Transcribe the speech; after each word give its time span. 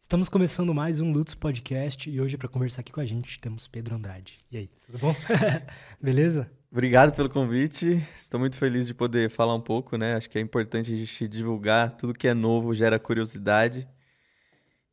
Estamos 0.00 0.30
começando 0.30 0.74
mais 0.74 0.98
um 1.00 1.12
Lutz 1.12 1.34
Podcast 1.34 2.08
e 2.10 2.20
hoje 2.20 2.36
para 2.36 2.48
conversar 2.48 2.80
aqui 2.80 2.90
com 2.90 3.00
a 3.00 3.04
gente 3.04 3.38
temos 3.38 3.68
Pedro 3.68 3.94
Andrade. 3.94 4.38
E 4.50 4.56
aí, 4.56 4.70
tudo 4.86 4.98
bom? 4.98 5.14
Beleza? 6.00 6.50
Obrigado 6.72 7.14
pelo 7.14 7.28
convite. 7.28 8.02
Estou 8.22 8.40
muito 8.40 8.56
feliz 8.56 8.86
de 8.86 8.94
poder 8.94 9.30
falar 9.30 9.54
um 9.54 9.60
pouco, 9.60 9.96
né? 9.96 10.14
Acho 10.14 10.28
que 10.28 10.38
é 10.38 10.40
importante 10.40 10.92
a 10.92 10.96
gente 10.96 11.28
divulgar 11.28 11.96
tudo 11.96 12.14
que 12.14 12.26
é 12.26 12.34
novo, 12.34 12.74
gera 12.74 12.98
curiosidade. 12.98 13.86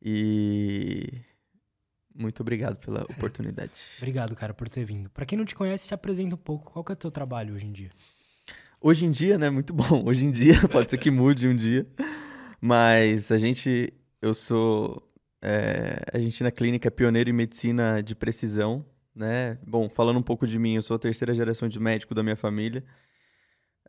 E 0.00 1.10
muito 2.14 2.40
obrigado 2.42 2.76
pela 2.76 3.02
oportunidade. 3.04 3.72
Obrigado, 3.98 4.36
cara, 4.36 4.52
por 4.52 4.68
ter 4.68 4.84
vindo. 4.84 5.08
Para 5.10 5.24
quem 5.24 5.38
não 5.38 5.44
te 5.44 5.54
conhece, 5.54 5.88
se 5.88 5.94
apresenta 5.94 6.34
um 6.34 6.38
pouco. 6.38 6.70
Qual 6.70 6.84
que 6.84 6.92
é 6.92 6.94
o 6.94 6.96
teu 6.96 7.10
trabalho 7.10 7.54
hoje 7.54 7.66
em 7.66 7.72
dia? 7.72 7.90
Hoje 8.80 9.06
em 9.06 9.10
dia, 9.10 9.38
né? 9.38 9.48
Muito 9.50 9.72
bom. 9.72 10.04
Hoje 10.06 10.24
em 10.24 10.30
dia, 10.30 10.68
pode 10.68 10.90
ser 10.90 10.98
que 10.98 11.10
mude 11.10 11.48
um 11.48 11.56
dia. 11.56 11.86
Mas 12.60 13.32
a 13.32 13.38
gente, 13.38 13.92
eu 14.20 14.34
sou 14.34 15.08
é, 15.40 16.02
a 16.12 16.18
gente 16.18 16.42
na 16.42 16.50
clínica 16.50 16.88
é 16.88 16.90
pioneiro 16.90 17.30
em 17.30 17.32
medicina 17.32 18.02
de 18.02 18.14
precisão, 18.14 18.84
né? 19.14 19.58
Bom, 19.66 19.88
falando 19.88 20.18
um 20.18 20.22
pouco 20.22 20.46
de 20.46 20.58
mim, 20.58 20.74
eu 20.74 20.82
sou 20.82 20.96
a 20.96 20.98
terceira 20.98 21.34
geração 21.34 21.68
de 21.68 21.78
médico 21.78 22.14
da 22.14 22.22
minha 22.22 22.36
família. 22.36 22.84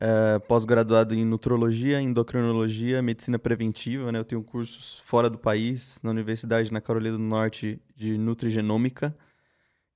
É, 0.01 0.39
pós-graduado 0.39 1.13
em 1.13 1.25
nutrologia, 1.25 2.01
endocrinologia, 2.01 3.01
medicina 3.01 3.37
preventiva, 3.37 4.11
né? 4.11 4.20
Eu 4.20 4.25
tenho 4.25 4.43
cursos 4.43 4.99
fora 5.05 5.29
do 5.29 5.37
país, 5.37 5.99
na 6.03 6.11
Universidade 6.11 6.71
na 6.71 6.81
Carolina 6.81 7.17
do 7.17 7.23
Norte 7.23 7.81
de 7.95 8.17
nutrigenômica, 8.17 9.15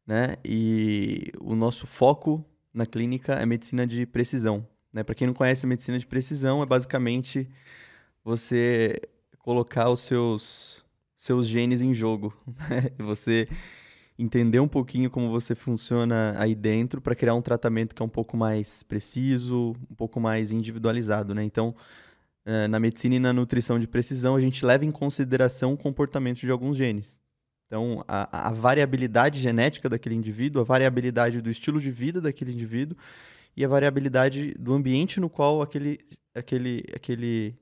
né? 0.05 0.35
E 0.43 1.31
o 1.39 1.55
nosso 1.55 1.87
foco 1.87 2.45
na 2.73 2.85
clínica 2.85 3.33
é 3.33 3.45
medicina 3.45 3.87
de 3.87 4.05
precisão, 4.05 4.67
né? 4.91 5.03
Para 5.03 5.15
quem 5.15 5.27
não 5.27 5.33
conhece 5.33 5.65
a 5.65 5.69
medicina 5.69 5.97
de 5.99 6.07
precisão, 6.07 6.61
é 6.61 6.65
basicamente 6.65 7.49
você 8.23 8.99
colocar 9.43 9.89
os 9.89 9.99
seus 9.99 10.83
seus 11.15 11.47
genes 11.47 11.81
em 11.81 11.93
jogo. 11.93 12.33
Né? 12.47 12.89
você 12.97 13.47
entender 14.17 14.59
um 14.59 14.67
pouquinho 14.67 15.09
como 15.09 15.29
você 15.29 15.53
funciona 15.53 16.33
aí 16.37 16.55
dentro 16.55 16.99
para 17.01 17.15
criar 17.15 17.35
um 17.35 17.41
tratamento 17.41 17.93
que 17.95 18.01
é 18.01 18.05
um 18.05 18.09
pouco 18.09 18.35
mais 18.35 18.83
preciso, 18.83 19.75
um 19.89 19.95
pouco 19.95 20.19
mais 20.19 20.51
individualizado, 20.51 21.33
né? 21.33 21.43
Então, 21.43 21.75
eh, 22.45 22.67
na 22.67 22.79
medicina 22.79 23.15
e 23.15 23.19
na 23.19 23.33
nutrição 23.33 23.79
de 23.79 23.87
precisão, 23.87 24.35
a 24.35 24.41
gente 24.41 24.65
leva 24.65 24.85
em 24.85 24.91
consideração 24.91 25.73
o 25.73 25.77
comportamento 25.77 26.39
de 26.39 26.51
alguns 26.51 26.77
genes. 26.77 27.19
Então, 27.67 28.03
a, 28.07 28.49
a 28.49 28.51
variabilidade 28.51 29.39
genética 29.39 29.89
daquele 29.89 30.15
indivíduo, 30.15 30.61
a 30.61 30.65
variabilidade 30.65 31.41
do 31.41 31.49
estilo 31.49 31.79
de 31.79 31.89
vida 31.89 32.21
daquele 32.21 32.51
indivíduo 32.53 32.97
e 33.57 33.65
a 33.65 33.67
variabilidade 33.67 34.53
do 34.59 34.73
ambiente 34.73 35.19
no 35.19 35.29
qual 35.29 35.61
aquele, 35.61 35.99
aquele, 36.35 36.83
aquele 36.93 37.55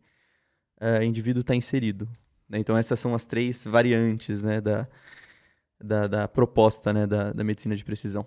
uh, 0.81 1.03
indivíduo 1.03 1.41
está 1.41 1.55
inserido. 1.55 2.09
Né? 2.49 2.59
Então 2.59 2.75
essas 2.75 2.99
são 2.99 3.15
as 3.15 3.23
três 3.23 3.63
variantes 3.63 4.41
né, 4.41 4.59
da, 4.59 4.87
da, 5.79 6.07
da 6.07 6.27
proposta 6.27 6.91
né, 6.91 7.07
da, 7.07 7.31
da 7.31 7.43
medicina 7.43 7.75
de 7.75 7.85
precisão. 7.85 8.25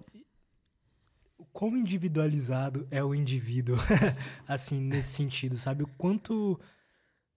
Quão 1.53 1.77
individualizado 1.77 2.87
é 2.91 3.05
o 3.05 3.15
indivíduo, 3.15 3.77
assim, 4.49 4.81
nesse 4.81 5.13
sentido, 5.13 5.57
sabe? 5.57 5.85
O 5.85 5.87
quanto. 5.97 6.61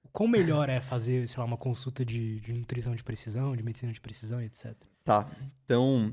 O 0.04 0.08
quão 0.12 0.28
melhor 0.28 0.70
é 0.70 0.82
fazer, 0.82 1.28
sei 1.28 1.40
lá, 1.40 1.46
uma 1.46 1.58
consulta 1.58 2.04
de, 2.04 2.40
de 2.40 2.52
nutrição 2.54 2.96
de 2.96 3.04
precisão, 3.04 3.56
de 3.56 3.62
medicina 3.62 3.94
de 3.94 4.02
precisão, 4.02 4.42
etc. 4.42 4.74
Tá. 5.04 5.30
Então, 5.64 6.12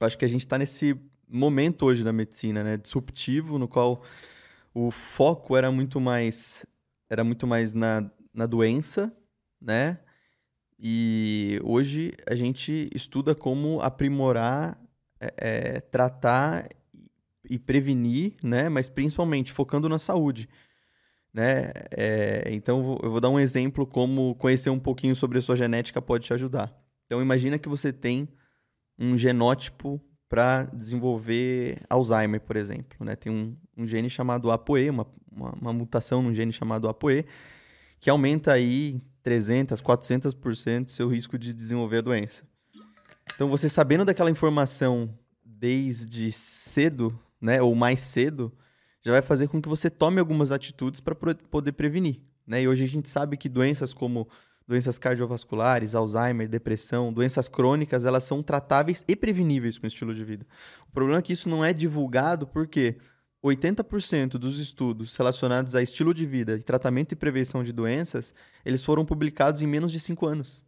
eu 0.00 0.06
acho 0.06 0.18
que 0.18 0.24
a 0.24 0.28
gente 0.28 0.40
está 0.40 0.58
nesse 0.58 0.98
momento 1.28 1.86
hoje 1.86 2.02
da 2.02 2.12
medicina, 2.12 2.64
né? 2.64 2.76
Disruptivo, 2.76 3.60
no 3.60 3.68
qual 3.68 4.02
o 4.74 4.90
foco 4.90 5.56
era 5.56 5.70
muito 5.70 6.00
mais. 6.00 6.66
Era 7.08 7.22
muito 7.22 7.46
mais 7.46 7.72
na, 7.72 8.10
na 8.36 8.46
doença, 8.46 9.12
né? 9.60 9.98
E 10.78 11.58
hoje 11.64 12.12
a 12.26 12.34
gente 12.34 12.90
estuda 12.94 13.34
como 13.34 13.80
aprimorar, 13.80 14.78
é, 15.18 15.34
é, 15.38 15.80
tratar 15.80 16.68
e 17.48 17.58
prevenir, 17.58 18.34
né? 18.44 18.68
Mas 18.68 18.88
principalmente 18.88 19.52
focando 19.52 19.88
na 19.88 19.98
saúde. 19.98 20.48
Né? 21.32 21.70
É, 21.90 22.48
então 22.50 22.98
eu 23.02 23.10
vou 23.10 23.20
dar 23.20 23.28
um 23.28 23.40
exemplo 23.40 23.86
como 23.86 24.34
conhecer 24.36 24.70
um 24.70 24.78
pouquinho 24.78 25.14
sobre 25.14 25.38
a 25.38 25.42
sua 25.42 25.56
genética 25.56 26.00
pode 26.00 26.24
te 26.24 26.32
ajudar. 26.32 26.74
Então 27.06 27.20
imagina 27.20 27.58
que 27.58 27.68
você 27.68 27.92
tem 27.92 28.28
um 28.98 29.16
genótipo 29.16 30.00
para 30.28 30.64
desenvolver 30.64 31.78
Alzheimer, 31.88 32.40
por 32.40 32.56
exemplo. 32.56 33.04
Né? 33.04 33.14
Tem 33.16 33.30
um, 33.30 33.56
um 33.76 33.86
gene 33.86 34.08
chamado 34.08 34.50
ApoE, 34.50 34.90
uma, 34.90 35.06
uma, 35.30 35.50
uma 35.52 35.72
mutação 35.72 36.22
num 36.22 36.32
gene 36.32 36.52
chamado 36.52 36.88
ApoE, 36.88 37.26
que 37.98 38.10
aumenta 38.10 38.52
aí 38.52 39.00
300, 39.22 39.82
400% 39.82 40.88
seu 40.88 41.08
risco 41.08 41.38
de 41.38 41.52
desenvolver 41.52 41.98
a 41.98 42.02
doença. 42.02 42.44
Então, 43.34 43.48
você 43.48 43.68
sabendo 43.68 44.04
daquela 44.04 44.30
informação 44.30 45.12
desde 45.44 46.30
cedo, 46.30 47.18
né, 47.40 47.60
ou 47.60 47.74
mais 47.74 48.00
cedo, 48.00 48.52
já 49.04 49.12
vai 49.12 49.22
fazer 49.22 49.48
com 49.48 49.60
que 49.60 49.68
você 49.68 49.88
tome 49.88 50.20
algumas 50.20 50.50
atitudes 50.52 51.00
para 51.00 51.14
poder 51.14 51.72
prevenir. 51.72 52.20
Né? 52.46 52.62
E 52.62 52.68
hoje 52.68 52.84
a 52.84 52.88
gente 52.88 53.10
sabe 53.10 53.36
que 53.36 53.48
doenças 53.48 53.92
como 53.92 54.28
doenças 54.66 54.98
cardiovasculares, 54.98 55.94
Alzheimer, 55.94 56.48
depressão, 56.48 57.12
doenças 57.12 57.48
crônicas, 57.48 58.04
elas 58.04 58.24
são 58.24 58.42
tratáveis 58.42 59.04
e 59.06 59.14
preveníveis 59.14 59.78
com 59.78 59.84
o 59.84 59.86
estilo 59.86 60.14
de 60.14 60.24
vida. 60.24 60.46
O 60.88 60.92
problema 60.92 61.20
é 61.20 61.22
que 61.22 61.32
isso 61.32 61.48
não 61.48 61.64
é 61.64 61.72
divulgado 61.72 62.46
porque 62.46 62.96
80% 63.44 64.32
dos 64.32 64.58
estudos 64.58 65.16
relacionados 65.16 65.74
a 65.74 65.82
estilo 65.82 66.12
de 66.12 66.26
vida, 66.26 66.58
tratamento 66.60 67.12
e 67.12 67.16
prevenção 67.16 67.62
de 67.62 67.72
doenças, 67.72 68.34
eles 68.64 68.82
foram 68.82 69.04
publicados 69.04 69.62
em 69.62 69.66
menos 69.66 69.92
de 69.92 70.00
5 70.00 70.26
anos. 70.26 70.64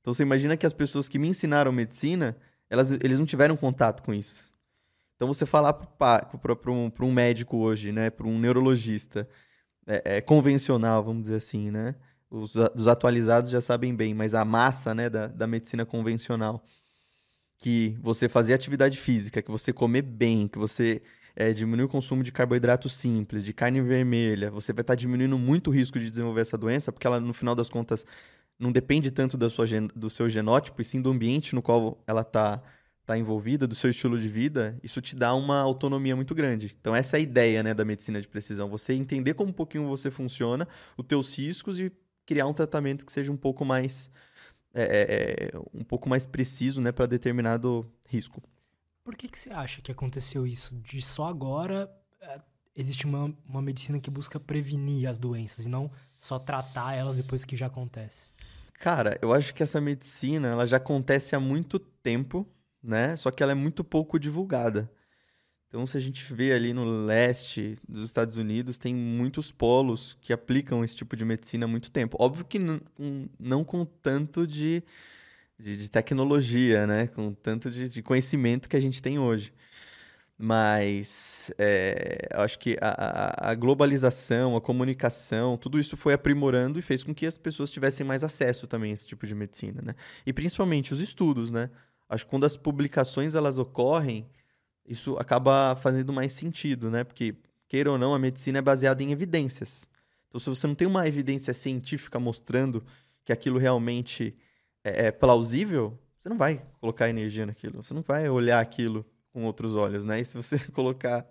Então 0.00 0.12
você 0.12 0.22
imagina 0.22 0.56
que 0.56 0.66
as 0.66 0.72
pessoas 0.72 1.08
que 1.08 1.18
me 1.18 1.28
ensinaram 1.28 1.70
medicina, 1.70 2.36
elas, 2.68 2.90
eles 2.90 3.18
não 3.18 3.26
tiveram 3.26 3.56
contato 3.56 4.02
com 4.02 4.12
isso. 4.12 4.52
Então 5.14 5.28
você 5.28 5.46
falar 5.46 5.72
para 5.72 6.70
um, 6.70 6.90
um 7.00 7.12
médico 7.12 7.58
hoje, 7.58 7.92
né, 7.92 8.10
para 8.10 8.26
um 8.26 8.38
neurologista, 8.38 9.28
é, 9.86 10.16
é, 10.16 10.20
convencional, 10.20 11.04
vamos 11.04 11.22
dizer 11.22 11.36
assim, 11.36 11.70
né? 11.70 11.94
Os, 12.30 12.54
os, 12.54 12.88
atualizados 12.88 13.50
já 13.50 13.60
sabem 13.60 13.94
bem, 13.94 14.14
mas 14.14 14.34
a 14.34 14.44
massa 14.44 14.94
né, 14.94 15.10
da, 15.10 15.26
da 15.26 15.46
medicina 15.46 15.84
convencional, 15.84 16.64
que 17.58 17.96
você 18.00 18.28
fazer 18.28 18.54
atividade 18.54 18.98
física, 18.98 19.42
que 19.42 19.50
você 19.50 19.72
comer 19.72 20.02
bem, 20.02 20.48
que 20.48 20.58
você 20.58 21.02
é, 21.34 21.52
diminuir 21.52 21.84
o 21.84 21.88
consumo 21.88 22.22
de 22.22 22.32
carboidrato 22.32 22.88
simples, 22.88 23.44
de 23.44 23.52
carne 23.52 23.80
vermelha, 23.80 24.50
você 24.50 24.72
vai 24.72 24.82
estar 24.82 24.92
tá 24.92 24.96
diminuindo 24.96 25.38
muito 25.38 25.68
o 25.68 25.72
risco 25.72 25.98
de 25.98 26.10
desenvolver 26.10 26.42
essa 26.42 26.58
doença, 26.58 26.92
porque 26.92 27.06
ela, 27.06 27.20
no 27.20 27.32
final 27.32 27.54
das 27.54 27.68
contas, 27.68 28.06
não 28.58 28.70
depende 28.70 29.10
tanto 29.10 29.36
da 29.36 29.50
sua, 29.50 29.66
do 29.94 30.10
seu 30.10 30.28
genótipo, 30.28 30.80
e 30.80 30.84
sim 30.84 31.00
do 31.00 31.10
ambiente 31.10 31.54
no 31.54 31.62
qual 31.62 32.02
ela 32.06 32.20
está 32.20 32.62
tá 33.04 33.18
envolvida, 33.18 33.66
do 33.66 33.74
seu 33.74 33.90
estilo 33.90 34.18
de 34.18 34.28
vida, 34.28 34.78
isso 34.82 35.00
te 35.00 35.16
dá 35.16 35.34
uma 35.34 35.60
autonomia 35.60 36.14
muito 36.14 36.34
grande. 36.34 36.76
Então, 36.80 36.94
essa 36.94 37.16
é 37.16 37.18
a 37.18 37.20
ideia 37.20 37.62
né, 37.62 37.74
da 37.74 37.84
medicina 37.84 38.20
de 38.20 38.28
precisão. 38.28 38.68
Você 38.68 38.92
entender 38.92 39.34
como 39.34 39.50
um 39.50 39.52
pouquinho 39.54 39.88
você 39.88 40.10
funciona, 40.10 40.68
os 40.96 41.04
teus 41.04 41.36
riscos 41.36 41.80
e 41.80 41.90
criar 42.24 42.46
um 42.46 42.54
tratamento 42.54 43.04
que 43.04 43.12
seja 43.12 43.32
um 43.32 43.36
pouco 43.36 43.64
mais, 43.64 44.10
é, 44.72 44.82
é, 44.82 45.56
é 45.56 45.58
um 45.74 45.84
pouco 45.84 46.08
mais 46.08 46.24
preciso 46.26 46.80
né, 46.80 46.92
para 46.92 47.06
determinado 47.06 47.90
risco. 48.06 48.42
Por 49.04 49.16
que, 49.16 49.28
que 49.28 49.38
você 49.38 49.50
acha 49.50 49.82
que 49.82 49.90
aconteceu 49.90 50.46
isso? 50.46 50.76
De 50.76 51.02
só 51.02 51.24
agora 51.26 51.90
é, 52.20 52.40
existe 52.74 53.04
uma, 53.04 53.34
uma 53.46 53.60
medicina 53.60 53.98
que 54.00 54.10
busca 54.10 54.38
prevenir 54.38 55.08
as 55.08 55.18
doenças 55.18 55.66
e 55.66 55.68
não 55.68 55.90
só 56.18 56.38
tratar 56.38 56.94
elas 56.94 57.16
depois 57.16 57.44
que 57.44 57.56
já 57.56 57.66
acontece? 57.66 58.30
Cara, 58.74 59.18
eu 59.20 59.32
acho 59.32 59.54
que 59.54 59.62
essa 59.62 59.80
medicina 59.80 60.48
ela 60.48 60.66
já 60.66 60.76
acontece 60.76 61.34
há 61.34 61.40
muito 61.40 61.78
tempo, 61.78 62.46
né? 62.82 63.16
Só 63.16 63.30
que 63.30 63.42
ela 63.42 63.52
é 63.52 63.54
muito 63.54 63.84
pouco 63.84 64.18
divulgada. 64.18 64.90
Então, 65.68 65.86
se 65.86 65.96
a 65.96 66.00
gente 66.00 66.34
vê 66.34 66.52
ali 66.52 66.74
no 66.74 66.84
leste 67.06 67.78
dos 67.88 68.04
Estados 68.04 68.36
Unidos, 68.36 68.76
tem 68.76 68.94
muitos 68.94 69.50
polos 69.50 70.18
que 70.20 70.32
aplicam 70.32 70.84
esse 70.84 70.94
tipo 70.94 71.16
de 71.16 71.24
medicina 71.24 71.64
há 71.64 71.68
muito 71.68 71.90
tempo. 71.90 72.16
Óbvio 72.20 72.44
que 72.44 72.58
não, 72.58 72.80
não 73.38 73.64
com 73.64 73.84
tanto 73.84 74.46
de 74.46 74.82
de, 75.58 75.76
de 75.76 75.90
tecnologia, 75.90 76.86
né? 76.86 77.06
Com 77.06 77.32
tanto 77.32 77.70
de, 77.70 77.88
de, 77.88 78.02
conhecimento 78.02 78.68
que 78.68 78.76
a 78.76 78.80
gente 78.80 79.00
tem 79.02 79.18
hoje. 79.18 79.52
Mas 80.38 81.52
é, 81.58 82.28
acho 82.34 82.58
que 82.58 82.76
a, 82.80 83.50
a, 83.50 83.54
globalização, 83.54 84.56
a 84.56 84.60
comunicação, 84.60 85.56
tudo 85.56 85.78
isso 85.78 85.96
foi 85.96 86.14
aprimorando 86.14 86.78
e 86.78 86.82
fez 86.82 87.04
com 87.04 87.14
que 87.14 87.26
as 87.26 87.38
pessoas 87.38 87.70
tivessem 87.70 88.04
mais 88.04 88.24
acesso 88.24 88.66
também 88.66 88.90
a 88.90 88.94
esse 88.94 89.06
tipo 89.06 89.26
de 89.26 89.34
medicina, 89.34 89.80
né? 89.82 89.94
E 90.26 90.32
principalmente 90.32 90.92
os 90.92 91.00
estudos, 91.00 91.52
né? 91.52 91.70
Acho 92.08 92.24
que 92.24 92.30
quando 92.30 92.44
as 92.44 92.56
publicações 92.56 93.34
elas 93.34 93.58
ocorrem, 93.58 94.26
isso 94.86 95.16
acaba 95.16 95.76
fazendo 95.76 96.12
mais 96.12 96.32
sentido, 96.32 96.90
né? 96.90 97.04
Porque, 97.04 97.34
queira 97.68 97.90
ou 97.90 97.98
não, 97.98 98.14
a 98.14 98.18
medicina 98.18 98.58
é 98.58 98.62
baseada 98.62 99.02
em 99.02 99.12
evidências. 99.12 99.88
Então, 100.28 100.40
se 100.40 100.48
você 100.48 100.66
não 100.66 100.74
tem 100.74 100.88
uma 100.88 101.06
evidência 101.06 101.54
científica 101.54 102.18
mostrando 102.18 102.84
que 103.24 103.32
aquilo 103.32 103.58
realmente 103.58 104.34
é, 104.84 105.06
é, 105.06 105.12
plausível, 105.12 105.98
você 106.18 106.28
não 106.28 106.36
vai 106.36 106.64
colocar 106.80 107.08
energia 107.08 107.46
naquilo. 107.46 107.82
Você 107.82 107.94
não 107.94 108.02
vai 108.02 108.28
olhar 108.28 108.60
aquilo 108.60 109.04
com 109.32 109.44
outros 109.44 109.74
olhos, 109.74 110.04
né? 110.04 110.20
E 110.20 110.24
se 110.24 110.36
você 110.36 110.58
colocar 110.72 111.26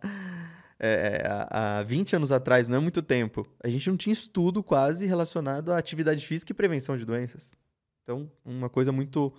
é, 0.80 1.22
é 1.24 1.28
há 1.50 1.84
20 1.84 2.16
anos 2.16 2.32
atrás, 2.32 2.68
não 2.68 2.78
é 2.78 2.80
muito 2.80 3.02
tempo, 3.02 3.48
a 3.64 3.70
gente 3.70 3.90
não 3.90 3.98
tinha 3.98 4.14
estudo 4.14 4.64
quase 4.64 5.06
relacionado 5.06 5.72
à 5.72 5.78
atividade 5.78 6.26
física 6.26 6.52
e 6.52 6.56
prevenção 6.56 6.98
de 6.98 7.06
doenças. 7.06 7.52
Então, 8.04 8.32
uma 8.44 8.70
coisa 8.70 8.92
muito 8.92 9.34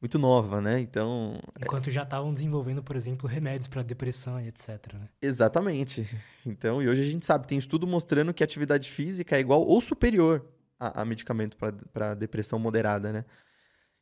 muito 0.00 0.18
nova, 0.18 0.60
né? 0.60 0.80
Então, 0.80 1.40
enquanto 1.58 1.90
já 1.90 2.02
estavam 2.02 2.30
desenvolvendo, 2.30 2.82
por 2.82 2.94
exemplo, 2.94 3.26
remédios 3.26 3.68
para 3.68 3.82
depressão 3.82 4.38
e 4.38 4.48
etc, 4.48 4.92
né? 4.92 5.08
Exatamente. 5.22 6.06
Então, 6.44 6.82
e 6.82 6.88
hoje 6.88 7.00
a 7.00 7.04
gente 7.06 7.24
sabe, 7.24 7.46
tem 7.46 7.56
estudo 7.56 7.86
mostrando 7.86 8.34
que 8.34 8.42
a 8.42 8.44
atividade 8.44 8.90
física 8.90 9.36
é 9.36 9.40
igual 9.40 9.62
ou 9.62 9.80
superior 9.80 10.44
a, 10.78 11.02
a 11.02 11.04
medicamento 11.04 11.56
para 11.92 12.14
depressão 12.14 12.58
moderada, 12.58 13.12
né? 13.12 13.24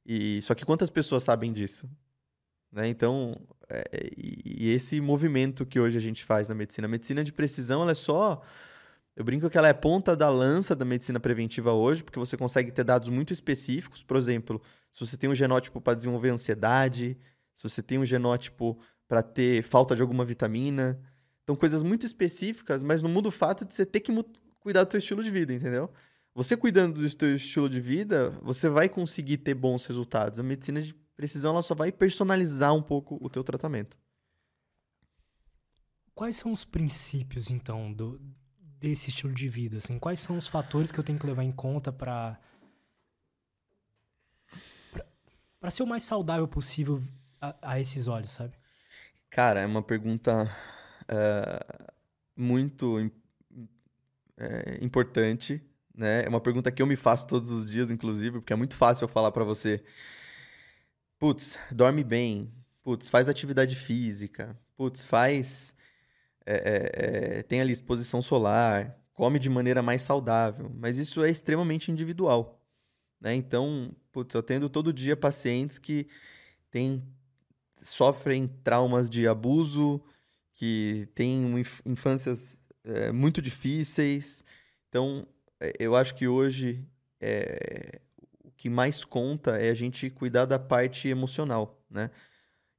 E 0.05 0.43
só 0.43 0.55
que 0.55 0.65
quantas 0.65 0.91
pessoas 0.91 1.23
sabem 1.23 1.53
disso? 1.53 1.89
Né? 2.71 2.89
Então, 2.89 3.37
é, 3.69 4.11
e, 4.17 4.71
esse 4.71 5.01
movimento 5.01 5.65
que 5.65 5.79
hoje 5.79 5.97
a 5.97 6.01
gente 6.01 6.25
faz 6.25 6.49
na 6.49 6.55
medicina, 6.55 6.87
a 6.87 6.91
medicina 6.91 7.23
de 7.23 7.33
precisão, 7.33 7.83
ela 7.83 7.93
é 7.93 7.95
só 7.95 8.43
eu 9.15 9.25
brinco 9.25 9.51
que 9.51 9.59
ela 9.59 9.69
é 9.69 9.75
ponta 9.75 10.17
da 10.17 10.31
lança 10.31 10.75
da 10.75 10.85
medicina 10.85 11.21
preventiva 11.21 11.73
hoje, 11.73 12.03
porque 12.03 12.19
você 12.19 12.37
consegue 12.37 12.73
ter 12.73 12.83
dados 12.83 13.11
muito 13.11 13.33
específicos. 13.33 14.03
Por 14.03 14.17
exemplo, 14.17 14.61
se 14.91 15.01
você 15.01 15.17
tem 15.19 15.29
um 15.29 15.35
genótipo 15.35 15.81
para 15.81 15.95
desenvolver 15.95 16.31
ansiedade, 16.31 17.19
se 17.55 17.63
você 17.63 17.83
tem 17.83 17.99
um 17.99 18.07
genótipo 18.07 18.79
para 19.07 19.23
ter 19.23 19.63
falta 19.63 19.95
de 19.95 20.01
alguma 20.01 20.25
vitamina. 20.25 20.99
Então, 21.43 21.55
coisas 21.55 21.83
muito 21.83 22.07
específicas, 22.07 22.83
mas 22.83 23.03
não 23.03 23.11
muda 23.11 23.29
o 23.29 23.33
fato 23.33 23.67
de 23.67 23.75
você 23.75 23.85
ter 23.85 24.01
que 24.01 24.13
cuidar 24.61 24.85
do 24.85 24.91
seu 24.91 24.99
estilo 24.99 25.23
de 25.23 25.31
vida, 25.31 25.53
entendeu? 25.53 25.91
Você 26.35 26.57
cuidando 26.57 27.01
do 27.01 27.09
seu 27.09 27.37
estilo 27.37 27.69
de 27.69 27.81
vida, 27.81 28.31
você 28.43 28.69
vai 28.69 28.89
conseguir 28.89 29.39
ter 29.39 29.55
bons 29.55 29.85
resultados. 29.85 30.39
A 30.39 30.43
medicina 30.43 30.81
de 30.81 30.95
precisão 31.15 31.53
ela 31.53 31.63
só 31.63 31.75
vai 31.75 31.93
personalizar 31.93 32.75
um 32.75 32.83
pouco 32.83 33.19
o 33.21 33.29
teu 33.29 33.45
tratamento. 33.45 33.99
Quais 36.15 36.37
são 36.37 36.51
os 36.51 36.65
princípios, 36.65 37.51
então, 37.51 37.93
do, 37.93 38.21
desse 38.79 39.11
estilo 39.11 39.35
de 39.35 39.49
vida? 39.49 39.77
Assim, 39.77 39.99
quais 39.99 40.21
são 40.21 40.39
os 40.39 40.49
fatores 40.49 40.91
que 40.91 40.99
eu 40.99 41.05
tenho 41.05 41.19
que 41.19 41.27
levar 41.27 41.43
em 41.43 41.53
conta 41.53 41.93
para 41.93 42.39
para 45.61 45.71
ser 45.71 45.85
o 45.85 45.87
mais 45.87 46.03
saudável 46.03 46.49
possível 46.49 47.01
a, 47.41 47.55
a, 47.63 47.81
esses 47.81 48.09
olhos, 48.09 48.33
sabe? 48.33 48.53
Cara, 49.31 49.61
é 49.61 49.67
uma 49.67 49.81
pergunta 49.81 50.51
uh, 51.05 51.93
muito 52.35 52.99
é, 54.37 54.85
importante, 54.85 55.63
né? 55.95 56.25
É 56.25 56.29
uma 56.29 56.41
pergunta 56.41 56.71
que 56.71 56.83
eu 56.83 56.87
me 56.87 56.97
faço 56.97 57.27
todos 57.27 57.51
os 57.51 57.71
dias, 57.71 57.91
inclusive, 57.91 58.39
porque 58.39 58.53
é 58.53 58.57
muito 58.57 58.77
fácil 58.77 59.05
eu 59.05 59.09
falar 59.09 59.31
para 59.33 59.45
você, 59.45 59.83
putz, 61.19 61.59
dorme 61.71 62.03
bem, 62.03 62.53
putz, 62.83 63.09
faz 63.09 63.29
atividade 63.29 63.77
física, 63.77 64.59
putz, 64.77 65.05
faz 65.05 65.75
é, 66.45 66.55
é, 66.55 67.39
é, 67.39 67.43
tem 67.43 67.61
ali 67.61 67.73
exposição 67.73 68.21
solar, 68.21 68.99
come 69.15 69.39
de 69.39 69.49
maneira 69.49 69.83
mais 69.83 70.03
saudável, 70.03 70.71
mas 70.75 70.99
isso 70.99 71.23
é 71.25 71.31
extremamente 71.31 71.91
individual. 71.91 72.61
Né? 73.21 73.35
Então, 73.35 73.95
putz, 74.11 74.35
eu 74.35 74.43
tendo 74.43 74.69
todo 74.69 74.93
dia 74.93 75.17
pacientes 75.17 75.79
que 75.79 76.09
têm, 76.71 77.03
sofrem 77.81 78.49
traumas 78.65 79.09
de 79.09 79.29
abuso, 79.29 80.03
que 80.55 81.09
têm 81.15 81.55
infâncias 81.87 82.57
é, 82.85 83.13
muito 83.13 83.41
difíceis. 83.41 84.45
Então, 84.89 85.27
eu 85.79 85.95
acho 85.97 86.15
que 86.15 86.27
hoje 86.27 86.85
é, 87.21 88.01
o 88.45 88.51
que 88.51 88.69
mais 88.69 89.05
conta 89.05 89.59
é 89.59 89.71
a 89.71 89.75
gente 89.75 90.11
cuidar 90.11 90.45
da 90.45 90.59
parte 90.59 91.09
emocional, 91.09 91.81
né? 91.91 92.11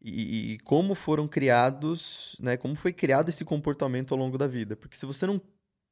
e, 0.03 0.53
e, 0.53 0.59
como 0.59 0.93
foram 0.93 1.27
criados, 1.27 2.35
né? 2.39 2.57
Como 2.57 2.75
foi 2.75 2.91
criado 2.91 3.29
esse 3.29 3.45
comportamento 3.45 4.13
ao 4.13 4.19
longo 4.19 4.37
da 4.37 4.45
vida. 4.45 4.75
Porque 4.75 4.97
se 4.97 5.05
você 5.05 5.25
não 5.25 5.41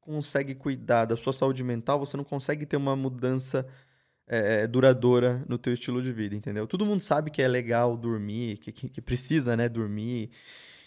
consegue 0.00 0.54
cuidar 0.54 1.06
da 1.06 1.16
sua 1.16 1.32
saúde 1.32 1.64
mental, 1.64 1.98
você 1.98 2.16
não 2.16 2.24
consegue 2.24 2.66
ter 2.66 2.76
uma 2.76 2.94
mudança 2.94 3.66
é, 4.26 4.66
duradoura 4.66 5.42
no 5.48 5.56
teu 5.56 5.72
estilo 5.72 6.02
de 6.02 6.12
vida, 6.12 6.34
entendeu? 6.36 6.66
Todo 6.66 6.84
mundo 6.84 7.00
sabe 7.00 7.30
que 7.30 7.40
é 7.40 7.48
legal 7.48 7.96
dormir, 7.96 8.58
que, 8.58 8.70
que, 8.70 8.88
que 8.90 9.00
precisa, 9.00 9.56
né, 9.56 9.68
dormir, 9.68 10.30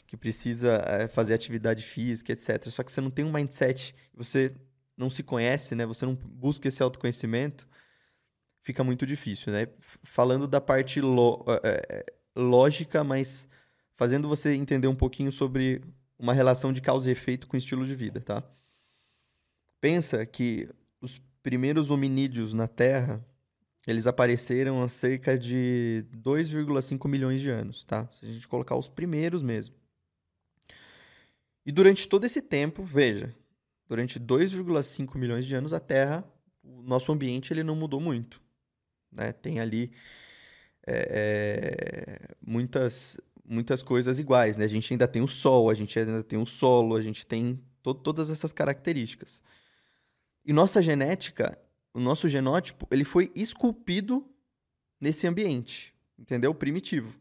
que 0.06 0.16
precisa 0.16 0.84
é, 0.86 1.07
fazer 1.07 1.34
atividade 1.34 1.84
física, 1.84 2.31
etc. 2.31 2.69
Só 2.69 2.84
que 2.84 2.92
você 2.92 3.02
não 3.02 3.10
tem 3.10 3.25
um 3.25 3.31
mindset, 3.31 3.96
você 4.13 4.54
não 4.97 5.09
se 5.09 5.24
conhece, 5.24 5.75
né? 5.75 5.86
Você 5.86 6.06
não 6.06 6.15
busca 6.15 6.68
esse 6.68 6.81
autoconhecimento, 6.81 7.68
fica 8.62 8.83
muito 8.83 9.06
difícil, 9.06 9.51
né? 9.51 9.68
Falando 10.03 10.47
da 10.47 10.62
parte 10.62 11.01
lo, 11.01 11.45
é, 11.63 12.06
lógica, 12.36 13.03
mas 13.03 13.47
fazendo 13.95 14.27
você 14.27 14.53
entender 14.53 14.88
um 14.88 14.95
pouquinho 14.95 15.31
sobre 15.31 15.81
uma 16.18 16.33
relação 16.33 16.71
de 16.71 16.81
causa 16.81 17.09
e 17.09 17.12
efeito 17.12 17.47
com 17.47 17.56
o 17.56 17.57
estilo 17.57 17.86
de 17.86 17.95
vida, 17.95 18.21
tá? 18.21 18.44
Pensa 19.80 20.25
que 20.25 20.69
os 21.01 21.21
primeiros 21.44 21.92
hominídeos 21.92 22.53
na 22.53 22.68
Terra, 22.68 23.24
eles 23.86 24.07
apareceram 24.07 24.81
há 24.81 24.88
cerca 24.88 25.38
de 25.38 26.06
2,5 26.15 27.07
milhões 27.07 27.42
de 27.42 27.50
anos, 27.50 27.83
tá? 27.83 28.07
Se 28.09 28.25
a 28.25 28.31
gente 28.31 28.47
colocar 28.47 28.75
os 28.75 28.88
primeiros 28.88 29.44
mesmo. 29.44 29.75
E 31.65 31.71
durante 31.71 32.07
todo 32.07 32.25
esse 32.25 32.42
tempo, 32.42 32.83
veja, 32.83 33.33
durante 33.87 34.19
2,5 34.19 35.17
milhões 35.17 35.45
de 35.45 35.55
anos 35.55 35.73
a 35.73 35.79
Terra, 35.79 36.23
o 36.63 36.81
nosso 36.81 37.11
ambiente 37.11 37.53
ele 37.53 37.63
não 37.63 37.75
mudou 37.75 37.99
muito, 37.99 38.41
né? 39.11 39.31
Tem 39.31 39.59
ali 39.59 39.91
é, 40.85 42.19
é, 42.29 42.35
muitas, 42.41 43.19
muitas 43.43 43.81
coisas 43.81 44.19
iguais, 44.19 44.57
né? 44.57 44.65
A 44.65 44.69
gente 44.69 44.93
ainda 44.93 45.07
tem 45.07 45.21
o 45.21 45.27
Sol, 45.27 45.69
a 45.69 45.73
gente 45.73 45.97
ainda 45.97 46.23
tem 46.23 46.39
o 46.39 46.45
solo, 46.45 46.95
a 46.95 47.01
gente 47.01 47.25
tem 47.25 47.59
to 47.81 47.93
todas 47.93 48.29
essas 48.29 48.51
características. 48.51 49.43
E 50.43 50.51
nossa 50.51 50.81
genética, 50.81 51.57
o 51.93 51.99
nosso 51.99 52.27
genótipo, 52.27 52.87
ele 52.91 53.03
foi 53.03 53.31
esculpido 53.35 54.27
nesse 54.99 55.27
ambiente, 55.27 55.93
entendeu? 56.17 56.53
Primitivo. 56.53 57.19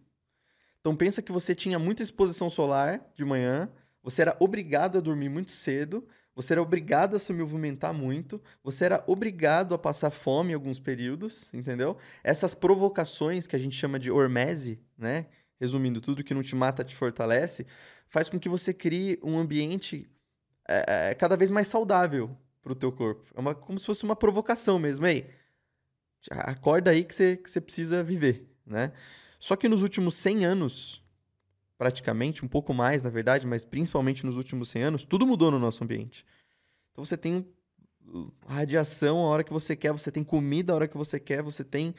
Então 0.81 0.95
pensa 0.95 1.23
que 1.23 1.33
você 1.33 1.55
tinha 1.55 1.79
muita 1.79 2.03
exposição 2.03 2.51
solar 2.51 3.01
de 3.15 3.25
manhã, 3.25 3.71
você 4.03 4.23
era 4.23 4.37
obrigado 4.39 4.99
a 4.99 5.01
dormir 5.01 5.31
muito 5.31 5.51
cedo, 5.51 6.07
você 6.35 6.55
era 6.55 6.63
obrigado 6.63 7.17
a 7.17 7.19
se 7.19 7.33
movimentar 7.33 7.95
muito, 7.95 8.43
você 8.63 8.85
era 8.85 9.05
obrigado 9.07 9.75
a 9.75 9.79
passar 9.79 10.11
fome 10.11 10.51
em 10.51 10.55
alguns 10.55 10.79
períodos, 10.79 11.53
entendeu? 11.55 11.97
Essas 12.23 12.55
provocações 12.55 13.47
que 13.47 13.55
a 13.55 13.59
gente 13.59 13.77
chama 13.77 13.99
de 13.99 14.11
hormese, 14.11 14.81
né? 14.99 15.27
Resumindo, 15.61 16.01
tudo 16.01 16.25
que 16.25 16.35
não 16.35 16.43
te 16.43 16.57
mata 16.57 16.83
te 16.83 16.97
fortalece, 16.97 17.67
faz 18.09 18.29
com 18.29 18.39
que 18.39 18.49
você 18.49 18.75
crie 18.75 19.19
um 19.23 19.39
ambiente 19.39 20.11
é, 20.69 21.11
é, 21.11 21.15
cada 21.15 21.37
vez 21.37 21.51
mais 21.51 21.69
saudável 21.69 22.37
para 22.63 22.73
o 22.73 22.77
teu 22.77 22.91
corpo. 22.91 23.25
É 23.35 23.41
uma, 23.41 23.55
como 23.55 23.79
se 23.79 23.87
fosse 23.87 24.03
uma 24.03 24.17
provocação 24.17 24.79
mesmo. 24.79 25.07
Ei, 25.07 25.31
acorda 26.31 26.91
aí 26.91 27.05
que 27.05 27.15
você, 27.15 27.37
que 27.37 27.49
você 27.49 27.61
precisa 27.61 28.03
viver, 28.03 28.49
né? 28.67 28.93
Só 29.39 29.55
que 29.57 29.69
nos 29.69 29.83
últimos 29.83 30.15
100 30.15 30.47
anos, 30.47 31.04
praticamente, 31.77 32.45
um 32.45 32.49
pouco 32.49 32.73
mais, 32.73 33.03
na 33.03 33.11
verdade, 33.11 33.47
mas 33.47 33.65
principalmente 33.65 34.25
nos 34.25 34.37
últimos 34.37 34.69
100 34.69 34.83
anos, 34.83 35.05
tudo 35.05 35.27
mudou 35.27 35.51
no 35.51 35.59
nosso 35.59 35.83
ambiente. 35.83 36.25
Então 36.93 37.05
você 37.05 37.17
tem 37.17 37.47
radiação 38.47 39.19
a 39.19 39.29
hora 39.29 39.45
que 39.45 39.53
você 39.53 39.75
quer, 39.75 39.93
você 39.93 40.11
tem 40.11 40.23
comida 40.23 40.73
a 40.73 40.77
hora 40.77 40.89
que 40.89 40.97
você 40.97 41.19
quer, 41.19 41.43
você 41.43 41.65
tem. 41.65 41.95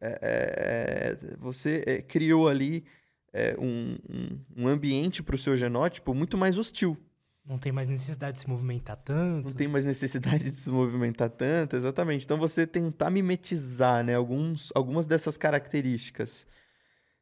É, 0.00 0.18
é, 0.22 1.36
você 1.38 1.82
é, 1.86 2.02
criou 2.02 2.48
ali 2.48 2.84
um, 3.58 3.96
um, 4.56 4.68
ambiente 4.68 5.22
para 5.22 5.34
o 5.34 5.38
seu 5.38 5.56
genótipo 5.56 6.14
muito 6.14 6.36
mais 6.36 6.58
hostil. 6.58 6.96
Não 7.44 7.58
tem 7.58 7.72
mais 7.72 7.88
necessidade 7.88 8.34
de 8.34 8.40
se 8.40 8.48
movimentar 8.48 8.96
tanto. 8.96 9.48
Não 9.48 9.54
tem 9.54 9.68
mais 9.68 9.84
necessidade 9.84 10.44
de 10.44 10.52
se 10.52 10.70
movimentar 10.70 11.28
tanto, 11.28 11.76
exatamente. 11.76 12.24
Então 12.24 12.38
você 12.38 12.66
tentar 12.66 13.10
mimetizar 13.10 14.04
né, 14.04 14.14
alguns, 14.14 14.70
algumas 14.74 15.06
dessas 15.06 15.36
características 15.36 16.46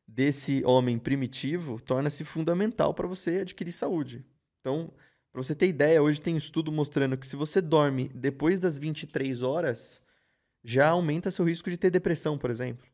desse 0.06 0.62
homem 0.64 0.99
primitivo 0.99 1.80
torna-se 1.80 2.25
fundamental 2.25 2.92
para 2.92 3.09
você 3.09 3.38
adquirir 3.40 3.73
saúde. 3.73 4.25
Então, 4.61 4.92
para 5.32 5.42
você 5.42 5.54
ter 5.54 5.66
ideia, 5.66 6.02
hoje 6.02 6.21
tem 6.21 6.35
um 6.35 6.38
estudo 6.38 6.71
mostrando 6.71 7.16
que 7.16 7.26
se 7.26 7.37
você 7.37 7.61
dorme 7.61 8.09
depois 8.14 8.61
das 8.61 8.76
23 8.76 9.42
horas, 9.42 10.02
já 10.62 10.88
aumenta 10.88 11.30
seu 11.30 11.44
risco 11.44 11.71
de 11.71 11.78
ter 11.78 11.90
depressão, 11.90 12.37
por 12.37 12.50
exemplo. 12.50 12.87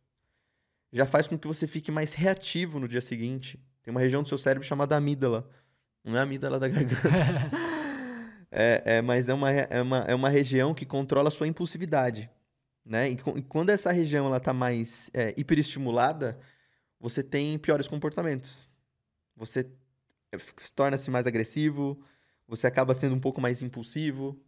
Já 0.93 1.05
faz 1.05 1.27
com 1.27 1.37
que 1.37 1.47
você 1.47 1.67
fique 1.67 1.91
mais 1.91 2.15
reativo 2.15 2.79
no 2.79 2.88
dia 2.88 3.00
seguinte. 3.00 3.59
Tem 3.83 3.91
uma 3.91 4.00
região 4.00 4.23
do 4.23 4.29
seu 4.29 4.38
cérebro 4.38 4.67
chamada 4.67 4.97
amígdala. 4.97 5.50
Não 6.05 6.17
é 6.17 6.21
a 6.21 6.23
amígdala 6.23 6.59
da 6.59 6.69
garganta. 6.69 7.03
é, 8.50 8.83
é, 8.85 9.03
mas 9.03 9.29
é 9.29 9.35
uma, 9.35 9.50
é, 9.50 9.83
uma, 9.83 9.99
é 9.99 10.15
uma 10.15 10.29
região 10.29 10.73
que 10.73 10.87
controla 10.87 11.29
a 11.29 11.33
sua 11.33 11.47
impulsividade. 11.47 12.31
Né? 12.85 13.11
E, 13.11 13.19
e 13.37 13.43
quando 13.43 13.71
essa 13.71 13.93
região 13.93 14.35
está 14.35 14.53
mais 14.53 15.11
é, 15.12 15.35
hiperestimulada, 15.37 16.38
você 17.00 17.23
tem 17.23 17.59
piores 17.59 17.88
comportamentos. 17.88 18.69
Você 19.37 19.71
eh, 20.33 20.38
torna-se 20.75 21.11
mais 21.11 21.26
agressivo, 21.26 22.02
você 22.47 22.67
acaba 22.67 22.95
sendo 22.95 23.14
um 23.14 23.21
pouco 23.21 23.40
mais 23.40 23.62
impulsivo. 23.62 24.40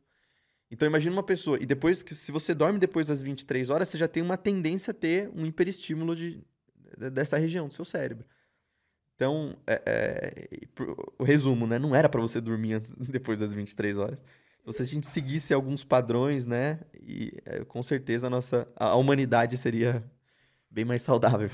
Então 0.71 0.87
imagine 0.87 1.13
uma 1.13 1.23
pessoa, 1.23 1.59
e 1.61 1.67
depois 1.67 2.03
que 2.03 2.15
se 2.15 2.31
você 2.31 2.55
dorme 2.55 2.79
depois 2.79 3.09
das 3.09 3.23
23 3.23 3.71
horas, 3.71 3.89
você 3.89 3.99
já 3.99 4.07
tem 4.07 4.23
uma 4.23 4.37
tendência 4.37 4.93
a 4.93 4.95
ter 4.95 5.29
um 5.35 5.45
hiperestímulo 5.45 6.15
de, 6.15 6.41
dessa 7.13 7.37
região 7.37 7.67
do 7.67 7.75
seu 7.75 7.85
cérebro. 7.85 8.25
Então, 9.21 9.55
é, 9.67 9.83
é, 9.85 10.49
o 11.19 11.25
resumo, 11.25 11.67
né? 11.67 11.79
Não 11.79 11.95
era 11.95 12.09
para 12.09 12.23
você 12.23 12.41
dormir 12.41 12.73
antes, 12.75 12.91
depois 12.97 13.39
das 13.39 13.53
23 13.53 13.99
horas. 13.99 14.25
Então, 14.61 14.73
se 14.73 14.81
a 14.81 14.85
gente 14.85 15.07
seguisse 15.07 15.53
alguns 15.53 15.85
padrões, 15.85 16.47
né? 16.47 16.81
E 16.95 17.35
é, 17.45 17.63
com 17.65 17.83
certeza 17.83 18.29
a 18.29 18.31
nossa 18.31 18.67
a 18.75 18.95
humanidade 18.95 19.59
seria 19.59 20.03
bem 20.71 20.87
mais 20.87 21.03
saudável. 21.03 21.51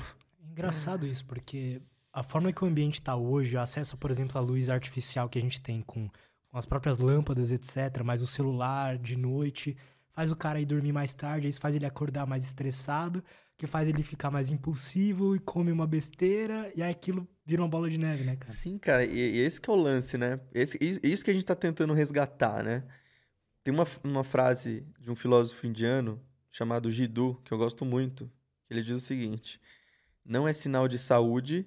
Engraçado 0.57 1.05
isso, 1.05 1.23
porque 1.25 1.79
a 2.11 2.23
forma 2.23 2.51
que 2.51 2.63
o 2.63 2.67
ambiente 2.67 2.95
está 2.95 3.15
hoje, 3.15 3.55
o 3.55 3.59
acesso, 3.59 3.95
por 3.95 4.09
exemplo, 4.09 4.39
à 4.39 4.41
luz 4.41 4.71
artificial 4.71 5.29
que 5.29 5.37
a 5.37 5.41
gente 5.41 5.61
tem 5.61 5.83
com, 5.83 6.09
com 6.49 6.57
as 6.57 6.65
próprias 6.65 6.97
lâmpadas, 6.97 7.51
etc., 7.51 8.01
mas 8.03 8.23
o 8.23 8.27
celular 8.27 8.97
de 8.97 9.15
noite, 9.15 9.77
faz 10.09 10.31
o 10.31 10.35
cara 10.35 10.59
ir 10.59 10.65
dormir 10.65 10.91
mais 10.91 11.13
tarde, 11.13 11.47
isso 11.47 11.61
faz 11.61 11.75
ele 11.75 11.85
acordar 11.85 12.25
mais 12.25 12.43
estressado, 12.43 13.23
que 13.55 13.67
faz 13.67 13.87
ele 13.87 14.01
ficar 14.01 14.31
mais 14.31 14.49
impulsivo 14.49 15.35
e 15.35 15.39
come 15.39 15.71
uma 15.71 15.85
besteira, 15.85 16.71
e 16.75 16.81
aí 16.81 16.89
aquilo 16.89 17.27
vira 17.45 17.61
uma 17.61 17.67
bola 17.67 17.87
de 17.87 17.99
neve, 17.99 18.23
né, 18.23 18.35
cara? 18.35 18.51
Sim, 18.51 18.79
cara, 18.79 19.05
e, 19.05 19.15
e 19.15 19.39
esse 19.41 19.61
que 19.61 19.69
é 19.69 19.73
o 19.73 19.75
lance, 19.75 20.17
né? 20.17 20.39
Esse, 20.55 20.75
isso 20.81 21.23
que 21.23 21.29
a 21.29 21.33
gente 21.35 21.45
tá 21.45 21.55
tentando 21.55 21.93
resgatar, 21.93 22.63
né? 22.63 22.83
Tem 23.63 23.71
uma, 23.71 23.85
uma 24.03 24.23
frase 24.23 24.83
de 24.99 25.11
um 25.11 25.15
filósofo 25.15 25.67
indiano 25.67 26.19
chamado 26.49 26.89
Jiddu, 26.89 27.39
que 27.45 27.51
eu 27.51 27.59
gosto 27.59 27.85
muito, 27.85 28.27
ele 28.69 28.81
diz 28.81 28.95
o 28.95 28.99
seguinte: 28.99 29.61
Não 30.27 30.45
é 30.45 30.51
sinal 30.51 30.89
de 30.89 30.99
saúde 30.99 31.65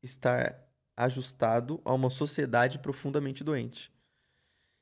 estar 0.00 0.56
ajustado 0.96 1.80
a 1.84 1.92
uma 1.92 2.08
sociedade 2.08 2.78
profundamente 2.78 3.42
doente. 3.42 3.92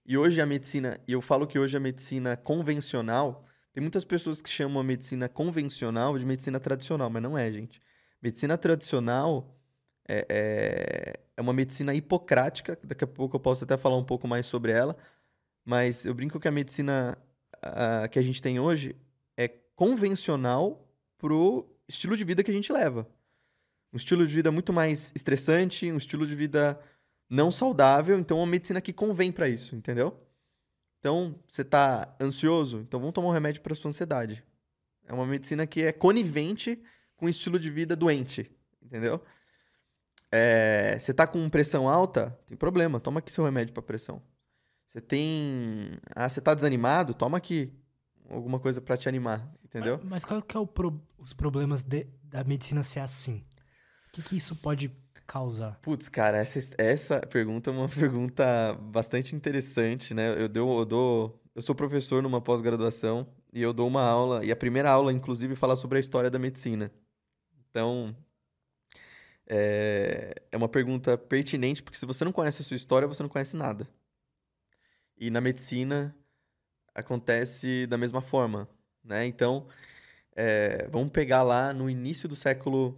E 0.05 0.19
hoje 0.19 0.43
a 0.43 0.47
medicina, 0.47 1.01
e 1.09 1.13
eu 1.13 1.23
falo 1.23 1.47
que 1.47 1.59
hoje 1.59 1.75
a 1.75 1.81
medicina 1.81 2.37
convencional, 2.37 3.47
tem 3.73 3.81
muitas 3.81 4.05
pessoas 4.05 4.43
que 4.43 4.51
chamam 4.51 4.79
a 4.79 4.85
medicina 4.85 5.27
convencional 5.27 6.19
de 6.19 6.27
medicina 6.27 6.61
tradicional, 6.61 7.09
mas 7.09 7.23
não 7.23 7.37
é, 7.37 7.51
gente. 7.51 7.81
Medicina 8.21 8.59
tradicional 8.59 9.59
é, 10.07 10.27
é, 10.29 11.21
é 11.35 11.41
uma 11.41 11.55
medicina 11.55 11.95
hipocrática, 11.95 12.79
daqui 12.85 13.05
a 13.05 13.07
pouco 13.07 13.37
eu 13.37 13.41
posso 13.41 13.65
até 13.65 13.79
falar 13.79 13.97
um 13.97 14.05
pouco 14.05 14.29
mais 14.29 14.47
sobre 14.47 14.71
ela, 14.71 14.95
mas 15.65 16.05
eu 16.05 16.13
brinco 16.13 16.39
que 16.39 16.47
a 16.47 16.53
medicina 16.53 17.17
que 18.11 18.19
a 18.19 18.23
gente 18.23 18.43
tem 18.43 18.61
hoje 18.61 18.95
é 19.39 19.49
convencional 19.49 20.87
pro 21.17 21.74
estilo 21.89 22.17
de 22.17 22.25
vida 22.25 22.43
que 22.43 22.51
a 22.51 22.55
gente 22.55 22.73
leva. 22.73 23.09
Um 23.93 23.97
estilo 23.97 24.27
de 24.27 24.35
vida 24.35 24.51
muito 24.51 24.73
mais 24.73 25.13
estressante, 25.15 25.91
um 25.91 25.97
estilo 25.97 26.27
de 26.27 26.35
vida 26.35 26.81
não 27.29 27.51
saudável, 27.51 28.19
então 28.19 28.39
uma 28.39 28.47
medicina 28.47 28.81
que 28.81 28.93
convém 28.93 29.31
para 29.31 29.49
isso, 29.49 29.75
entendeu? 29.77 30.21
Então, 30.99 31.39
você 31.47 31.63
tá 31.63 32.17
ansioso, 32.21 32.79
então 32.81 32.99
vamos 32.99 33.15
tomar 33.15 33.29
um 33.29 33.33
remédio 33.33 33.63
para 33.63 33.75
sua 33.75 33.91
ansiedade. 33.91 34.43
É 35.07 35.13
uma 35.13 35.27
medicina 35.27 35.67
que 35.67 35.83
é 35.83 35.93
conivente 35.93 36.83
com 37.17 37.27
o 37.27 37.29
estilo 37.29 37.59
de 37.59 37.71
vida 37.71 37.95
doente, 37.95 38.51
entendeu? 38.83 39.23
É, 40.33 40.99
você 40.99 41.13
tá 41.13 41.27
com 41.27 41.49
pressão 41.49 41.89
alta, 41.89 42.37
tem 42.47 42.57
problema, 42.57 42.99
toma 42.99 43.19
aqui 43.19 43.31
seu 43.31 43.45
remédio 43.45 43.73
para 43.73 43.83
pressão. 43.83 44.23
Você 44.89 45.01
tem, 45.01 45.99
ah, 46.15 46.29
você 46.29 46.41
tá 46.41 46.55
desanimado, 46.55 47.15
toma 47.15 47.39
aqui 47.39 47.73
alguma 48.29 48.59
coisa 48.59 48.81
para 48.81 48.97
te 48.97 49.09
animar, 49.09 49.53
entendeu? 49.65 49.99
Mas, 49.99 50.11
mas 50.11 50.25
qual 50.25 50.43
que 50.43 50.57
é 50.57 50.61
o 50.61 50.67
pro, 50.67 51.01
os 51.19 51.33
problemas 51.33 51.83
de, 51.83 52.07
da 52.25 52.45
medicina 52.45 52.83
ser 52.83 53.01
assim? 53.01 53.45
O 54.09 54.13
que, 54.13 54.23
que 54.23 54.37
isso 54.37 54.55
pode 54.57 54.91
causar? 55.27 55.79
Putz, 55.81 56.09
cara, 56.09 56.39
essa, 56.39 56.75
essa 56.79 57.21
pergunta 57.21 57.71
é 57.71 57.73
uma 57.73 57.89
pergunta 57.89 58.45
bastante 58.81 59.35
interessante, 59.35 60.15
né? 60.15 60.41
Eu, 60.43 60.49
dou, 60.49 60.79
eu, 60.81 60.85
dou, 60.85 61.43
eu 61.55 61.63
sou 61.63 61.75
professor 61.75 62.23
numa 62.23 62.41
pós-graduação 62.41 63.27
e 63.53 63.63
eu 63.63 63.73
dou 63.73 63.87
uma 63.87 64.03
aula, 64.03 64.45
e 64.45 64.51
a 64.51 64.57
primeira 64.57 64.91
aula, 64.91 65.13
inclusive, 65.13 65.55
fala 65.55 65.77
sobre 65.77 65.99
a 65.99 66.01
história 66.01 66.31
da 66.31 66.39
medicina. 66.39 66.91
Então, 67.71 68.15
é, 69.47 70.35
é 70.51 70.57
uma 70.57 70.69
pergunta 70.69 71.17
pertinente, 71.17 71.83
porque 71.83 71.99
se 71.99 72.07
você 72.07 72.25
não 72.25 72.33
conhece 72.33 72.63
a 72.63 72.65
sua 72.65 72.77
história, 72.77 73.07
você 73.07 73.23
não 73.23 73.31
conhece 73.31 73.57
nada. 73.57 73.89
E 75.17 75.31
na 75.31 75.41
medicina 75.41 76.15
acontece 76.95 77.87
da 77.87 77.99
mesma 77.99 78.21
forma, 78.21 78.69
né? 79.03 79.27
Então, 79.27 79.67
é, 80.37 80.87
vamos 80.89 81.11
pegar 81.11 81.43
lá 81.43 81.73
no 81.73 81.89
início 81.91 82.29
do 82.29 82.37
século, 82.37 82.93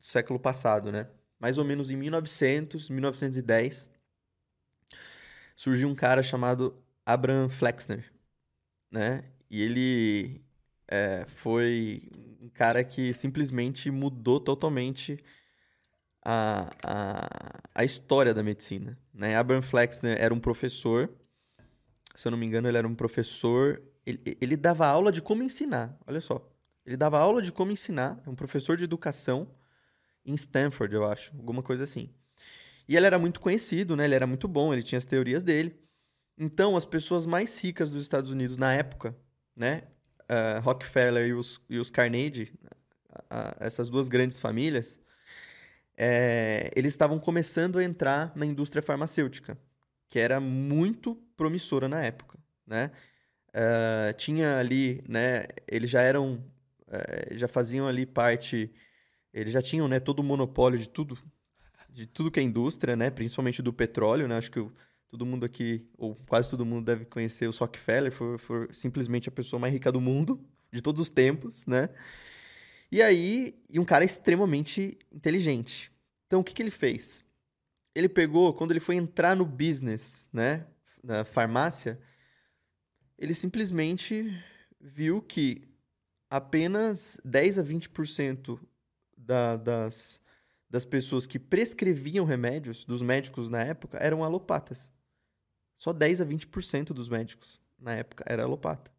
do 0.00 0.06
século 0.06 0.38
passado, 0.38 0.90
né? 0.92 1.08
Mais 1.38 1.58
ou 1.58 1.64
menos 1.64 1.90
em 1.90 1.96
1900, 1.96 2.88
1910, 2.90 3.90
surgiu 5.54 5.88
um 5.88 5.94
cara 5.94 6.22
chamado 6.22 6.82
Abraham 7.04 7.48
Flexner, 7.48 8.12
né? 8.90 9.24
E 9.50 9.62
ele 9.62 10.42
é, 10.88 11.24
foi 11.28 12.02
um 12.40 12.48
cara 12.48 12.84
que 12.84 13.12
simplesmente 13.12 13.90
mudou 13.90 14.40
totalmente 14.40 15.22
a, 16.24 16.70
a, 16.82 17.60
a 17.74 17.84
história 17.84 18.34
da 18.34 18.42
medicina. 18.42 18.98
Né? 19.14 19.36
Abraham 19.36 19.62
Flexner 19.62 20.20
era 20.20 20.34
um 20.34 20.40
professor 20.40 21.10
se 22.20 22.26
eu 22.26 22.30
não 22.30 22.38
me 22.38 22.46
engano, 22.46 22.68
ele 22.68 22.78
era 22.78 22.86
um 22.86 22.94
professor. 22.94 23.82
Ele, 24.04 24.36
ele 24.40 24.56
dava 24.56 24.86
aula 24.86 25.12
de 25.12 25.20
como 25.20 25.42
ensinar. 25.42 25.96
Olha 26.06 26.20
só. 26.20 26.48
Ele 26.84 26.96
dava 26.96 27.18
aula 27.18 27.42
de 27.42 27.52
como 27.52 27.72
ensinar. 27.72 28.20
É 28.26 28.30
um 28.30 28.34
professor 28.34 28.76
de 28.76 28.84
educação 28.84 29.48
em 30.24 30.34
Stanford, 30.34 30.94
eu 30.94 31.04
acho. 31.04 31.34
Alguma 31.36 31.62
coisa 31.62 31.84
assim. 31.84 32.10
E 32.88 32.96
ele 32.96 33.06
era 33.06 33.18
muito 33.18 33.40
conhecido, 33.40 33.96
né? 33.96 34.04
Ele 34.04 34.14
era 34.14 34.26
muito 34.26 34.46
bom, 34.46 34.72
ele 34.72 34.82
tinha 34.82 34.98
as 34.98 35.04
teorias 35.04 35.42
dele. 35.42 35.76
Então, 36.38 36.76
as 36.76 36.84
pessoas 36.84 37.26
mais 37.26 37.58
ricas 37.58 37.90
dos 37.90 38.02
Estados 38.02 38.30
Unidos 38.30 38.56
na 38.56 38.72
época, 38.72 39.16
né? 39.54 39.82
Uh, 40.22 40.60
Rockefeller 40.62 41.26
e 41.26 41.34
os, 41.34 41.60
e 41.68 41.78
os 41.78 41.90
Carnegie, 41.90 42.52
essas 43.60 43.88
duas 43.88 44.08
grandes 44.08 44.38
famílias, 44.38 45.00
é, 45.96 46.70
eles 46.76 46.92
estavam 46.92 47.18
começando 47.18 47.78
a 47.78 47.84
entrar 47.84 48.32
na 48.36 48.44
indústria 48.44 48.82
farmacêutica 48.82 49.56
que 50.08 50.18
era 50.18 50.40
muito 50.40 51.20
promissora 51.36 51.88
na 51.88 52.02
época, 52.02 52.38
né? 52.66 52.90
Uh, 53.48 54.12
tinha 54.16 54.58
ali, 54.58 55.02
né? 55.08 55.46
Eles 55.66 55.90
já 55.90 56.02
eram, 56.02 56.44
uh, 56.88 57.36
já 57.36 57.48
faziam 57.48 57.86
ali 57.86 58.04
parte, 58.04 58.70
eles 59.32 59.52
já 59.52 59.62
tinham, 59.62 59.88
né? 59.88 60.00
Todo 60.00 60.20
o 60.20 60.24
monopólio 60.24 60.78
de 60.78 60.88
tudo, 60.88 61.18
de 61.88 62.06
tudo 62.06 62.30
que 62.30 62.40
é 62.40 62.42
indústria, 62.42 62.96
né? 62.96 63.10
Principalmente 63.10 63.62
do 63.62 63.72
petróleo, 63.72 64.28
né? 64.28 64.36
Acho 64.36 64.50
que 64.50 64.66
todo 65.08 65.24
mundo 65.24 65.46
aqui, 65.46 65.88
ou 65.96 66.14
quase 66.28 66.50
todo 66.50 66.66
mundo 66.66 66.84
deve 66.84 67.04
conhecer 67.04 67.48
o 67.48 67.52
Rockefeller, 67.52 68.12
foi, 68.12 68.38
foi 68.38 68.68
simplesmente 68.72 69.28
a 69.28 69.32
pessoa 69.32 69.60
mais 69.60 69.72
rica 69.72 69.92
do 69.92 70.00
mundo, 70.00 70.44
de 70.72 70.82
todos 70.82 71.00
os 71.00 71.08
tempos, 71.08 71.66
né? 71.66 71.88
E 72.90 73.02
aí, 73.02 73.58
e 73.68 73.80
um 73.80 73.84
cara 73.84 74.04
extremamente 74.04 74.98
inteligente. 75.12 75.92
Então, 76.26 76.40
o 76.40 76.44
que, 76.44 76.54
que 76.54 76.62
ele 76.62 76.70
fez? 76.70 77.26
ele 77.96 78.10
pegou, 78.10 78.52
quando 78.52 78.72
ele 78.72 78.80
foi 78.80 78.94
entrar 78.94 79.34
no 79.34 79.46
business, 79.46 80.28
né, 80.30 80.66
na 81.02 81.24
farmácia, 81.24 81.98
ele 83.18 83.34
simplesmente 83.34 84.32
viu 84.80 85.22
que 85.22 85.62
apenas 86.28 87.18
10 87.24 87.58
a 87.58 87.64
20% 87.64 88.60
da, 89.16 89.56
das, 89.56 90.20
das 90.68 90.84
pessoas 90.84 91.26
que 91.26 91.38
prescreviam 91.38 92.24
remédios, 92.24 92.84
dos 92.84 93.02
médicos 93.02 93.48
na 93.48 93.62
época, 93.62 93.98
eram 93.98 94.22
alopatas. 94.22 94.90
Só 95.76 95.92
10 95.92 96.20
a 96.20 96.26
20% 96.26 96.88
dos 96.88 97.08
médicos 97.08 97.60
na 97.78 97.94
época 97.94 98.24
era 98.26 98.42
alopata. 98.42 98.90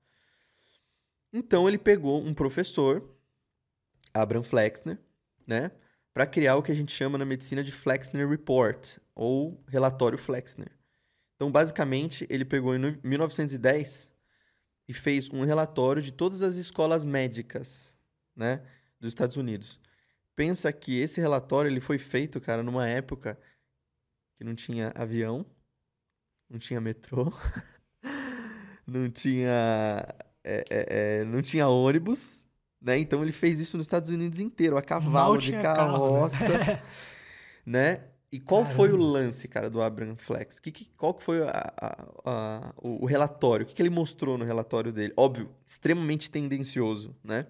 Então 1.34 1.68
ele 1.68 1.78
pegou 1.78 2.22
um 2.22 2.34
professor, 2.34 3.16
Abraham 4.14 4.44
Flexner, 4.44 4.98
né? 5.46 5.72
para 6.14 6.26
criar 6.26 6.56
o 6.56 6.64
que 6.64 6.72
a 6.72 6.76
gente 6.76 6.92
chama 6.92 7.16
na 7.16 7.26
medicina 7.26 7.64
de 7.64 7.72
Flexner 7.72 8.28
Report, 8.28 8.98
ou 9.14 9.64
relatório 9.68 10.18
Flexner. 10.18 10.72
Então, 11.38 11.50
basicamente, 11.52 12.28
ele 12.30 12.44
pegou 12.44 12.76
em 12.76 13.00
1910 13.02 14.12
e 14.88 14.94
fez 14.94 15.30
um 15.30 15.46
relatório 15.46 16.02
de 16.02 16.12
todas 16.12 16.42
as 16.42 16.56
escolas 16.56 17.06
médicas, 17.06 17.96
né, 18.36 18.62
dos 19.00 19.10
Estados 19.10 19.38
Unidos. 19.38 19.80
Pensa 20.36 20.74
que 20.74 21.00
esse 21.00 21.22
relatório 21.22 21.70
ele 21.70 21.80
foi 21.80 22.00
feito, 22.00 22.42
cara, 22.42 22.62
numa 22.64 22.88
época 22.88 23.40
que 24.36 24.44
não 24.44 24.56
tinha 24.56 24.92
avião, 24.96 25.46
não 26.50 26.58
tinha 26.58 26.82
metrô, 26.82 27.32
não 28.86 29.10
tinha 29.10 30.06
é, 30.44 30.64
é, 30.70 30.88
é, 31.20 31.24
não 31.26 31.42
tinha 31.42 31.68
ônibus, 31.68 32.44
né? 32.82 32.98
Então 32.98 33.22
ele 33.22 33.34
fez 33.34 33.60
isso 33.60 33.76
nos 33.76 33.86
Estados 33.86 34.10
Unidos 34.10 34.40
inteiro, 34.40 34.78
a 34.78 34.82
cavalo, 34.82 35.38
de 35.38 35.52
carroça, 35.52 36.48
carro, 36.48 36.66
né? 36.66 36.82
né? 37.66 38.17
E 38.32 38.40
qual 38.40 38.64
Caramba. 38.64 38.76
foi 38.76 38.92
o 38.92 38.98
lance, 38.98 39.48
cara, 39.48 39.70
do 39.70 39.82
Abraham 39.82 40.18
Flex? 40.18 40.60
Que, 40.60 40.72
que, 40.72 40.86
qual 40.98 41.14
que 41.14 41.24
foi 41.24 41.42
a, 41.44 41.74
a, 41.78 42.08
a, 42.26 42.74
o, 42.78 43.04
o, 43.04 43.06
relatório? 43.06 43.64
O 43.64 43.68
que, 43.68 43.74
que 43.74 43.82
ele 43.82 43.90
mostrou 43.90 44.38
no 44.38 44.44
relatório 44.44 44.92
dele? 44.92 45.14
Óbvio, 45.16 45.50
extremamente 45.66 46.30
tendencioso, 46.30 47.16
né? 47.24 47.48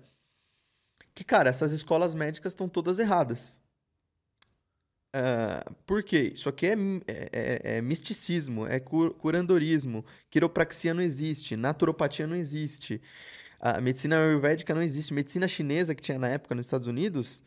Que, 1.15 1.23
cara, 1.23 1.49
essas 1.49 1.71
escolas 1.71 2.13
médicas 2.13 2.51
estão 2.51 2.69
todas 2.69 2.99
erradas. 2.99 3.59
Uh, 5.15 5.73
por 5.87 6.03
quê? 6.03 6.31
Isso 6.35 6.47
aqui 6.47 6.67
é, 6.67 6.73
é, 7.07 7.29
é, 7.31 7.77
é 7.77 7.81
misticismo, 7.81 8.67
é 8.67 8.79
curandorismo, 8.79 10.05
quiropraxia 10.29 10.93
não 10.93 11.01
existe, 11.01 11.55
naturopatia 11.55 12.27
não 12.27 12.35
existe. 12.35 13.01
A 13.59 13.81
medicina 13.81 14.17
ayurvédica 14.17 14.75
não 14.75 14.81
existe. 14.83 15.11
Medicina 15.11 15.47
chinesa 15.47 15.95
que 15.95 16.03
tinha 16.03 16.19
na 16.19 16.27
época 16.27 16.53
nos 16.53 16.67
Estados 16.67 16.85
Unidos, 16.85 17.41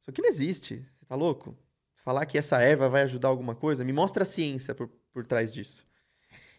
isso 0.00 0.10
aqui 0.10 0.22
não 0.22 0.28
existe. 0.30 0.76
Você 0.78 1.04
tá 1.06 1.14
louco? 1.14 1.54
Falar 2.02 2.26
que 2.26 2.36
essa 2.36 2.60
erva 2.60 2.88
vai 2.88 3.02
ajudar 3.02 3.28
alguma 3.28 3.54
coisa, 3.54 3.84
me 3.84 3.92
mostra 3.92 4.24
a 4.24 4.26
ciência 4.26 4.74
por, 4.74 4.88
por 5.12 5.24
trás 5.24 5.54
disso. 5.54 5.86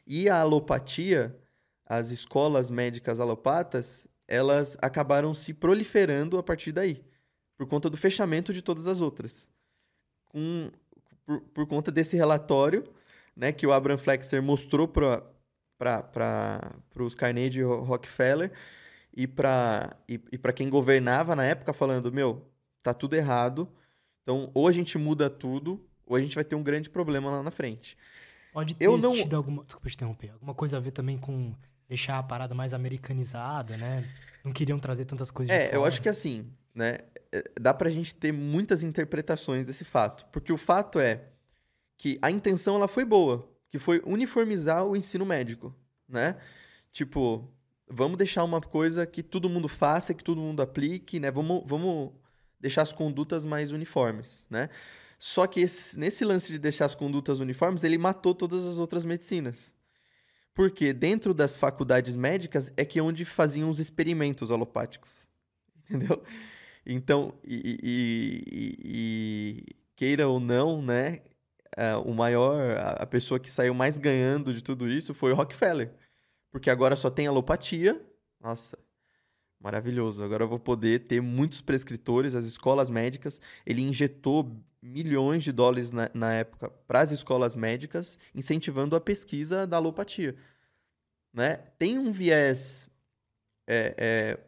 E 0.08 0.30
a 0.30 0.40
alopatia, 0.40 1.38
as 1.86 2.12
escolas 2.12 2.70
médicas 2.70 3.20
alopatas, 3.20 4.08
elas 4.28 4.78
acabaram 4.82 5.34
se 5.34 5.54
proliferando 5.54 6.38
a 6.38 6.44
partir 6.44 6.72
daí, 6.72 7.04
por 7.58 7.68
conta 7.68 7.90
do 7.90 7.98
fechamento 7.98 8.54
de 8.54 8.62
todas 8.62 8.88
as 8.88 9.02
outras. 9.02 9.50
Com, 10.26 10.72
por, 11.26 11.42
por 11.42 11.68
conta 11.68 11.92
desse 11.92 12.16
relatório 12.16 12.84
né, 13.36 13.52
que 13.52 13.68
o 13.68 13.74
Abraham 13.74 13.98
Flexer 13.98 14.42
mostrou 14.42 14.88
para 14.88 15.24
os 16.96 17.16
Carnegie 17.16 17.64
Rockefeller 17.64 18.52
e 19.16 19.28
para 19.28 19.96
e, 20.08 20.20
e 20.32 20.54
quem 20.54 20.70
governava 20.70 21.36
na 21.36 21.44
época, 21.44 21.74
falando: 21.74 22.12
meu, 22.12 22.50
tá 22.82 22.94
tudo 22.94 23.16
errado, 23.16 23.68
então 24.24 24.50
ou 24.54 24.68
a 24.68 24.72
gente 24.72 24.98
muda 24.98 25.30
tudo, 25.30 25.86
ou 26.06 26.16
a 26.16 26.22
gente 26.22 26.36
vai 26.36 26.44
ter 26.44 26.56
um 26.56 26.64
grande 26.64 26.90
problema 26.90 27.30
lá 27.30 27.44
na 27.44 27.52
frente. 27.52 27.98
Pode 28.52 28.76
ter 28.76 28.86
eu 28.86 28.98
não... 28.98 29.12
tido 29.12 29.36
alguma. 29.36 29.64
Desculpa 29.64 29.90
te 29.90 29.96
interromper. 29.96 30.32
Alguma 30.32 30.54
coisa 30.54 30.78
a 30.78 30.80
ver 30.80 30.92
também 30.92 31.18
com 31.18 31.54
deixar 31.88 32.18
a 32.18 32.24
parada 32.24 32.56
mais 32.56 32.74
americanizada, 32.74 33.78
né? 33.78 34.08
Não 34.44 34.52
queriam 34.52 34.80
trazer 34.80 35.06
tantas 35.06 35.32
coisas 35.32 35.56
É, 35.56 35.76
eu 35.76 35.86
acho 35.86 36.02
que 36.02 36.10
assim, 36.10 36.52
né? 36.74 37.00
É, 37.32 37.44
dá 37.60 37.74
pra 37.74 37.90
gente 37.90 38.16
ter 38.16 38.32
muitas 38.32 38.84
interpretações 38.84 39.66
desse 39.66 39.84
fato. 39.84 40.26
Porque 40.32 40.52
o 40.52 40.58
fato 40.58 41.00
é 41.00 41.26
que 41.98 42.18
a 42.22 42.30
intenção 42.30 42.76
ela 42.76 42.88
foi 42.88 43.06
boa, 43.06 43.50
que 43.70 43.80
foi 43.80 44.02
uniformizar 44.06 44.86
o 44.86 44.96
ensino 44.96 45.26
médico, 45.26 45.74
né? 46.08 46.38
Tipo, 46.92 47.50
vamos 47.90 48.18
deixar 48.18 48.44
uma 48.44 48.62
coisa 48.62 49.06
que 49.06 49.24
todo 49.24 49.50
mundo 49.50 49.68
faça, 49.68 50.14
que 50.14 50.24
todo 50.24 50.42
mundo 50.42 50.62
aplique, 50.62 51.20
né? 51.20 51.32
Vamos, 51.32 51.64
vamos 51.66 52.12
deixar 52.64 52.82
as 52.82 52.94
condutas 52.94 53.46
mais 53.46 53.74
uniformes, 53.74 54.48
né? 54.50 54.70
Só 55.20 55.46
que 55.46 55.60
esse, 55.60 56.00
nesse 56.00 56.24
lance 56.24 56.50
de 56.50 56.58
deixar 56.58 56.86
as 56.86 56.96
condutas 56.96 57.42
uniformes, 57.42 57.84
ele 57.84 57.98
matou 57.98 58.34
todas 58.34 58.66
as 58.66 58.80
outras 58.80 59.04
medicinas. 59.04 59.76
Porque 60.54 60.94
dentro 60.94 61.34
das 61.34 61.58
faculdades 61.58 62.16
médicas 62.16 62.72
é 62.78 62.86
que 62.86 63.00
é 63.00 63.04
onde 63.04 63.26
faziam 63.26 63.70
os 63.70 63.80
experimentos 63.80 64.50
alopáticos. 64.50 65.28
Entendeu? 65.84 66.24
Então, 66.86 67.34
e, 67.44 67.80
e, 67.84 68.44
e, 68.52 68.78
e 68.86 69.66
queira 69.96 70.28
ou 70.28 70.40
não, 70.40 70.82
né? 70.82 71.22
Uh, 71.78 72.10
o 72.10 72.14
maior, 72.14 72.78
a 72.98 73.06
pessoa 73.06 73.40
que 73.40 73.52
saiu 73.52 73.74
mais 73.74 73.98
ganhando 73.98 74.54
de 74.54 74.64
tudo 74.64 74.88
isso 74.88 75.14
foi 75.14 75.34
o 75.34 75.36
Rockefeller. 75.36 75.92
Porque 76.50 76.70
agora 76.70 76.96
só 76.96 77.10
tem 77.10 77.28
alopatia. 77.28 78.02
Nossa, 78.40 78.78
maravilhoso. 79.64 80.24
Agora 80.24 80.44
eu 80.44 80.48
vou 80.48 80.60
poder 80.60 81.08
ter 81.08 81.22
muitos 81.22 81.62
prescritores, 81.62 82.36
as 82.36 82.46
escolas 82.46 82.90
médicas. 82.90 83.40
Ele 83.66 83.82
injetou 83.82 84.52
milhões 84.82 85.44
de 85.44 85.54
dólares 85.54 85.92
na, 85.92 86.10
na 86.14 86.34
época 86.34 86.70
para 86.86 87.00
as 87.00 87.12
escolas 87.12 87.56
médicas, 87.56 88.20
incentivando 88.36 88.96
a 88.96 89.02
pesquisa 89.02 89.66
da 89.66 89.78
alopatia. 89.78 90.36
Né? 91.34 91.56
Tem 91.80 91.98
um 91.98 92.12
viés 92.12 92.90
é, 93.66 93.96
é, 93.98 94.40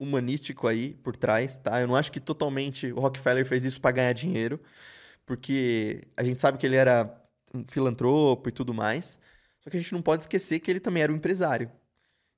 humanístico 0.00 0.66
aí 0.66 0.94
por 0.94 1.14
trás, 1.14 1.58
tá? 1.58 1.80
Eu 1.80 1.86
não 1.86 1.94
acho 1.94 2.10
que 2.10 2.18
totalmente 2.18 2.90
o 2.92 2.98
Rockefeller 2.98 3.46
fez 3.46 3.64
isso 3.64 3.80
para 3.80 3.92
ganhar 3.92 4.12
dinheiro, 4.14 4.58
porque 5.26 6.02
a 6.16 6.24
gente 6.24 6.40
sabe 6.40 6.58
que 6.58 6.66
ele 6.66 6.76
era 6.76 7.22
um 7.54 7.64
filantropo 7.68 8.48
e 8.48 8.52
tudo 8.52 8.72
mais, 8.74 9.20
só 9.60 9.70
que 9.70 9.76
a 9.76 9.80
gente 9.80 9.92
não 9.92 10.02
pode 10.02 10.22
esquecer 10.22 10.60
que 10.60 10.70
ele 10.70 10.80
também 10.80 11.02
era 11.02 11.12
um 11.12 11.16
empresário. 11.16 11.70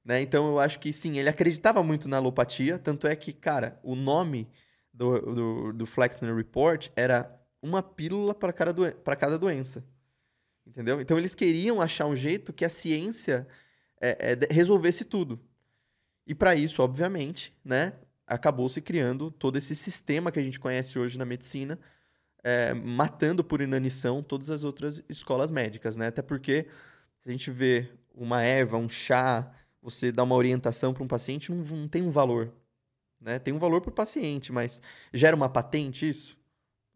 Né? 0.08 0.22
Então 0.22 0.48
eu 0.48 0.58
acho 0.58 0.78
que 0.80 0.90
sim, 0.90 1.18
ele 1.18 1.28
acreditava 1.28 1.82
muito 1.82 2.08
na 2.08 2.16
alopatia, 2.16 2.78
tanto 2.78 3.06
é 3.06 3.14
que, 3.14 3.30
cara, 3.30 3.78
o 3.82 3.94
nome 3.94 4.48
do, 4.90 5.20
do, 5.20 5.72
do 5.74 5.86
Flexner 5.86 6.34
Report 6.34 6.88
era 6.96 7.30
uma 7.60 7.82
pílula 7.82 8.34
para 8.34 8.50
cada, 8.50 8.72
doen 8.72 8.90
cada 9.18 9.38
doença. 9.38 9.84
Entendeu? 10.66 10.98
Então 10.98 11.18
eles 11.18 11.34
queriam 11.34 11.78
achar 11.78 12.06
um 12.06 12.16
jeito 12.16 12.54
que 12.54 12.64
a 12.64 12.70
ciência 12.70 13.46
é, 14.00 14.32
é, 14.32 14.54
resolvesse 14.54 15.04
tudo. 15.04 15.38
E 16.26 16.34
para 16.34 16.54
isso, 16.54 16.82
obviamente, 16.82 17.54
né, 17.62 17.92
acabou 18.26 18.66
se 18.70 18.80
criando 18.80 19.30
todo 19.30 19.58
esse 19.58 19.76
sistema 19.76 20.32
que 20.32 20.38
a 20.38 20.42
gente 20.42 20.58
conhece 20.58 20.98
hoje 20.98 21.18
na 21.18 21.26
medicina, 21.26 21.78
é, 22.42 22.72
matando 22.72 23.44
por 23.44 23.60
inanição 23.60 24.22
todas 24.22 24.48
as 24.48 24.64
outras 24.64 25.04
escolas 25.06 25.50
médicas, 25.50 25.98
né? 25.98 26.06
Até 26.06 26.22
porque 26.22 26.66
se 27.20 27.28
a 27.28 27.32
gente 27.32 27.50
vê 27.50 27.90
uma 28.14 28.42
erva, 28.42 28.78
um 28.78 28.88
chá, 28.88 29.54
você 29.90 30.12
dá 30.12 30.22
uma 30.22 30.34
orientação 30.34 30.92
para 30.92 31.02
um 31.02 31.08
paciente, 31.08 31.52
não, 31.52 31.64
não 31.64 31.88
tem 31.88 32.02
um 32.02 32.10
valor, 32.10 32.52
né? 33.20 33.38
Tem 33.38 33.52
um 33.52 33.58
valor 33.58 33.80
para 33.80 33.90
o 33.90 33.94
paciente, 33.94 34.52
mas 34.52 34.80
gera 35.12 35.34
uma 35.34 35.48
patente 35.48 36.08
isso? 36.08 36.36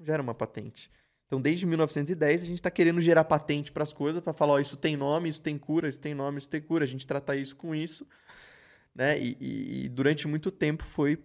Gera 0.01 0.23
uma 0.23 0.35
patente. 0.35 0.91
Então, 1.27 1.41
desde 1.41 1.65
1910, 1.65 2.43
a 2.43 2.45
gente 2.45 2.57
está 2.57 2.71
querendo 2.71 3.01
gerar 3.01 3.25
patente 3.25 3.73
para 3.73 3.83
as 3.83 3.93
coisas, 3.93 4.23
para 4.23 4.35
falar, 4.35 4.55
ó, 4.55 4.59
isso 4.59 4.77
tem 4.77 4.97
nome, 4.97 5.31
isso 5.31 5.41
tem 5.41 5.57
cura, 5.57 5.89
isso 5.89 6.01
tem 6.01 6.15
nome, 6.15 6.39
isso 6.39 6.49
tem 6.49 6.61
cura, 6.61 6.85
a 6.85 6.87
gente 6.87 7.07
trata 7.07 7.35
isso 7.35 7.57
com 7.57 7.75
isso, 7.75 8.07
né? 8.95 9.19
E, 9.19 9.37
e, 9.41 9.85
e 9.85 9.89
durante 9.89 10.29
muito 10.29 10.51
tempo 10.51 10.85
foi 10.85 11.19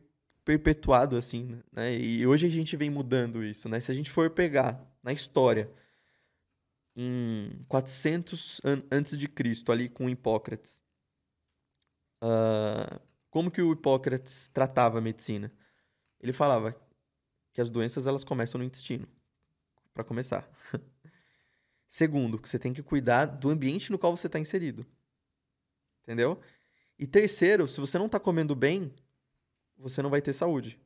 perpetuado 0.46 1.18
assim, 1.18 1.60
né? 1.74 1.94
E 1.94 2.26
hoje 2.26 2.48
a 2.48 2.50
gente 2.50 2.78
vem 2.78 2.90
mudando 2.90 3.44
isso, 3.44 3.68
né? 3.68 3.82
Se 3.82 3.92
a 3.92 3.94
gente 3.94 4.10
for 4.10 4.30
pegar 4.30 4.82
na 5.04 5.12
história, 5.12 5.70
em 6.96 7.66
400 7.68 8.62
an 8.64 8.82
antes 8.90 9.20
de 9.20 9.28
Cristo, 9.28 9.74
ali 9.74 9.90
com 9.90 10.10
Hipócrates, 10.10 10.82
uh, 12.24 13.00
como 13.30 13.52
que 13.52 13.62
o 13.62 13.74
Hipócrates 13.74 14.48
tratava 14.50 14.98
a 14.98 15.02
medicina? 15.02 15.52
Ele 16.20 16.34
falava 16.34 16.76
que 17.54 17.62
as 17.62 17.70
doenças 17.70 18.08
elas 18.08 18.24
começam 18.24 18.60
no 18.60 18.66
intestino, 18.66 19.08
para 19.94 20.04
começar. 20.04 20.50
Segundo, 21.88 22.40
que 22.40 22.50
você 22.50 22.60
tem 22.60 22.74
que 22.74 22.84
cuidar 22.84 23.26
do 23.26 23.50
ambiente 23.50 23.92
no 23.92 23.98
qual 23.98 24.16
você 24.16 24.28
está 24.28 24.40
inserido. 24.40 24.86
Entendeu? 26.04 26.40
E 27.00 27.06
terceiro, 27.06 27.68
se 27.68 27.80
você 27.80 27.98
não 27.98 28.08
está 28.08 28.20
comendo 28.20 28.56
bem, 28.56 28.94
você 29.78 30.02
não 30.02 30.10
vai 30.10 30.22
ter 30.22 30.34
saúde. 30.34 30.80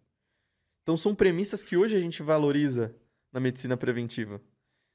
Então 0.83 0.97
são 0.97 1.15
premissas 1.15 1.63
que 1.63 1.77
hoje 1.77 1.95
a 1.95 1.99
gente 1.99 2.21
valoriza 2.23 2.95
na 3.31 3.39
medicina 3.39 3.77
preventiva, 3.77 4.41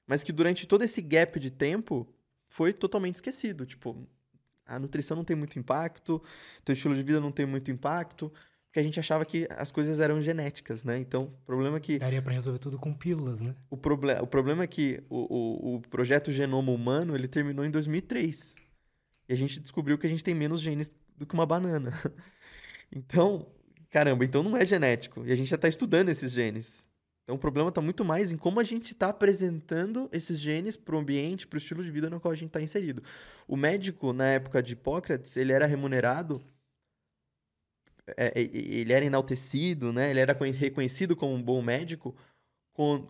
mas 0.07 0.23
que 0.23 0.33
durante 0.33 0.67
todo 0.67 0.83
esse 0.83 1.01
gap 1.01 1.39
de 1.41 1.51
tempo 1.51 2.07
foi 2.49 2.73
totalmente 2.73 3.17
esquecido. 3.17 3.65
Tipo, 3.65 4.07
a 4.67 4.79
nutrição 4.79 5.17
não 5.17 5.25
tem 5.25 5.37
muito 5.37 5.59
impacto, 5.59 6.23
teu 6.65 6.73
estilo 6.73 6.95
de 6.95 7.03
vida 7.03 7.21
não 7.21 7.31
tem 7.31 7.47
muito 7.47 7.71
impacto, 7.71 8.33
porque 8.67 8.81
a 8.81 8.83
gente 8.83 9.01
achava 9.01 9.25
que 9.25 9.47
as 9.51 9.71
coisas 9.71 10.01
eram 10.01 10.21
genéticas, 10.21 10.85
né? 10.85 10.99
Então, 10.99 11.25
o 11.25 11.47
problema 11.47 11.79
é 11.79 11.81
que... 11.81 11.99
Daria 11.99 12.21
para 12.21 12.35
resolver 12.35 12.59
tudo 12.59 12.79
com 12.79 12.93
pílulas, 12.93 13.41
né? 13.41 13.55
O, 13.71 13.77
proble 13.77 14.13
o 14.21 14.27
problema 14.27 14.65
é 14.65 14.67
que 14.67 15.03
o, 15.09 15.75
o, 15.75 15.77
o 15.77 15.81
projeto 15.81 16.31
Genoma 16.31 16.73
Humano, 16.73 17.15
ele 17.15 17.27
terminou 17.27 17.65
em 17.65 17.71
2003. 17.71 18.55
E 19.29 19.33
a 19.33 19.37
gente 19.37 19.61
descobriu 19.61 19.97
que 19.97 20.07
a 20.07 20.11
gente 20.11 20.23
tem 20.23 20.35
menos 20.35 20.61
genes 20.61 20.91
do 21.17 21.25
que 21.25 21.35
uma 21.35 21.47
banana. 21.47 21.93
então, 22.93 23.47
caramba, 23.91 24.25
então 24.25 24.43
não 24.43 24.57
é 24.57 24.65
genético. 24.67 25.25
E 25.25 25.33
a 25.33 25.35
gente 25.35 25.49
já 25.49 25.57
está 25.57 25.69
estudando 25.69 26.11
esses 26.11 26.33
genes. 26.33 26.86
Então 27.27 27.35
o 27.35 27.39
problema 27.41 27.71
está 27.71 27.81
muito 27.81 28.05
mais 28.05 28.31
em 28.31 28.37
como 28.37 28.61
a 28.61 28.63
gente 28.63 28.93
está 28.93 29.09
apresentando 29.09 30.09
esses 30.13 30.39
genes 30.39 30.77
para 30.77 30.95
o 30.95 30.99
ambiente, 31.01 31.45
para 31.45 31.57
o 31.57 31.59
estilo 31.59 31.83
de 31.83 31.91
vida 31.91 32.09
no 32.09 32.21
qual 32.21 32.31
a 32.31 32.37
gente 32.37 32.51
está 32.51 32.63
inserido. 32.63 33.03
O 33.49 33.57
médico, 33.57 34.13
na 34.13 34.27
época 34.27 34.63
de 34.63 34.75
Hipócrates, 34.75 35.37
ele 35.37 35.53
era 35.53 35.67
remunerado, 35.67 36.41
é, 38.17 38.27
é 38.29 38.41
ele 38.41 38.93
era 38.93 39.05
enaltecido, 39.05 39.93
né? 39.93 40.09
ele 40.09 40.21
era 40.21 40.33
reconhecido 40.33 41.17
como 41.17 41.35
um 41.35 41.43
bom 41.43 41.61
médico 41.61 42.15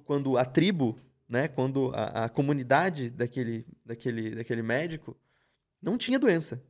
quando 0.06 0.38
a 0.38 0.46
tribo, 0.46 0.98
né? 1.28 1.46
quando 1.46 1.92
a, 1.94 2.24
a 2.24 2.28
comunidade 2.30 3.10
daquele, 3.10 3.66
daquele, 3.84 4.34
daquele 4.34 4.62
médico 4.62 5.14
não 5.82 5.98
tinha 5.98 6.18
doença. 6.18 6.62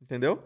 Entendeu? 0.00 0.42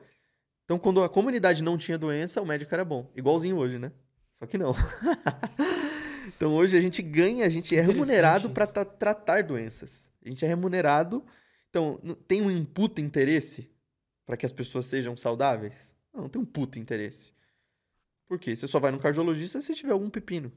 Então, 0.64 0.80
quando 0.80 1.00
a 1.00 1.08
comunidade 1.08 1.62
não 1.62 1.78
tinha 1.78 1.96
doença, 1.96 2.42
o 2.42 2.46
médico 2.46 2.74
era 2.74 2.84
bom. 2.84 3.08
Igualzinho 3.14 3.56
hoje, 3.56 3.78
né? 3.78 3.92
Só 4.32 4.46
que 4.46 4.58
não. 4.58 4.74
Então 6.28 6.54
hoje 6.54 6.76
a 6.76 6.80
gente 6.80 7.02
ganha, 7.02 7.44
a 7.46 7.48
gente 7.48 7.76
é 7.76 7.80
remunerado 7.80 8.50
para 8.50 8.66
tra 8.66 8.84
tratar 8.84 9.42
doenças. 9.42 10.10
A 10.24 10.28
gente 10.28 10.44
é 10.44 10.48
remunerado. 10.48 11.24
Então, 11.68 11.98
tem 12.28 12.42
um 12.42 12.50
input 12.50 13.00
interesse 13.00 13.70
para 14.26 14.36
que 14.36 14.46
as 14.46 14.52
pessoas 14.52 14.86
sejam 14.86 15.16
saudáveis? 15.16 15.94
Não, 16.12 16.22
não 16.22 16.28
tem 16.28 16.40
um 16.40 16.44
puto 16.44 16.78
interesse. 16.78 17.32
Por 18.26 18.38
quê? 18.38 18.54
Você 18.54 18.66
só 18.66 18.78
vai 18.78 18.90
no 18.90 18.98
cardiologista 18.98 19.60
se 19.60 19.74
tiver 19.74 19.92
algum 19.92 20.10
pepino. 20.10 20.52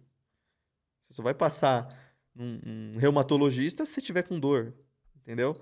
Você 1.01 1.13
só 1.13 1.23
vai 1.23 1.33
passar 1.33 1.87
num, 2.33 2.59
num 2.63 2.97
reumatologista 2.97 3.85
se 3.85 4.01
tiver 4.01 4.23
com 4.23 4.39
dor. 4.39 4.73
Entendeu? 5.15 5.55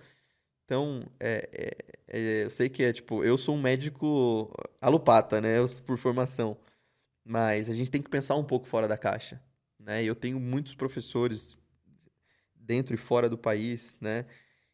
Então, 0.65 1.05
é, 1.19 1.49
é, 1.53 2.19
é, 2.19 2.43
eu 2.45 2.49
sei 2.49 2.67
que 2.67 2.83
é 2.83 2.91
tipo, 2.91 3.23
eu 3.23 3.37
sou 3.37 3.55
um 3.55 3.61
médico 3.61 4.51
alopata, 4.81 5.39
né? 5.39 5.59
Eu, 5.59 5.65
por 5.85 5.97
formação. 5.97 6.57
Mas 7.23 7.69
a 7.69 7.73
gente 7.73 7.91
tem 7.91 8.01
que 8.01 8.09
pensar 8.09 8.35
um 8.35 8.43
pouco 8.43 8.65
fora 8.65 8.87
da 8.87 8.97
caixa. 8.97 9.41
Né? 9.83 10.03
Eu 10.03 10.15
tenho 10.15 10.39
muitos 10.39 10.73
professores 10.73 11.57
dentro 12.55 12.93
e 12.93 12.97
fora 12.97 13.29
do 13.29 13.37
país, 13.37 13.97
né? 13.99 14.25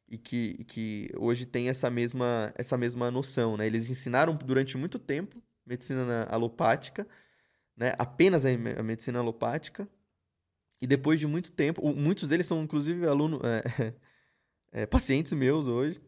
E 0.07 0.17
que, 0.17 0.63
que 0.65 1.11
hoje 1.17 1.45
tem 1.45 1.69
essa 1.69 1.89
mesma, 1.89 2.51
essa 2.55 2.77
mesma 2.77 3.11
noção, 3.11 3.57
né? 3.57 3.65
Eles 3.67 3.89
ensinaram 3.89 4.35
durante 4.35 4.77
muito 4.77 4.97
tempo 4.97 5.41
medicina 5.65 6.23
alopática, 6.29 7.07
né? 7.75 7.93
Apenas 7.97 8.45
a 8.45 8.83
medicina 8.83 9.19
alopática. 9.19 9.87
E 10.81 10.87
depois 10.87 11.19
de 11.19 11.27
muito 11.27 11.51
tempo, 11.51 11.81
muitos 11.93 12.27
deles 12.27 12.47
são 12.47 12.63
inclusive 12.63 13.05
aluno, 13.05 13.39
é, 13.43 13.93
é, 14.83 14.85
pacientes 14.85 15.33
meus 15.33 15.67
hoje. 15.67 16.01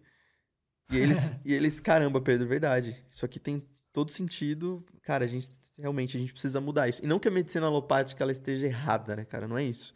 E 0.92 0.98
eles, 0.98 1.34
e 1.46 1.54
eles, 1.54 1.80
caramba, 1.80 2.22
Pedro, 2.22 2.48
verdade. 2.48 3.04
Isso 3.10 3.26
aqui 3.26 3.40
tem 3.40 3.64
todo 3.92 4.12
sentido. 4.12 4.84
Cara, 5.02 5.26
a 5.26 5.28
gente 5.28 5.50
realmente 5.80 6.16
a 6.16 6.20
gente 6.20 6.32
precisa 6.32 6.62
mudar 6.62 6.88
isso. 6.88 7.04
E 7.04 7.08
não 7.08 7.20
que 7.20 7.28
a 7.28 7.32
medicina 7.32 7.66
alopática 7.66 8.24
ela 8.24 8.32
esteja 8.32 8.68
errada, 8.68 9.16
né, 9.16 9.26
cara? 9.26 9.48
Não 9.48 9.58
é 9.58 9.64
isso. 9.64 9.94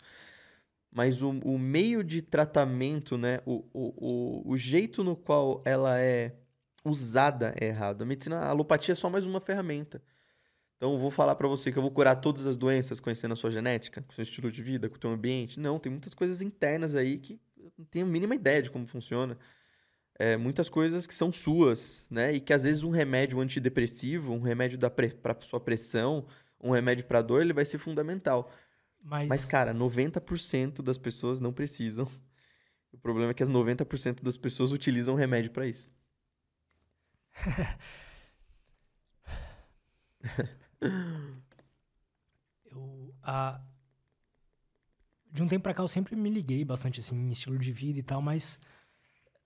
Mas 0.91 1.22
o, 1.22 1.30
o 1.30 1.60
meio 1.60 2.04
de 2.04 2.22
tratamento, 2.22 3.18
né? 3.18 3.39
O, 3.46 3.65
o, 3.74 4.44
o, 4.48 4.52
o 4.52 4.58
jeito 4.58 5.04
no 5.04 5.15
qual 5.15 5.62
ela 5.65 6.00
é 6.00 6.36
usada 6.84 7.54
é 7.60 7.68
errado. 7.68 8.02
A 8.04 8.06
medicina 8.06 8.38
a 8.38 8.50
alopatia 8.50 8.94
é 8.94 8.96
só 8.96 9.10
mais 9.10 9.26
uma 9.26 9.41
ferramenta. 9.41 10.02
Então, 10.78 10.94
eu 10.94 11.00
vou 11.00 11.12
falar 11.12 11.36
para 11.36 11.48
você 11.48 11.72
que 11.72 11.78
eu 11.78 11.82
vou 11.82 11.91
curar 11.91 12.15
todas 12.18 12.46
as 12.46 12.58
doenças 12.58 13.00
conhecendo 13.00 13.34
a 13.34 13.36
sua 13.36 13.50
genética, 13.50 14.02
com 14.02 14.12
o 14.12 14.15
seu 14.15 14.24
estilo 14.24 14.52
de 14.52 14.62
vida, 14.62 14.89
com 14.89 14.96
o 14.96 15.00
teu 15.00 15.10
ambiente. 15.10 15.60
Não, 15.60 15.80
tem 15.80 15.91
muitas 15.91 16.13
coisas 16.13 16.41
internas 16.41 16.96
aí 16.96 17.18
que 17.18 17.39
eu 17.58 17.72
não 17.78 17.86
tenho 17.86 18.06
a 18.06 18.10
mínima 18.10 18.36
ideia 18.36 18.62
de 18.62 18.70
como 18.70 18.86
funciona. 18.86 19.38
É, 20.17 20.38
muitas 20.38 20.69
coisas 20.69 21.06
que 21.06 21.13
são 21.13 21.32
suas, 21.32 22.08
né? 22.10 22.34
E 22.34 22.39
que 22.39 22.54
às 22.54 22.63
vezes 22.63 22.84
um 22.84 22.89
remédio 22.89 23.39
antidepressivo, 23.41 24.34
um 24.34 24.41
remédio 24.41 24.80
para 25.21 25.36
sua 25.41 25.60
pressão, 25.60 26.25
um 26.60 26.71
remédio 26.71 27.06
para 27.06 27.21
dor, 27.21 27.41
ele 27.41 27.51
vai 27.54 27.65
ser 27.65 27.78
fundamental. 27.78 28.49
Mas... 29.04 29.28
Mas, 29.28 29.45
cara, 29.45 29.73
90% 29.73 30.82
das 30.82 30.97
pessoas 30.97 31.39
não 31.39 31.54
precisam. 31.54 32.08
O 32.91 32.97
problema 32.97 33.32
é 33.32 33.34
que 33.34 33.43
as 33.43 33.49
90% 33.49 34.23
das 34.23 34.38
pessoas 34.38 34.71
utilizam 34.71 35.15
remédio 35.15 35.51
para 35.51 35.67
isso. 35.67 35.91
eu. 42.71 43.13
De 45.30 45.43
um 45.43 45.47
tempo 45.49 45.63
pra 45.63 45.73
cá 45.73 45.84
eu 45.84 45.89
sempre 45.89 46.15
me 46.15 46.30
liguei 46.30 46.63
bastante 46.63 47.01
assim 47.01 47.17
em 47.17 47.32
estilo 47.32 47.60
de 47.60 47.69
vida 47.69 47.99
e 47.99 48.04
tal, 48.04 48.21
mas 48.21 48.62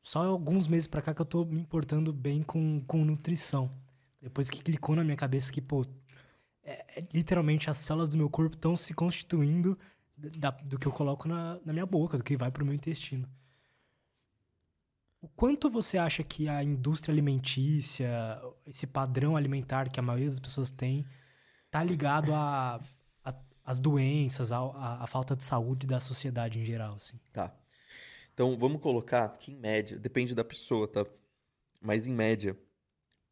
só 0.02 0.26
alguns 0.26 0.68
meses 0.68 0.88
pra 0.88 1.02
cá 1.02 1.14
que 1.14 1.22
eu 1.22 1.26
tô 1.26 1.46
me 1.46 1.60
importando 1.60 2.12
bem 2.14 2.42
com, 2.42 2.82
com 2.82 3.04
nutrição. 3.04 3.72
Depois 4.22 4.50
que 4.50 4.62
clicou 4.62 4.96
na 4.96 5.04
minha 5.04 5.16
cabeça 5.16 5.52
que, 5.52 5.62
pô, 5.62 5.86
é, 6.64 7.00
é, 7.00 7.08
literalmente 7.14 7.70
as 7.70 7.78
células 7.78 8.10
do 8.10 8.18
meu 8.18 8.30
corpo 8.30 8.56
estão 8.56 8.76
se 8.76 8.94
constituindo 8.94 9.78
da, 10.18 10.52
do 10.52 10.78
que 10.78 10.88
eu 10.88 10.92
coloco 10.92 11.28
na, 11.28 11.60
na 11.66 11.74
minha 11.74 11.86
boca, 11.86 12.18
do 12.18 12.24
que 12.24 12.38
vai 12.38 12.52
pro 12.52 12.66
meu 12.66 12.74
intestino. 12.74 13.28
O 15.22 15.28
quanto 15.28 15.70
você 15.70 15.98
acha 15.98 16.24
que 16.24 16.48
a 16.48 16.64
indústria 16.64 17.12
alimentícia, 17.12 18.10
esse 18.66 18.88
padrão 18.88 19.36
alimentar 19.36 19.90
que 19.90 20.00
a 20.00 20.04
maioria 20.04 20.30
das 20.30 20.40
pessoas 20.40 20.72
tem, 20.72 21.06
tá 21.70 21.84
ligado 21.84 22.34
a, 22.34 22.82
a 23.24 23.34
as 23.66 23.80
doenças, 23.80 24.52
a, 24.52 24.58
a, 24.58 25.04
a, 25.04 25.08
falta 25.08 25.36
de 25.36 25.44
saúde 25.44 25.86
da 25.86 26.00
sociedade 26.00 26.60
em 26.60 26.66
geral, 26.66 26.96
assim? 26.96 27.20
Tá. 27.34 27.54
Então, 28.40 28.58
vamos 28.58 28.82
colocar 28.82 29.38
que 29.38 29.52
em 29.52 29.58
média, 29.58 30.00
depende 30.00 30.34
da 30.34 30.46
pessoa, 30.46 30.88
tá? 30.88 31.06
Mas 31.82 32.08
em 32.08 32.14
média, 32.14 32.58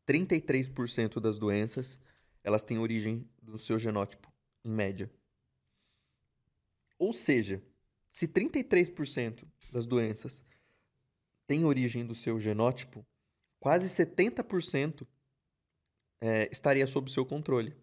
33% 0.06 1.22
das 1.22 1.39
doenças, 1.39 1.98
elas 2.43 2.62
têm 2.62 2.78
origem 2.78 3.26
do 3.41 3.58
seu 3.58 3.80
genótipo, 3.80 4.30
em 4.65 4.70
média. 4.70 5.10
Ou 7.00 7.13
seja, 7.13 7.63
se 8.10 8.28
33% 8.28 9.48
das 9.72 9.86
doenças 9.86 10.43
tem 11.48 11.63
origem 11.63 12.06
do 12.06 12.13
seu 12.13 12.38
genótipo, 12.38 13.08
quase 13.62 13.88
70% 13.88 15.08
é, 16.20 16.50
estaria 16.52 16.86
sob 16.86 17.10
seu 17.10 17.26
controle. 17.26 17.74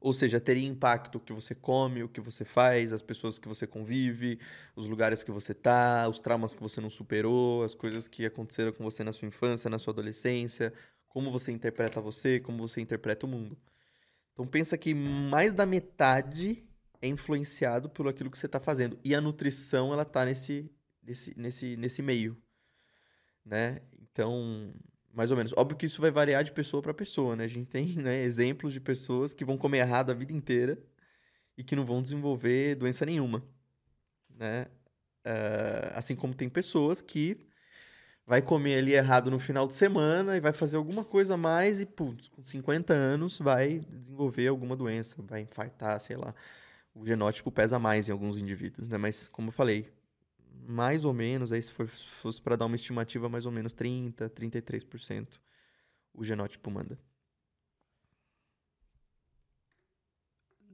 Ou 0.00 0.12
seja, 0.12 0.40
teria 0.40 0.66
impacto 0.66 1.16
o 1.16 1.20
que 1.20 1.32
você 1.32 1.54
come, 1.54 2.02
o 2.02 2.08
que 2.08 2.20
você 2.20 2.44
faz, 2.44 2.92
as 2.92 3.02
pessoas 3.02 3.38
que 3.38 3.48
você 3.48 3.66
convive, 3.66 4.38
os 4.74 4.86
lugares 4.86 5.22
que 5.22 5.30
você 5.30 5.54
tá, 5.54 6.08
os 6.08 6.20
traumas 6.20 6.54
que 6.54 6.62
você 6.62 6.80
não 6.80 6.90
superou, 6.90 7.64
as 7.64 7.74
coisas 7.74 8.08
que 8.08 8.24
aconteceram 8.26 8.72
com 8.72 8.84
você 8.84 9.02
na 9.04 9.12
sua 9.12 9.28
infância, 9.28 9.70
na 9.70 9.78
sua 9.78 9.92
adolescência, 9.92 10.72
como 11.08 11.30
você 11.30 11.52
interpreta 11.52 12.00
você, 12.00 12.40
como 12.40 12.58
você 12.58 12.80
interpreta 12.80 13.26
o 13.26 13.28
mundo. 13.28 13.56
Então 14.32 14.46
pensa 14.46 14.76
que 14.76 14.94
mais 14.94 15.52
da 15.52 15.64
metade 15.64 16.62
é 17.00 17.08
influenciado 17.08 17.88
por 17.88 18.08
aquilo 18.08 18.30
que 18.30 18.38
você 18.38 18.46
está 18.46 18.60
fazendo. 18.60 18.98
E 19.04 19.14
a 19.14 19.20
nutrição, 19.20 19.92
ela 19.92 20.02
está 20.02 20.24
nesse, 20.24 20.70
nesse, 21.02 21.34
nesse, 21.38 21.76
nesse 21.76 22.02
meio 22.02 22.36
né? 23.46 23.80
Então, 24.02 24.72
mais 25.16 25.30
ou 25.30 25.36
menos. 25.36 25.54
Óbvio 25.56 25.78
que 25.78 25.86
isso 25.86 26.02
vai 26.02 26.10
variar 26.10 26.44
de 26.44 26.52
pessoa 26.52 26.82
para 26.82 26.92
pessoa, 26.92 27.34
né? 27.34 27.44
A 27.44 27.48
gente 27.48 27.66
tem 27.70 27.86
né, 27.96 28.22
exemplos 28.22 28.74
de 28.74 28.80
pessoas 28.80 29.32
que 29.32 29.46
vão 29.46 29.56
comer 29.56 29.78
errado 29.78 30.10
a 30.10 30.14
vida 30.14 30.30
inteira 30.30 30.78
e 31.56 31.64
que 31.64 31.74
não 31.74 31.86
vão 31.86 32.02
desenvolver 32.02 32.74
doença 32.74 33.06
nenhuma, 33.06 33.42
né? 34.28 34.66
Uh, 35.26 35.90
assim 35.94 36.14
como 36.14 36.34
tem 36.34 36.50
pessoas 36.50 37.00
que 37.00 37.38
vai 38.26 38.42
comer 38.42 38.76
ali 38.78 38.92
errado 38.92 39.30
no 39.30 39.38
final 39.38 39.66
de 39.66 39.74
semana 39.74 40.36
e 40.36 40.40
vai 40.40 40.52
fazer 40.52 40.76
alguma 40.76 41.02
coisa 41.02 41.34
a 41.34 41.36
mais 41.38 41.80
e, 41.80 41.86
putz, 41.86 42.28
com 42.28 42.44
50 42.44 42.92
anos 42.92 43.38
vai 43.38 43.78
desenvolver 43.78 44.48
alguma 44.48 44.76
doença, 44.76 45.16
vai 45.22 45.40
infartar, 45.40 45.98
sei 46.00 46.16
lá. 46.16 46.34
O 46.94 47.06
genótipo 47.06 47.50
pesa 47.50 47.78
mais 47.78 48.08
em 48.08 48.12
alguns 48.12 48.38
indivíduos, 48.38 48.88
né? 48.88 48.98
Mas, 48.98 49.28
como 49.28 49.48
eu 49.48 49.52
falei, 49.52 49.90
mais 50.66 51.04
ou 51.04 51.14
menos, 51.14 51.52
aí 51.52 51.62
se 51.62 51.72
for, 51.72 51.86
fosse 51.88 52.40
para 52.40 52.56
dar 52.56 52.66
uma 52.66 52.76
estimativa, 52.76 53.28
mais 53.28 53.46
ou 53.46 53.52
menos 53.52 53.72
30, 53.72 54.28
33% 54.30 55.38
o 56.12 56.24
genótipo 56.24 56.70
manda. 56.70 56.98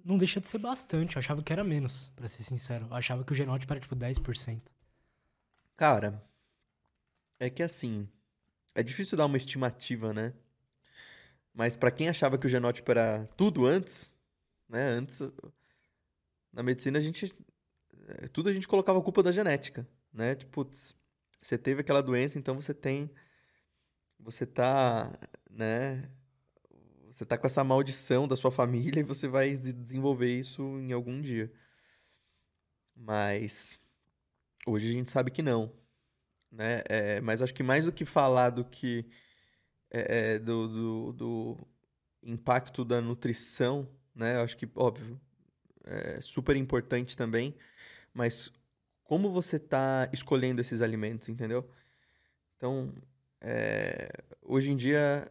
Não 0.04 0.16
deixa 0.16 0.40
de 0.40 0.48
ser 0.48 0.58
bastante, 0.58 1.16
eu 1.16 1.20
achava 1.20 1.42
que 1.42 1.52
era 1.52 1.62
menos, 1.62 2.08
para 2.16 2.28
ser 2.28 2.42
sincero. 2.42 2.86
Eu 2.86 2.94
achava 2.94 3.24
que 3.24 3.32
o 3.32 3.36
genótipo 3.36 3.72
era 3.72 3.80
tipo 3.80 3.94
10%. 3.94 4.72
Cara, 5.76 6.24
é 7.38 7.50
que 7.50 7.62
assim, 7.62 8.08
é 8.74 8.82
difícil 8.82 9.16
dar 9.16 9.26
uma 9.26 9.36
estimativa, 9.36 10.12
né? 10.12 10.32
Mas 11.54 11.76
para 11.76 11.90
quem 11.90 12.08
achava 12.08 12.38
que 12.38 12.46
o 12.46 12.48
genótipo 12.48 12.90
era 12.90 13.28
tudo 13.36 13.66
antes, 13.66 14.16
né? 14.68 14.88
Antes 14.88 15.20
na 16.52 16.62
medicina 16.62 16.98
a 16.98 17.02
gente 17.02 17.32
tudo 18.32 18.48
a 18.48 18.52
gente 18.52 18.68
colocava 18.68 18.98
a 18.98 19.02
culpa 19.02 19.22
da 19.22 19.32
genética, 19.32 19.86
né? 20.12 20.34
Tipo, 20.34 20.68
você 21.40 21.58
teve 21.58 21.80
aquela 21.80 22.02
doença, 22.02 22.38
então 22.38 22.54
você 22.54 22.74
tem 22.74 23.10
você 24.22 24.46
tá, 24.46 25.12
né, 25.50 26.08
você 27.08 27.26
tá 27.26 27.36
com 27.36 27.46
essa 27.46 27.64
maldição 27.64 28.26
da 28.28 28.36
sua 28.36 28.50
família 28.50 29.00
e 29.00 29.04
você 29.04 29.28
vai 29.28 29.50
desenvolver 29.54 30.32
isso 30.32 30.62
em 30.80 30.92
algum 30.92 31.20
dia. 31.20 31.52
Mas 32.94 33.78
hoje 34.66 34.88
a 34.90 34.92
gente 34.92 35.10
sabe 35.10 35.30
que 35.30 35.42
não, 35.42 35.72
né? 36.50 36.82
É, 36.88 37.20
mas 37.20 37.42
acho 37.42 37.54
que 37.54 37.62
mais 37.62 37.84
do 37.84 37.92
que 37.92 38.04
falar 38.04 38.50
do 38.50 38.64
que 38.64 39.06
é, 39.90 40.34
é 40.34 40.38
do, 40.38 40.68
do, 40.68 41.12
do, 41.12 41.68
impacto 42.22 42.84
da 42.84 43.00
nutrição, 43.00 43.88
né? 44.14 44.40
Acho 44.40 44.56
que 44.56 44.68
óbvio 44.74 45.20
é 45.84 46.20
super 46.20 46.56
importante 46.56 47.16
também 47.16 47.54
mas 48.12 48.52
como 49.04 49.30
você 49.30 49.56
está 49.56 50.08
escolhendo 50.12 50.60
esses 50.60 50.80
alimentos, 50.80 51.28
entendeu? 51.28 51.68
Então, 52.56 52.92
é, 53.40 54.08
hoje 54.42 54.70
em 54.70 54.76
dia 54.76 55.30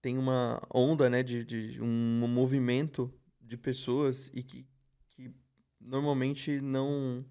tem 0.00 0.18
uma 0.18 0.62
onda, 0.72 1.10
né, 1.10 1.22
de, 1.22 1.44
de 1.44 1.82
um 1.82 2.28
movimento 2.28 3.12
de 3.40 3.56
pessoas 3.56 4.30
e 4.34 4.42
que, 4.42 4.66
que 5.10 5.34
normalmente 5.80 6.60
não 6.60 7.24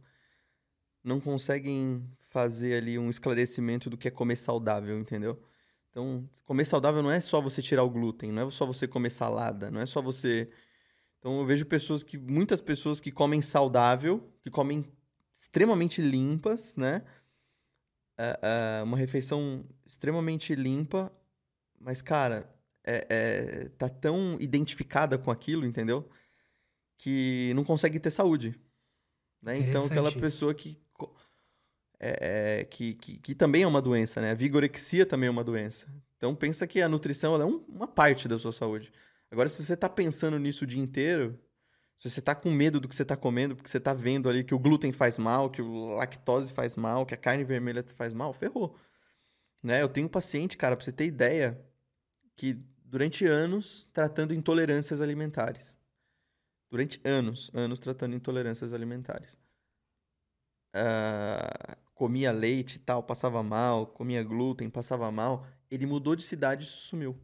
não 1.03 1.21
conseguem 1.21 2.03
fazer 2.29 2.75
ali 2.75 2.97
um 2.97 3.11
esclarecimento 3.11 3.89
do 3.91 3.97
que 3.97 4.07
é 4.07 4.11
comer 4.11 4.37
saudável, 4.37 4.97
entendeu? 4.99 5.39
Então, 5.89 6.27
comer 6.43 6.65
saudável 6.65 7.03
não 7.03 7.11
é 7.11 7.21
só 7.21 7.39
você 7.39 7.61
tirar 7.61 7.83
o 7.83 7.89
glúten, 7.89 8.31
não 8.31 8.47
é 8.47 8.51
só 8.51 8.65
você 8.65 8.87
comer 8.87 9.11
salada, 9.11 9.69
não 9.69 9.79
é 9.79 9.85
só 9.85 10.01
você 10.01 10.49
então 11.25 11.39
eu 11.39 11.45
vejo 11.47 11.65
pessoas 11.65 12.03
que 12.03 12.19
muitas 12.19 12.61
pessoas 12.61 13.01
que 13.01 13.11
comem 13.11 13.41
saudável, 13.41 14.31
que 14.43 14.51
comem 14.51 14.85
extremamente 15.33 15.99
limpas, 15.99 16.75
né? 16.75 17.03
É, 18.15 18.39
é 18.79 18.83
uma 18.83 18.95
refeição 18.95 19.65
extremamente 19.87 20.53
limpa, 20.53 21.11
mas 21.79 21.99
cara, 21.99 22.47
é, 22.83 23.07
é, 23.09 23.69
tá 23.69 23.89
tão 23.89 24.37
identificada 24.39 25.17
com 25.17 25.31
aquilo, 25.31 25.65
entendeu? 25.65 26.07
Que 26.95 27.51
não 27.55 27.63
consegue 27.63 27.99
ter 27.99 28.11
saúde. 28.11 28.53
Né? 29.41 29.57
Então 29.57 29.83
aquela 29.83 30.11
pessoa 30.11 30.53
que 30.53 30.79
é, 31.99 32.59
é, 32.59 32.65
que, 32.65 32.93
que, 32.93 33.17
que, 33.17 33.33
também 33.33 33.63
é 33.63 33.67
uma 33.67 33.81
doença, 33.81 34.21
né? 34.21 34.29
A 34.29 34.35
vigorexia 34.35 35.07
também 35.07 35.25
é 35.25 35.31
uma 35.31 35.43
doença. 35.43 35.87
Então 36.17 36.35
pensa 36.35 36.67
que 36.67 36.83
a 36.83 36.87
nutrição 36.87 37.41
é 37.41 37.45
um, 37.45 37.65
uma 37.67 37.87
parte 37.87 38.27
da 38.27 38.37
sua 38.37 38.51
saúde. 38.51 38.93
Agora, 39.31 39.49
se 39.49 39.63
você 39.63 39.73
está 39.73 39.89
pensando 39.89 40.37
nisso 40.39 40.63
o 40.63 40.67
dia 40.67 40.81
inteiro, 40.81 41.39
se 41.97 42.09
você 42.09 42.19
está 42.19 42.35
com 42.35 42.51
medo 42.51 42.79
do 42.79 42.87
que 42.87 42.95
você 42.95 43.01
está 43.01 43.15
comendo, 43.15 43.55
porque 43.55 43.69
você 43.69 43.77
está 43.77 43.93
vendo 43.93 44.29
ali 44.29 44.43
que 44.43 44.53
o 44.53 44.59
glúten 44.59 44.91
faz 44.91 45.17
mal, 45.17 45.49
que 45.49 45.61
o 45.61 45.95
lactose 45.95 46.51
faz 46.51 46.75
mal, 46.75 47.05
que 47.05 47.13
a 47.13 47.17
carne 47.17 47.43
vermelha 47.43 47.83
faz 47.95 48.13
mal, 48.13 48.33
ferrou. 48.33 48.77
Né? 49.63 49.81
Eu 49.81 49.89
tenho 49.89 50.07
um 50.07 50.09
paciente, 50.09 50.57
cara, 50.57 50.75
para 50.75 50.85
você 50.85 50.91
ter 50.91 51.05
ideia, 51.05 51.59
que 52.35 52.53
durante 52.83 53.25
anos 53.25 53.87
tratando 53.91 54.33
intolerâncias 54.33 55.01
alimentares. 55.01 55.77
Durante 56.69 56.99
anos, 57.03 57.49
anos 57.53 57.79
tratando 57.79 58.15
intolerâncias 58.15 58.73
alimentares. 58.73 59.37
Uh, 60.75 61.75
comia 61.93 62.31
leite 62.31 62.75
e 62.75 62.79
tal, 62.79 63.01
passava 63.01 63.41
mal, 63.41 63.87
comia 63.87 64.21
glúten, 64.21 64.69
passava 64.69 65.09
mal, 65.11 65.47
ele 65.71 65.85
mudou 65.85 66.15
de 66.15 66.23
cidade 66.23 66.65
e 66.65 66.67
sumiu. 66.67 67.17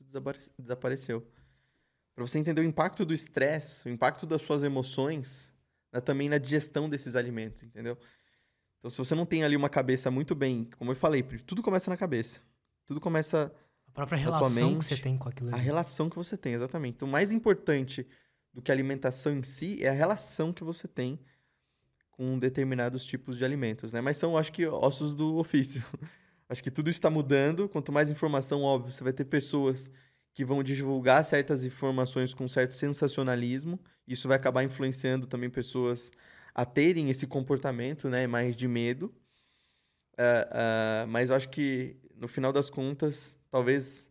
Isso 0.00 0.52
desapareceu. 0.58 1.26
Para 2.14 2.26
você 2.26 2.38
entender 2.38 2.60
o 2.60 2.64
impacto 2.64 3.04
do 3.04 3.14
estresse, 3.14 3.86
o 3.86 3.90
impacto 3.90 4.26
das 4.26 4.42
suas 4.42 4.62
emoções, 4.62 5.54
né, 5.92 6.00
também 6.00 6.28
na 6.28 6.38
digestão 6.38 6.88
desses 6.88 7.14
alimentos, 7.14 7.62
entendeu? 7.62 7.98
Então, 8.78 8.90
se 8.90 8.98
você 8.98 9.14
não 9.14 9.26
tem 9.26 9.44
ali 9.44 9.56
uma 9.56 9.68
cabeça 9.68 10.10
muito 10.10 10.34
bem, 10.34 10.68
como 10.78 10.92
eu 10.92 10.96
falei, 10.96 11.22
tudo 11.22 11.62
começa 11.62 11.90
na 11.90 11.96
cabeça. 11.96 12.40
Tudo 12.86 13.00
começa 13.00 13.52
a 13.86 13.90
própria 13.90 14.16
relação 14.16 14.68
mente, 14.68 14.78
que 14.78 14.84
você 14.94 15.02
tem 15.02 15.18
com 15.18 15.28
aquilo. 15.28 15.50
Ali. 15.50 15.58
A 15.58 15.60
relação 15.60 16.08
que 16.08 16.16
você 16.16 16.36
tem, 16.36 16.54
exatamente. 16.54 16.94
Então, 16.96 17.08
mais 17.08 17.32
importante 17.32 18.06
do 18.52 18.62
que 18.62 18.70
a 18.70 18.74
alimentação 18.74 19.36
em 19.36 19.42
si 19.42 19.82
é 19.82 19.88
a 19.88 19.92
relação 19.92 20.52
que 20.52 20.64
você 20.64 20.86
tem 20.88 21.20
com 22.10 22.38
determinados 22.38 23.04
tipos 23.04 23.36
de 23.36 23.44
alimentos, 23.44 23.92
né? 23.92 24.00
Mas 24.00 24.16
são, 24.16 24.36
acho 24.36 24.52
que, 24.52 24.66
ossos 24.66 25.14
do 25.14 25.36
ofício. 25.36 25.82
Acho 26.48 26.62
que 26.62 26.70
tudo 26.70 26.88
está 26.90 27.10
mudando. 27.10 27.68
Quanto 27.68 27.92
mais 27.92 28.10
informação, 28.10 28.62
óbvio, 28.62 28.92
você 28.92 29.04
vai 29.04 29.12
ter 29.12 29.24
pessoas 29.24 29.90
que 30.32 30.44
vão 30.44 30.62
divulgar 30.62 31.24
certas 31.24 31.64
informações 31.64 32.32
com 32.32 32.46
certo 32.46 32.72
sensacionalismo. 32.72 33.78
Isso 34.06 34.28
vai 34.28 34.36
acabar 34.36 34.62
influenciando 34.62 35.26
também 35.26 35.50
pessoas 35.50 36.12
a 36.54 36.64
terem 36.64 37.10
esse 37.10 37.26
comportamento, 37.26 38.08
né, 38.08 38.26
mais 38.26 38.56
de 38.56 38.66
medo. 38.68 39.14
Uh, 40.14 41.04
uh, 41.04 41.08
mas 41.08 41.30
eu 41.30 41.36
acho 41.36 41.48
que 41.48 41.96
no 42.16 42.26
final 42.26 42.52
das 42.52 42.68
contas, 42.68 43.36
talvez 43.50 44.10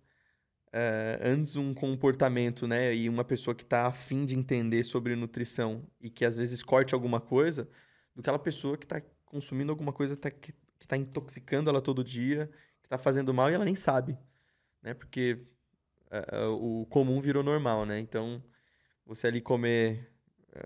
uh, 0.67 1.19
antes 1.21 1.55
um 1.55 1.73
comportamento, 1.73 2.67
né, 2.67 2.95
e 2.95 3.09
uma 3.09 3.23
pessoa 3.23 3.55
que 3.55 3.63
está 3.63 3.87
afim 3.87 4.25
de 4.25 4.35
entender 4.35 4.83
sobre 4.83 5.15
nutrição 5.15 5.85
e 5.99 6.09
que 6.09 6.23
às 6.23 6.35
vezes 6.35 6.63
corte 6.63 6.93
alguma 6.93 7.19
coisa, 7.19 7.63
do 8.15 8.21
que 8.21 8.29
aquela 8.29 8.39
pessoa 8.39 8.77
que 8.77 8.85
está 8.85 9.01
consumindo 9.25 9.71
alguma 9.71 9.91
coisa 9.91 10.15
tá, 10.15 10.31
que 10.79 10.85
está 10.85 10.97
intoxicando 10.97 11.69
ela 11.69 11.81
todo 11.81 12.03
dia, 12.03 12.47
que 12.81 12.87
está 12.87 12.97
fazendo 12.97 13.33
mal 13.33 13.49
e 13.49 13.53
ela 13.53 13.65
nem 13.65 13.75
sabe, 13.75 14.17
né? 14.81 14.93
Porque 14.93 15.45
uh, 16.11 16.51
o 16.51 16.85
comum 16.85 17.21
virou 17.21 17.43
normal, 17.43 17.85
né? 17.85 17.99
Então, 17.99 18.43
você 19.05 19.27
ali 19.27 19.41
comer 19.41 20.09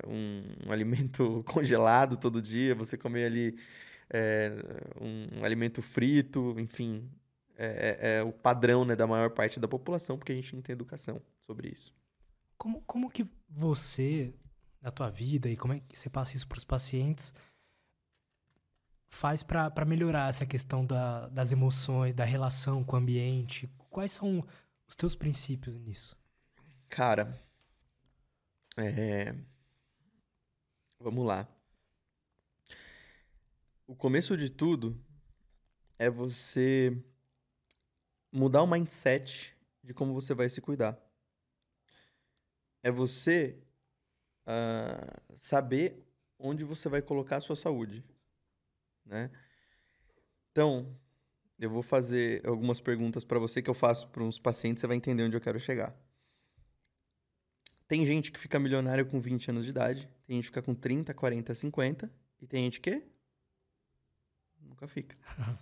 um, 0.07 0.67
um 0.67 0.71
alimento 0.71 1.43
congelado 1.45 2.17
todo 2.17 2.41
dia, 2.41 2.75
você 2.75 2.97
comer 2.97 3.25
ali 3.25 3.57
é, 4.09 4.51
um, 4.99 5.39
um, 5.39 5.45
alimento 5.45 5.81
frito, 5.81 6.55
enfim, 6.59 7.09
é, 7.57 7.65
é, 7.65 8.17
é, 8.17 8.23
o 8.23 8.31
padrão 8.31 8.83
né, 8.83 8.95
da 8.95 9.07
maior 9.07 9.29
parte 9.31 9.59
da 9.59 9.67
população, 9.67 10.17
porque 10.17 10.31
a 10.31 10.35
gente 10.35 10.55
não 10.55 10.61
tem 10.61 10.73
educação 10.73 11.21
sobre 11.39 11.69
isso. 11.69 11.93
Como, 12.57 12.81
como 12.81 13.09
que 13.09 13.25
você, 13.49 14.33
na 14.81 14.91
tua 14.91 15.09
vida, 15.09 15.49
e 15.49 15.57
como 15.57 15.73
é 15.73 15.79
que 15.79 15.97
você 15.97 16.09
passa 16.09 16.35
isso 16.35 16.47
para 16.47 16.57
os 16.57 16.63
pacientes, 16.63 17.33
faz 19.11 19.43
para 19.43 19.85
melhorar 19.85 20.29
essa 20.29 20.45
questão 20.45 20.85
da, 20.85 21.27
das 21.27 21.51
emoções, 21.51 22.13
da 22.15 22.23
relação 22.23 22.83
com 22.83 22.95
o 22.95 22.99
ambiente? 22.99 23.69
Quais 23.89 24.13
são 24.13 24.43
os 24.87 24.95
teus 24.95 25.13
princípios 25.13 25.75
nisso? 25.75 26.17
Cara, 26.89 27.39
é... 28.77 29.35
vamos 30.99 31.25
lá. 31.25 31.47
O 33.85 33.95
começo 33.95 34.37
de 34.37 34.49
tudo 34.49 34.97
é 35.99 36.09
você 36.09 36.97
mudar 38.31 38.63
o 38.63 38.67
mindset 38.67 39.53
de 39.83 39.93
como 39.93 40.13
você 40.13 40.33
vai 40.33 40.49
se 40.49 40.61
cuidar. 40.61 40.97
É 42.81 42.89
você 42.89 43.61
uh, 44.47 45.35
saber 45.35 46.07
onde 46.39 46.63
você 46.63 46.87
vai 46.87 47.01
colocar 47.01 47.37
a 47.37 47.41
sua 47.41 47.55
saúde, 47.55 48.03
né? 49.05 49.31
Então, 50.51 50.97
eu 51.59 51.69
vou 51.69 51.83
fazer 51.83 52.45
algumas 52.45 52.79
perguntas 52.79 53.23
para 53.23 53.39
você 53.39 53.61
que 53.61 53.69
eu 53.69 53.73
faço 53.73 54.07
para 54.09 54.23
uns 54.23 54.39
pacientes, 54.39 54.81
você 54.81 54.87
vai 54.87 54.97
entender 54.97 55.23
onde 55.23 55.37
eu 55.37 55.41
quero 55.41 55.59
chegar. 55.59 55.95
Tem 57.87 58.05
gente 58.05 58.31
que 58.31 58.39
fica 58.39 58.57
milionário 58.57 59.05
com 59.05 59.19
20 59.19 59.51
anos 59.51 59.65
de 59.65 59.71
idade, 59.71 60.09
tem 60.25 60.37
gente 60.37 60.45
que 60.45 60.49
fica 60.49 60.61
com 60.61 60.73
30, 60.73 61.13
40, 61.13 61.53
50, 61.53 62.11
e 62.41 62.47
tem 62.47 62.63
gente 62.63 62.79
que 62.79 63.03
nunca 64.61 64.87
fica. 64.87 65.15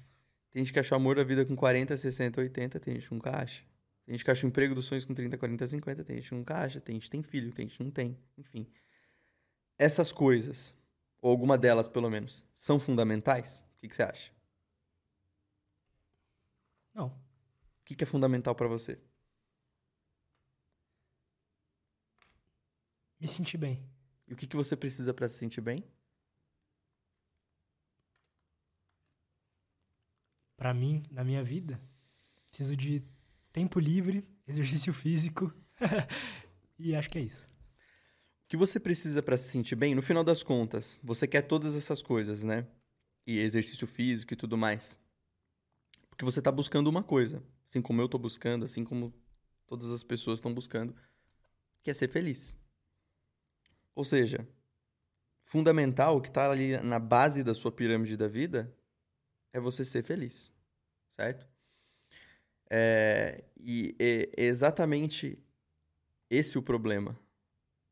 tem 0.51 0.63
gente 0.63 0.71
que 0.71 0.79
achou 0.79 0.95
amor 0.95 1.15
da 1.15 1.23
vida 1.23 1.45
com 1.45 1.55
40, 1.55 1.97
60, 1.97 2.39
80, 2.39 2.79
tem 2.79 2.93
gente 2.95 3.07
que 3.07 3.13
nunca 3.13 3.35
acha. 3.35 3.63
Tem 4.05 4.15
gente 4.15 4.23
que 4.23 4.31
acha 4.31 4.45
o 4.45 4.49
emprego 4.49 4.73
dos 4.73 4.85
sonhos 4.85 5.05
com 5.05 5.13
30, 5.13 5.37
40, 5.37 5.67
50, 5.67 6.03
tem 6.03 6.15
gente 6.17 6.29
que 6.29 6.35
nunca 6.35 6.57
acha, 6.57 6.79
tem 6.79 6.95
gente 6.95 7.03
que 7.03 7.11
tem 7.11 7.23
filho, 7.23 7.51
tem 7.51 7.67
gente 7.67 7.77
que 7.77 7.83
não 7.83 7.91
tem, 7.91 8.17
enfim. 8.37 8.67
Essas 9.77 10.11
coisas, 10.11 10.75
ou 11.21 11.31
alguma 11.31 11.57
delas 11.57 11.87
pelo 11.87 12.09
menos, 12.09 12.45
são 12.53 12.79
fundamentais? 12.79 13.63
O 13.77 13.79
que, 13.81 13.89
que 13.89 13.95
você 13.95 14.03
acha? 14.03 14.31
Não. 16.93 17.07
O 17.07 17.85
que, 17.85 17.95
que 17.95 18.03
é 18.03 18.07
fundamental 18.07 18.55
para 18.55 18.67
você? 18.67 18.99
Me 23.19 23.27
sentir 23.27 23.57
bem. 23.57 23.83
E 24.27 24.33
o 24.33 24.35
que, 24.35 24.47
que 24.47 24.55
você 24.55 24.75
precisa 24.75 25.13
para 25.13 25.27
se 25.27 25.37
sentir 25.37 25.61
bem? 25.61 25.83
Para 30.55 30.73
mim, 30.73 31.03
na 31.09 31.23
minha 31.23 31.43
vida, 31.43 31.81
preciso 32.49 32.75
de 32.75 33.03
tempo 33.51 33.79
livre, 33.79 34.27
exercício 34.47 34.93
físico. 34.93 35.53
e 36.77 36.95
acho 36.95 37.09
que 37.09 37.17
é 37.17 37.21
isso. 37.21 37.47
Que 38.49 38.57
você 38.57 38.79
precisa 38.79 39.21
para 39.21 39.37
se 39.37 39.47
sentir 39.49 39.75
bem, 39.75 39.93
no 39.93 40.01
final 40.01 40.23
das 40.23 40.41
contas, 40.41 40.99
você 41.03 41.27
quer 41.27 41.43
todas 41.43 41.77
essas 41.77 42.01
coisas, 42.01 42.43
né? 42.43 42.67
E 43.25 43.37
exercício 43.37 43.85
físico 43.85 44.33
e 44.33 44.35
tudo 44.35 44.57
mais. 44.57 44.97
Porque 46.09 46.25
você 46.25 46.39
está 46.39 46.51
buscando 46.51 46.87
uma 46.87 47.03
coisa, 47.03 47.43
assim 47.63 47.79
como 47.79 48.01
eu 48.01 48.05
estou 48.05 48.19
buscando, 48.19 48.65
assim 48.65 48.83
como 48.83 49.13
todas 49.67 49.91
as 49.91 50.03
pessoas 50.03 50.39
estão 50.39 50.51
buscando, 50.51 50.95
que 51.83 51.91
é 51.91 51.93
ser 51.93 52.09
feliz. 52.09 52.57
Ou 53.93 54.03
seja, 54.03 54.47
fundamental, 55.43 56.17
o 56.17 56.21
que 56.21 56.29
está 56.29 56.49
ali 56.49 56.75
na 56.81 56.97
base 56.97 57.43
da 57.43 57.53
sua 57.53 57.71
pirâmide 57.71 58.17
da 58.17 58.27
vida, 58.27 58.75
é 59.53 59.59
você 59.59 59.85
ser 59.85 60.03
feliz, 60.03 60.51
certo? 61.11 61.47
É, 62.67 63.43
e 63.59 63.95
é 63.99 64.43
exatamente 64.43 65.37
esse 66.31 66.57
o 66.57 66.63
problema, 66.63 67.15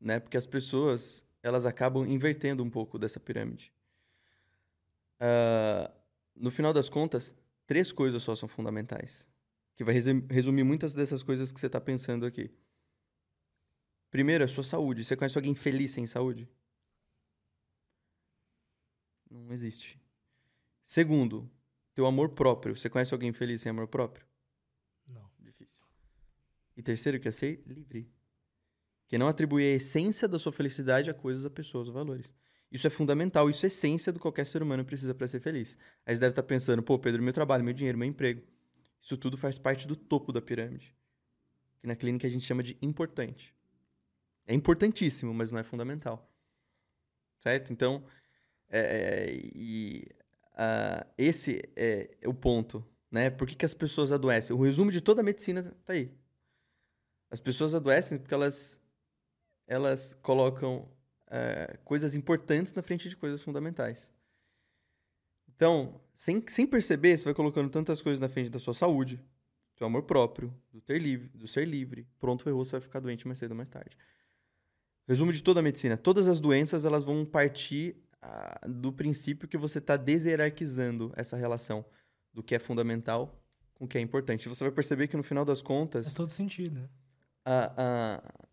né? 0.00 0.20
Porque 0.20 0.36
as 0.36 0.46
pessoas 0.46 1.24
elas 1.42 1.66
acabam 1.66 2.06
invertendo 2.06 2.62
um 2.62 2.70
pouco 2.70 2.98
dessa 2.98 3.20
pirâmide. 3.20 3.72
Uh, 5.20 5.92
no 6.34 6.50
final 6.50 6.72
das 6.72 6.88
contas, 6.88 7.34
três 7.66 7.92
coisas 7.92 8.22
só 8.22 8.34
são 8.36 8.48
fundamentais, 8.48 9.28
que 9.76 9.84
vai 9.84 9.94
resumir 10.30 10.64
muitas 10.64 10.94
dessas 10.94 11.22
coisas 11.22 11.50
que 11.50 11.58
você 11.58 11.66
está 11.66 11.80
pensando 11.80 12.26
aqui. 12.26 12.50
Primeiro, 14.10 14.44
a 14.44 14.48
sua 14.48 14.64
saúde. 14.64 15.04
Você 15.04 15.16
conhece 15.16 15.36
alguém 15.36 15.54
feliz 15.54 15.92
sem 15.92 16.06
saúde? 16.06 16.48
Não 19.30 19.52
existe. 19.52 20.00
Segundo, 20.82 21.50
teu 21.94 22.06
amor 22.06 22.30
próprio. 22.30 22.74
Você 22.74 22.88
conhece 22.88 23.12
alguém 23.12 23.32
feliz 23.32 23.60
sem 23.60 23.70
amor 23.70 23.86
próprio? 23.88 24.26
Não. 25.06 25.30
Difícil. 25.38 25.82
E 26.76 26.82
terceiro, 26.82 27.20
que 27.20 27.28
é 27.28 27.30
ser 27.30 27.62
livre. 27.66 28.10
Que 29.08 29.18
não 29.18 29.26
atribui 29.26 29.64
a 29.64 29.74
essência 29.76 30.28
da 30.28 30.38
sua 30.38 30.52
felicidade 30.52 31.10
a 31.10 31.14
coisas, 31.14 31.44
a 31.44 31.50
pessoas, 31.50 31.88
a 31.88 31.92
valores. 31.92 32.34
Isso 32.70 32.86
é 32.86 32.90
fundamental, 32.90 33.48
isso 33.48 33.64
é 33.64 33.68
essência 33.68 34.12
do 34.12 34.18
que 34.18 34.22
qualquer 34.22 34.44
ser 34.44 34.62
humano 34.62 34.84
precisa 34.84 35.14
para 35.14 35.26
ser 35.26 35.40
feliz. 35.40 35.78
Aí 36.04 36.14
você 36.14 36.20
deve 36.20 36.32
estar 36.32 36.42
tá 36.42 36.48
pensando, 36.48 36.82
pô, 36.82 36.98
Pedro, 36.98 37.22
meu 37.22 37.32
trabalho, 37.32 37.64
meu 37.64 37.72
dinheiro, 37.72 37.96
meu 37.96 38.06
emprego. 38.06 38.42
Isso 39.00 39.16
tudo 39.16 39.36
faz 39.36 39.58
parte 39.58 39.88
do 39.88 39.96
topo 39.96 40.32
da 40.32 40.40
pirâmide. 40.42 40.94
Que 41.80 41.86
na 41.86 41.96
clínica 41.96 42.26
a 42.26 42.30
gente 42.30 42.44
chama 42.44 42.62
de 42.62 42.76
importante. 42.82 43.54
É 44.46 44.54
importantíssimo, 44.54 45.32
mas 45.32 45.50
não 45.50 45.58
é 45.58 45.62
fundamental. 45.62 46.30
Certo? 47.38 47.72
Então, 47.72 48.04
é, 48.68 48.80
é 48.80 49.34
e, 49.54 50.06
uh, 50.54 51.06
esse 51.16 51.62
é 51.74 52.10
o 52.26 52.34
ponto. 52.34 52.84
Né? 53.10 53.30
Por 53.30 53.46
que, 53.46 53.54
que 53.54 53.64
as 53.64 53.74
pessoas 53.74 54.12
adoecem? 54.12 54.54
O 54.54 54.62
resumo 54.62 54.90
de 54.90 55.00
toda 55.00 55.20
a 55.20 55.24
medicina 55.24 55.60
está 55.60 55.94
aí. 55.94 56.12
As 57.30 57.40
pessoas 57.40 57.74
adoecem 57.74 58.18
porque 58.18 58.34
elas, 58.34 58.80
elas 59.68 60.14
colocam 60.14 60.88
uh, 61.26 61.78
coisas 61.84 62.14
importantes 62.14 62.72
na 62.72 62.82
frente 62.82 63.08
de 63.08 63.14
coisas 63.14 63.42
fundamentais. 63.42 64.10
Então, 65.54 66.00
sem, 66.14 66.42
sem 66.48 66.66
perceber, 66.66 67.16
você 67.16 67.24
vai 67.24 67.34
colocando 67.34 67.68
tantas 67.68 68.00
coisas 68.00 68.18
na 68.18 68.28
frente 68.28 68.50
da 68.50 68.58
sua 68.58 68.74
saúde, 68.74 69.22
do 69.76 69.84
amor 69.84 70.04
próprio, 70.04 70.52
do, 70.72 70.80
ter 70.80 70.98
livre, 70.98 71.28
do 71.34 71.46
ser 71.46 71.66
livre. 71.66 72.08
Pronto, 72.18 72.48
errou, 72.48 72.64
você 72.64 72.72
vai 72.72 72.80
ficar 72.80 73.00
doente 73.00 73.26
mais 73.26 73.38
cedo 73.38 73.52
ou 73.52 73.56
mais 73.56 73.68
tarde. 73.68 73.96
Resumo 75.06 75.32
de 75.32 75.42
toda 75.42 75.60
a 75.60 75.62
medicina. 75.62 75.96
Todas 75.96 76.28
as 76.28 76.40
doenças 76.40 76.84
elas 76.84 77.04
vão 77.04 77.24
partir 77.24 77.96
uh, 78.22 78.68
do 78.68 78.92
princípio 78.92 79.48
que 79.48 79.56
você 79.56 79.78
está 79.78 79.96
deserarquizando 79.96 81.12
essa 81.14 81.36
relação 81.36 81.84
do 82.32 82.42
que 82.42 82.54
é 82.54 82.58
fundamental 82.58 83.38
com 83.74 83.84
o 83.84 83.88
que 83.88 83.98
é 83.98 84.00
importante. 84.00 84.48
Você 84.48 84.64
vai 84.64 84.72
perceber 84.72 85.08
que 85.08 85.16
no 85.16 85.22
final 85.22 85.44
das 85.44 85.62
contas... 85.62 86.06
Faz 86.06 86.14
todo 86.14 86.30
sentido, 86.30 86.80
né? 86.80 86.88
Uh, 87.46 87.80
é, 87.80 88.47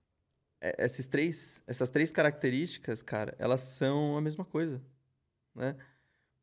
esses 0.77 1.07
três, 1.07 1.63
essas 1.67 1.89
três 1.89 2.11
características, 2.11 3.01
cara, 3.01 3.35
elas 3.37 3.61
são 3.61 4.17
a 4.17 4.21
mesma 4.21 4.45
coisa, 4.45 4.81
né? 5.53 5.75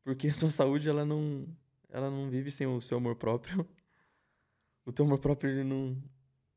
Porque 0.04 0.28
a 0.28 0.34
sua 0.34 0.50
saúde, 0.50 0.88
ela 0.88 1.04
não, 1.04 1.46
ela 1.88 2.10
não 2.10 2.28
vive 2.28 2.50
sem 2.50 2.66
o 2.66 2.80
seu 2.80 2.98
amor 2.98 3.16
próprio. 3.16 3.68
O 4.84 4.90
teu 4.90 5.04
amor 5.04 5.20
próprio, 5.20 5.48
ele 5.48 5.62
não, 5.62 5.96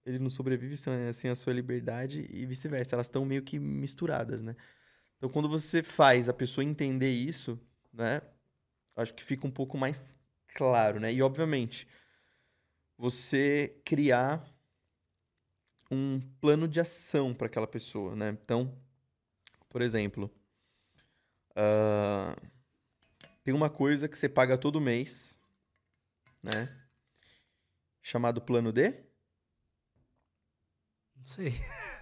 ele 0.03 0.17
não 0.17 0.31
sobrevive 0.31 0.75
sem, 0.75 1.13
sem 1.13 1.29
a 1.29 1.35
sua 1.35 1.53
liberdade 1.53 2.27
e 2.31 2.43
vice-versa. 2.43 2.95
Elas 2.95 3.05
estão 3.05 3.23
meio 3.23 3.43
que 3.43 3.59
misturadas, 3.59 4.41
né? 4.41 4.55
Então, 5.17 5.29
quando 5.29 5.47
você 5.47 5.83
faz 5.83 6.27
a 6.27 6.33
pessoa 6.33 6.65
entender 6.65 7.11
isso, 7.11 7.59
né? 7.93 8.21
Acho 8.95 9.13
que 9.13 9.23
fica 9.23 9.45
um 9.45 9.51
pouco 9.51 9.77
mais 9.77 10.17
claro, 10.55 10.99
né? 10.99 11.13
E, 11.13 11.21
obviamente, 11.21 11.87
você 12.97 13.79
criar 13.85 14.43
um 15.89 16.19
plano 16.39 16.67
de 16.67 16.79
ação 16.79 17.33
para 17.33 17.47
aquela 17.47 17.67
pessoa, 17.67 18.15
né? 18.15 18.29
Então, 18.29 18.77
por 19.69 19.81
exemplo, 19.81 20.33
uh, 21.51 22.49
tem 23.43 23.53
uma 23.53 23.69
coisa 23.69 24.07
que 24.07 24.17
você 24.17 24.27
paga 24.27 24.57
todo 24.57 24.81
mês, 24.81 25.39
né? 26.41 26.75
Chamado 28.01 28.41
plano 28.41 28.71
D? 28.71 29.03
Não 31.15 31.25
sei. 31.25 31.53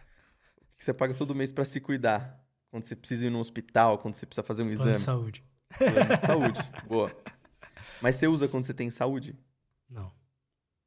Que 0.76 0.84
você 0.86 0.94
paga 0.94 1.14
todo 1.14 1.34
mês 1.34 1.50
para 1.50 1.64
se 1.64 1.80
cuidar. 1.80 2.46
Quando 2.70 2.84
você 2.84 2.94
precisa 2.94 3.28
ir 3.28 3.30
no 3.30 3.40
hospital, 3.40 4.00
quando 4.00 4.16
você 4.16 4.26
precisa 4.26 4.44
fazer 4.44 4.64
um 4.64 4.66
Plano 4.66 4.82
exame. 4.82 4.98
de 4.98 5.02
saúde. 5.02 5.46
Plano 5.78 6.18
de 6.18 6.22
saúde. 6.22 6.60
Boa. 6.86 7.24
Mas 8.02 8.18
você 8.18 8.28
usa 8.28 8.50
quando 8.50 8.66
você 8.66 8.74
tem 8.74 8.92
saúde? 8.92 9.40
Não. 9.90 10.12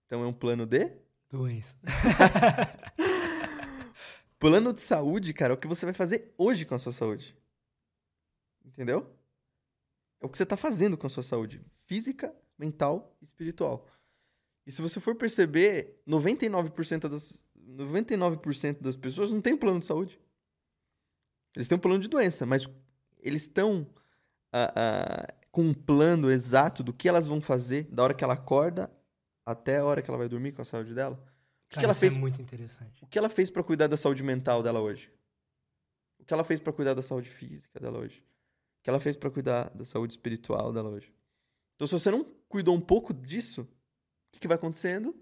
Então 0.05 0.23
é 0.23 0.27
um 0.27 0.35
plano 0.35 0.67
de? 0.67 0.93
Doença. 1.31 1.77
Plano 4.39 4.73
de 4.73 4.83
saúde, 4.83 5.33
cara, 5.33 5.53
é 5.53 5.57
o 5.57 5.59
que 5.59 5.67
você 5.67 5.87
vai 5.87 5.95
fazer 5.95 6.35
hoje 6.37 6.65
com 6.65 6.75
a 6.75 6.79
sua 6.79 6.93
saúde. 6.93 7.37
Entendeu? 8.65 9.15
É 10.21 10.27
o 10.27 10.29
que 10.29 10.37
você 10.37 10.45
tá 10.45 10.57
fazendo 10.57 10.97
com 10.97 11.07
a 11.07 11.11
sua 11.11 11.23
saúde. 11.23 11.65
Física, 11.87 12.35
mental 12.59 13.17
e 13.21 13.25
espiritual. 13.25 13.89
E 14.67 14.73
se 14.73 14.83
você 14.83 15.01
for 15.01 15.15
perceber, 15.15 16.03
99% 16.07 17.09
das, 17.09 17.49
99% 17.57 18.81
das 18.81 18.97
pessoas 18.97 19.31
não 19.31 19.41
tem 19.41 19.55
um 19.55 19.59
plano 19.59 19.81
de 19.81 19.87
saúde. 19.87 20.21
Eles 21.55 21.69
têm 21.69 21.79
um 21.79 21.81
plano 21.81 22.01
de 22.01 22.09
doença, 22.09 22.45
mas 22.45 22.69
eles 23.19 23.43
estão 23.43 23.87
com 25.51 25.63
um 25.63 25.75
plano 25.75 26.31
exato 26.31 26.83
do 26.83 26.93
que 26.93 27.09
elas 27.09 27.27
vão 27.27 27.41
fazer 27.41 27.85
da 27.85 28.03
hora 28.03 28.15
que 28.15 28.25
ela 28.25 28.35
acorda 28.35 28.91
até 29.45 29.79
a 29.79 29.85
hora 29.85 30.03
que 30.03 30.11
ela 30.11 30.19
vai 30.19 30.29
dormir 30.29 30.53
com 30.53 30.63
a 30.63 30.65
saúde 30.65 30.95
dela. 30.95 31.23
O 31.67 31.69
que, 31.69 31.75
Cara, 31.75 31.81
que 31.81 31.85
ela 31.87 31.93
isso 31.93 32.01
fez 32.01 32.17
é 32.17 32.19
muito 32.19 32.41
interessante. 32.41 33.05
o 33.05 33.07
que 33.07 33.19
ela 33.19 33.29
fez 33.29 33.51
pra 33.51 33.63
cuidar 33.63 33.89
da 33.89 33.97
saúde 33.97 34.23
mental 34.23 34.63
dela 34.63 34.81
hoje? 34.81 35.11
O 36.19 36.25
que 36.25 36.33
ela 36.33 36.45
fez 36.45 36.61
pra 36.61 36.73
cuidar 36.73 36.95
da 36.95 37.03
saúde 37.03 37.29
física 37.29 37.81
dela 37.81 37.99
hoje? 37.99 38.21
O 38.81 38.83
que 38.85 38.91
ela 38.91 39.01
fez 39.01 39.17
pra 39.17 39.31
cuidar 39.31 39.71
da 39.71 39.85
saúde 39.85 40.13
espiritual 40.13 40.73
dela 40.73 40.89
hoje? 40.89 41.13
Então, 41.75 41.87
se 41.87 41.93
você 41.93 42.11
não 42.11 42.25
cuidou 42.49 42.75
um 42.75 42.81
pouco 42.81 43.13
disso, 43.13 43.63
o 43.63 43.69
que, 44.33 44.41
que 44.41 44.49
vai 44.49 44.57
acontecendo? 44.57 45.15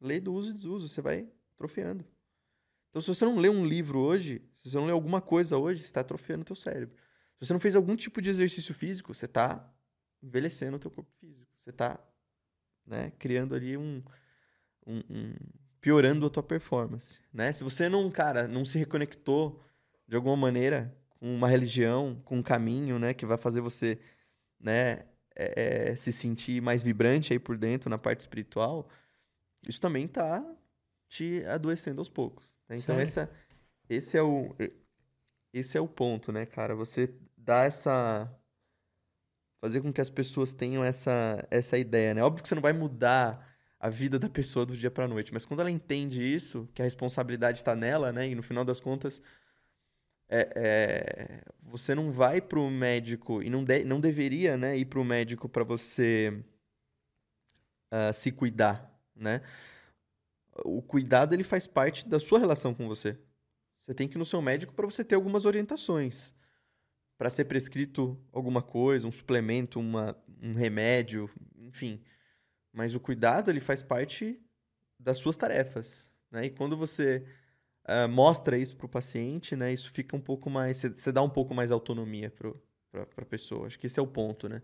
Lei 0.00 0.20
do 0.20 0.32
uso 0.32 0.50
e 0.50 0.54
desuso, 0.54 0.88
você 0.88 1.00
vai 1.00 1.28
atrofiando. 1.54 2.04
Então, 2.90 3.00
se 3.02 3.08
você 3.08 3.24
não 3.24 3.36
lê 3.38 3.48
um 3.48 3.66
livro 3.66 3.98
hoje, 3.98 4.42
se 4.56 4.70
você 4.70 4.76
não 4.76 4.86
lê 4.86 4.92
alguma 4.92 5.20
coisa 5.20 5.56
hoje, 5.58 5.80
você 5.80 5.86
está 5.86 6.00
atrofiando 6.00 6.42
o 6.42 6.44
teu 6.44 6.56
cérebro. 6.56 6.94
Se 7.38 7.46
você 7.46 7.52
não 7.52 7.60
fez 7.60 7.74
algum 7.74 7.96
tipo 7.96 8.20
de 8.22 8.30
exercício 8.30 8.74
físico, 8.74 9.12
você 9.14 9.26
está 9.26 9.68
envelhecendo 10.22 10.76
o 10.76 10.80
teu 10.80 10.90
corpo 10.90 11.10
físico. 11.12 11.50
Você 11.58 11.70
está 11.70 11.98
né, 12.86 13.10
criando 13.18 13.54
ali 13.54 13.76
um, 13.76 14.02
um, 14.86 14.98
um- 15.10 15.34
piorando 15.80 16.26
a 16.26 16.30
tua 16.30 16.42
performance, 16.42 17.18
né? 17.32 17.52
Se 17.52 17.64
você 17.64 17.88
não, 17.88 18.08
cara, 18.10 18.46
não 18.46 18.64
se 18.64 18.78
reconectou 18.78 19.60
de 20.06 20.14
alguma 20.16 20.36
maneira 20.36 20.94
com 21.18 21.34
uma 21.34 21.48
religião, 21.48 22.20
com 22.24 22.38
um 22.38 22.42
caminho, 22.42 22.98
né, 22.98 23.14
que 23.14 23.26
vai 23.26 23.36
fazer 23.36 23.60
você, 23.60 23.98
né, 24.60 25.04
é, 25.34 25.90
é, 25.90 25.96
se 25.96 26.12
sentir 26.12 26.60
mais 26.60 26.82
vibrante 26.82 27.32
aí 27.32 27.38
por 27.38 27.56
dentro 27.56 27.88
na 27.90 27.98
parte 27.98 28.20
espiritual, 28.20 28.88
isso 29.66 29.80
também 29.80 30.06
tá 30.06 30.44
te 31.08 31.44
adoecendo 31.46 32.00
aos 32.00 32.08
poucos. 32.08 32.58
né? 32.68 32.76
Então 32.76 32.96
Sério? 32.96 33.02
essa, 33.02 33.30
esse 33.88 34.16
é 34.16 34.22
o 34.22 34.54
esse 35.52 35.76
é 35.76 35.80
o 35.80 35.88
ponto, 35.88 36.32
né, 36.32 36.46
cara? 36.46 36.74
Você 36.74 37.12
dá 37.36 37.64
essa 37.64 38.30
fazer 39.60 39.80
com 39.80 39.92
que 39.92 40.00
as 40.00 40.10
pessoas 40.10 40.52
tenham 40.52 40.82
essa 40.84 41.46
essa 41.50 41.78
ideia, 41.78 42.14
né? 42.14 42.22
Óbvio 42.22 42.42
que 42.42 42.48
você 42.48 42.54
não 42.54 42.62
vai 42.62 42.72
mudar 42.72 43.51
a 43.82 43.90
vida 43.90 44.16
da 44.16 44.30
pessoa 44.30 44.64
do 44.64 44.76
dia 44.76 44.92
pra 44.92 45.08
noite, 45.08 45.34
mas 45.34 45.44
quando 45.44 45.58
ela 45.58 45.70
entende 45.70 46.22
isso, 46.22 46.68
que 46.72 46.80
a 46.80 46.84
responsabilidade 46.84 47.58
está 47.58 47.74
nela, 47.74 48.12
né? 48.12 48.28
E 48.28 48.34
no 48.36 48.42
final 48.42 48.64
das 48.64 48.78
contas, 48.78 49.20
é, 50.28 50.52
é, 50.54 51.44
você 51.60 51.92
não 51.92 52.12
vai 52.12 52.40
pro 52.40 52.70
médico 52.70 53.42
e 53.42 53.50
não, 53.50 53.64
de- 53.64 53.84
não 53.84 54.00
deveria, 54.00 54.56
né, 54.56 54.78
ir 54.78 54.84
pro 54.84 55.04
médico 55.04 55.48
para 55.48 55.64
você 55.64 56.32
ah, 57.90 58.12
se 58.12 58.30
cuidar, 58.30 58.88
né? 59.16 59.42
O 60.64 60.80
cuidado 60.80 61.34
ele 61.34 61.42
faz 61.42 61.66
parte 61.66 62.08
da 62.08 62.20
sua 62.20 62.38
relação 62.38 62.72
com 62.72 62.86
você. 62.86 63.18
Você 63.80 63.92
tem 63.92 64.06
que 64.06 64.16
ir 64.16 64.20
no 64.20 64.24
seu 64.24 64.40
médico 64.40 64.72
para 64.72 64.86
você 64.86 65.02
ter 65.02 65.16
algumas 65.16 65.44
orientações, 65.44 66.32
para 67.18 67.30
ser 67.30 67.46
prescrito 67.46 68.16
alguma 68.32 68.62
coisa, 68.62 69.08
um 69.08 69.12
suplemento, 69.12 69.80
uma, 69.80 70.16
um 70.40 70.54
remédio, 70.54 71.28
enfim. 71.56 72.00
Mas 72.72 72.94
o 72.94 73.00
cuidado 73.00 73.50
ele 73.50 73.60
faz 73.60 73.82
parte 73.82 74.40
das 74.98 75.18
suas 75.18 75.36
tarefas, 75.36 76.10
né? 76.30 76.46
E 76.46 76.50
quando 76.50 76.76
você 76.76 77.26
ah, 77.84 78.08
mostra 78.08 78.56
isso 78.56 78.76
para 78.76 78.86
o 78.86 78.88
paciente, 78.88 79.56
né? 79.56 79.72
Isso 79.72 79.90
fica 79.90 80.16
um 80.16 80.20
pouco 80.20 80.48
mais, 80.48 80.78
você 80.78 81.12
dá 81.12 81.22
um 81.22 81.30
pouco 81.30 81.54
mais 81.54 81.70
autonomia 81.70 82.30
para 82.30 83.02
a 83.18 83.24
pessoa. 83.24 83.66
Acho 83.66 83.78
que 83.78 83.86
esse 83.86 83.98
é 83.98 84.02
o 84.02 84.06
ponto, 84.06 84.48
né? 84.48 84.62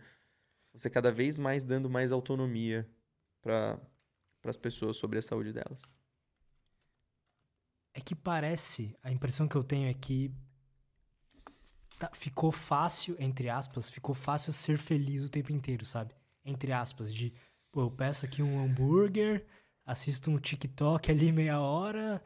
Você 0.73 0.89
cada 0.89 1.11
vez 1.11 1.37
mais 1.37 1.65
dando 1.65 1.91
mais 1.91 2.13
autonomia 2.13 2.89
para 3.43 3.81
as 4.45 4.57
pessoas 4.57 4.97
sobre 4.97 5.19
a 5.19 5.23
saúde 5.23 5.53
delas. 5.53 5.83
É 7.93 8.01
que 8.01 8.15
parece, 8.15 8.97
a 9.03 9.11
impressão 9.11 9.49
que 9.49 9.57
eu 9.57 9.65
tenho 9.65 9.89
é 9.91 9.95
que 9.95 10.33
tá- 11.99 12.11
ficou 12.15 12.53
fácil, 12.53 13.17
entre 13.19 13.49
aspas, 13.49 13.91
ficou 13.91 14.15
fácil 14.15 14.53
ser 14.53 14.79
feliz 14.79 15.25
o 15.25 15.29
tempo 15.29 15.51
inteiro, 15.53 15.85
sabe? 15.85 16.15
Entre 16.45 16.73
aspas, 16.73 17.13
de, 17.13 17.35
pô, 17.73 17.83
eu 17.83 17.91
peço 17.91 18.25
aqui 18.25 18.43
um 18.43 18.63
hambúrguer, 18.65 19.47
assisto 19.85 20.31
um 20.31 20.39
TikTok 20.39 21.11
ali 21.11 21.33
meia 21.33 21.61
hora, 21.61 22.23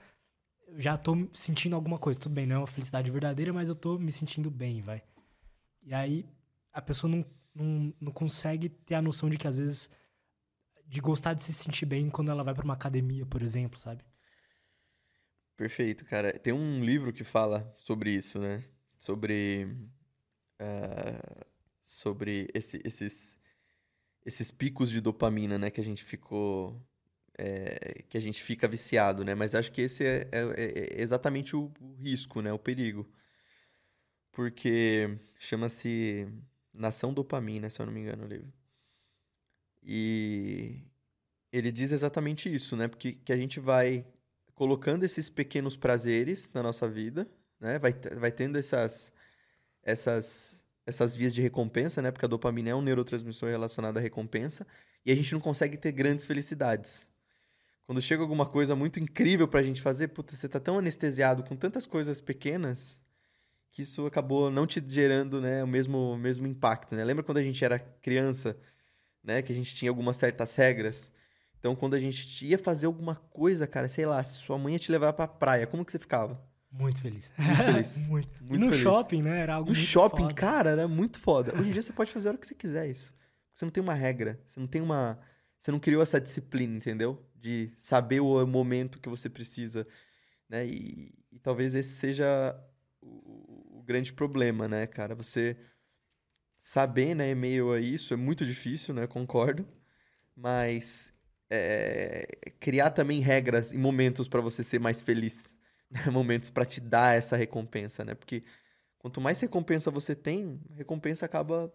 já 0.76 0.96
tô 0.98 1.14
sentindo 1.34 1.76
alguma 1.76 1.98
coisa. 1.98 2.18
Tudo 2.20 2.34
bem, 2.34 2.46
não 2.46 2.56
é 2.56 2.58
uma 2.60 2.66
felicidade 2.66 3.10
verdadeira, 3.10 3.52
mas 3.52 3.68
eu 3.68 3.74
tô 3.74 3.98
me 3.98 4.12
sentindo 4.12 4.50
bem, 4.50 4.82
vai. 4.82 5.02
E 5.82 5.94
aí 5.94 6.26
a 6.72 6.82
pessoa 6.82 7.10
não, 7.10 7.24
não, 7.54 7.94
não 8.00 8.12
consegue 8.12 8.68
ter 8.68 8.94
a 8.96 9.02
noção 9.02 9.30
de 9.30 9.38
que 9.38 9.48
às 9.48 9.58
vezes 9.58 9.90
de 10.86 11.00
gostar 11.00 11.34
de 11.34 11.42
se 11.42 11.52
sentir 11.52 11.86
bem 11.86 12.10
quando 12.10 12.30
ela 12.30 12.44
vai 12.44 12.54
pra 12.54 12.64
uma 12.64 12.74
academia, 12.74 13.26
por 13.26 13.42
exemplo, 13.42 13.78
sabe? 13.78 14.04
Perfeito, 15.56 16.04
cara. 16.04 16.38
Tem 16.38 16.52
um 16.52 16.84
livro 16.84 17.12
que 17.12 17.24
fala 17.24 17.72
sobre 17.78 18.10
isso, 18.10 18.38
né? 18.38 18.62
Sobre. 18.98 19.76
ah, 20.58 21.46
sobre 21.84 22.48
esse- 22.54 22.80
esses, 22.84 23.38
esses 24.24 24.50
picos 24.50 24.90
de 24.90 25.00
dopamina, 25.00 25.58
né? 25.58 25.70
Que 25.70 25.80
a 25.80 25.84
gente 25.84 26.04
ficou. 26.04 26.80
é, 27.38 28.02
que 28.08 28.16
a 28.18 28.20
gente 28.20 28.42
fica 28.42 28.68
viciado, 28.68 29.24
né? 29.24 29.34
Mas 29.34 29.54
acho 29.54 29.72
que 29.72 29.82
esse 29.82 30.04
é, 30.06 30.28
é- 30.32 30.98
é 30.98 31.02
exatamente 31.02 31.56
o, 31.56 31.72
risco, 31.98 32.42
né? 32.42 32.52
O 32.52 32.58
perigo. 32.58 33.08
Porque 34.32 35.18
chama-se 35.38 36.26
Nação 36.72 37.12
Dopamina, 37.14 37.70
se 37.70 37.80
eu 37.80 37.86
não 37.86 37.92
me 37.92 38.00
engano, 38.00 38.24
o 38.24 38.28
livro. 38.28 38.52
E 39.82 40.80
ele 41.52 41.72
diz 41.72 41.92
exatamente 41.92 42.52
isso, 42.54 42.76
né? 42.76 42.88
Porque 42.88 43.14
que 43.14 43.32
a 43.32 43.36
gente 43.36 43.60
vai 43.60 44.06
colocando 44.54 45.04
esses 45.04 45.30
pequenos 45.30 45.76
prazeres 45.76 46.50
na 46.54 46.62
nossa 46.62 46.88
vida, 46.88 47.28
né? 47.60 47.78
Vai, 47.78 47.92
vai 47.94 48.32
tendo 48.32 48.58
essas, 48.58 49.12
essas, 49.82 50.61
essas 50.86 51.14
vias 51.14 51.32
de 51.32 51.40
recompensa, 51.40 52.02
né? 52.02 52.10
Porque 52.10 52.24
a 52.24 52.28
dopamina 52.28 52.70
é 52.70 52.74
um 52.74 52.82
neurotransmissor 52.82 53.50
relacionado 53.50 53.98
à 53.98 54.00
recompensa 54.00 54.66
e 55.04 55.12
a 55.12 55.14
gente 55.14 55.32
não 55.32 55.40
consegue 55.40 55.76
ter 55.76 55.92
grandes 55.92 56.24
felicidades. 56.24 57.08
Quando 57.86 58.00
chega 58.00 58.22
alguma 58.22 58.46
coisa 58.46 58.76
muito 58.76 59.00
incrível 59.00 59.48
pra 59.48 59.62
gente 59.62 59.82
fazer, 59.82 60.08
puta, 60.08 60.34
você 60.34 60.48
tá 60.48 60.60
tão 60.60 60.78
anestesiado 60.78 61.42
com 61.42 61.56
tantas 61.56 61.86
coisas 61.86 62.20
pequenas 62.20 63.00
que 63.72 63.82
isso 63.82 64.06
acabou 64.06 64.50
não 64.50 64.66
te 64.66 64.82
gerando, 64.86 65.40
né, 65.40 65.64
o 65.64 65.66
mesmo, 65.66 66.16
mesmo 66.18 66.46
impacto, 66.46 66.94
né? 66.94 67.04
Lembra 67.04 67.24
quando 67.24 67.38
a 67.38 67.42
gente 67.42 67.64
era 67.64 67.78
criança, 67.78 68.56
né, 69.24 69.42
que 69.42 69.52
a 69.52 69.54
gente 69.54 69.74
tinha 69.74 69.90
algumas 69.90 70.16
certas 70.16 70.54
regras? 70.56 71.12
Então, 71.58 71.74
quando 71.76 71.94
a 71.94 72.00
gente 72.00 72.46
ia 72.46 72.58
fazer 72.58 72.86
alguma 72.86 73.16
coisa, 73.16 73.66
cara, 73.66 73.88
sei 73.88 74.04
lá, 74.06 74.22
se 74.24 74.38
sua 74.40 74.58
mãe 74.58 74.74
ia 74.74 74.78
te 74.78 74.92
levar 74.92 75.12
pra 75.14 75.28
praia, 75.28 75.66
como 75.66 75.84
que 75.84 75.92
você 75.92 75.98
ficava? 75.98 76.40
Muito 76.72 77.02
feliz. 77.02 77.32
Muito 77.38 77.62
feliz. 77.64 78.08
muito. 78.08 78.28
E 78.40 78.44
Muito 78.44 78.60
no 78.64 78.70
feliz. 78.70 78.82
shopping, 78.82 79.22
né? 79.22 79.40
Era 79.40 79.54
algo 79.54 79.70
No 79.70 79.76
muito 79.76 79.86
shopping, 79.86 80.22
foda. 80.22 80.34
cara, 80.34 80.70
era 80.70 80.88
muito 80.88 81.18
foda. 81.18 81.54
Hoje 81.54 81.68
em 81.68 81.72
dia 81.72 81.82
você 81.82 81.92
pode 81.92 82.10
fazer 82.12 82.28
a 82.28 82.30
hora 82.32 82.38
que 82.38 82.46
você 82.46 82.54
quiser 82.54 82.88
isso. 82.88 83.14
Você 83.54 83.64
não 83.64 83.70
tem 83.72 83.82
uma 83.82 83.94
regra, 83.94 84.40
você 84.46 84.58
não 84.58 84.66
tem 84.66 84.80
uma... 84.80 85.18
Você 85.58 85.70
não 85.70 85.78
criou 85.78 86.02
essa 86.02 86.20
disciplina, 86.20 86.74
entendeu? 86.76 87.24
De 87.36 87.70
saber 87.76 88.20
o 88.20 88.44
momento 88.46 88.98
que 88.98 89.08
você 89.08 89.28
precisa, 89.28 89.86
né? 90.48 90.66
E, 90.66 91.14
e 91.30 91.38
talvez 91.38 91.74
esse 91.74 91.94
seja 91.94 92.58
o, 93.00 93.78
o 93.78 93.82
grande 93.84 94.12
problema, 94.12 94.66
né, 94.66 94.86
cara? 94.86 95.14
Você 95.14 95.56
saber, 96.58 97.14
né, 97.14 97.30
e-mail 97.30 97.72
a 97.72 97.80
isso 97.80 98.14
é 98.14 98.16
muito 98.16 98.44
difícil, 98.46 98.94
né, 98.94 99.06
concordo. 99.06 99.66
Mas 100.34 101.12
é, 101.50 102.26
criar 102.58 102.90
também 102.90 103.20
regras 103.20 103.72
e 103.72 103.76
momentos 103.78 104.26
para 104.26 104.40
você 104.40 104.64
ser 104.64 104.80
mais 104.80 105.02
feliz? 105.02 105.56
momentos 106.12 106.50
para 106.50 106.64
te 106.64 106.80
dar 106.80 107.16
essa 107.16 107.36
recompensa, 107.36 108.04
né? 108.04 108.14
Porque 108.14 108.44
quanto 108.98 109.20
mais 109.20 109.40
recompensa 109.40 109.90
você 109.90 110.14
tem, 110.14 110.60
a 110.70 110.74
recompensa 110.76 111.26
acaba 111.26 111.72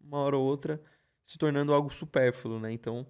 uma 0.00 0.18
hora 0.18 0.36
ou 0.36 0.46
outra 0.46 0.80
se 1.24 1.38
tornando 1.38 1.74
algo 1.74 1.92
supérfluo, 1.92 2.58
né? 2.60 2.72
Então, 2.72 3.06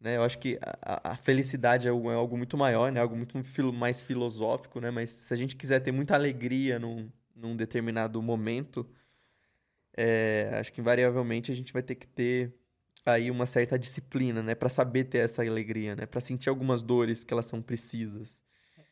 né, 0.00 0.16
eu 0.16 0.22
acho 0.22 0.38
que 0.38 0.58
a, 0.82 1.12
a 1.12 1.16
felicidade 1.16 1.86
é 1.88 1.90
algo, 1.90 2.10
é 2.10 2.14
algo, 2.14 2.36
muito 2.36 2.56
maior, 2.56 2.92
né? 2.92 3.00
Algo 3.00 3.16
muito 3.16 3.42
filo, 3.44 3.72
mais 3.72 4.02
filosófico, 4.02 4.80
né? 4.80 4.90
Mas 4.90 5.10
se 5.10 5.34
a 5.34 5.36
gente 5.36 5.56
quiser 5.56 5.80
ter 5.80 5.92
muita 5.92 6.14
alegria 6.14 6.78
num, 6.78 7.10
num 7.34 7.56
determinado 7.56 8.20
momento, 8.22 8.88
é, 9.96 10.50
acho 10.58 10.72
que 10.72 10.80
invariavelmente 10.80 11.52
a 11.52 11.54
gente 11.54 11.72
vai 11.72 11.82
ter 11.82 11.94
que 11.94 12.06
ter 12.06 12.54
aí 13.04 13.30
uma 13.30 13.46
certa 13.46 13.78
disciplina, 13.78 14.42
né, 14.42 14.54
para 14.54 14.68
saber 14.68 15.04
ter 15.04 15.18
essa 15.18 15.42
alegria, 15.42 15.96
né, 15.96 16.06
para 16.06 16.20
sentir 16.20 16.48
algumas 16.48 16.82
dores 16.82 17.24
que 17.24 17.32
elas 17.34 17.46
são 17.46 17.60
precisas. 17.60 18.44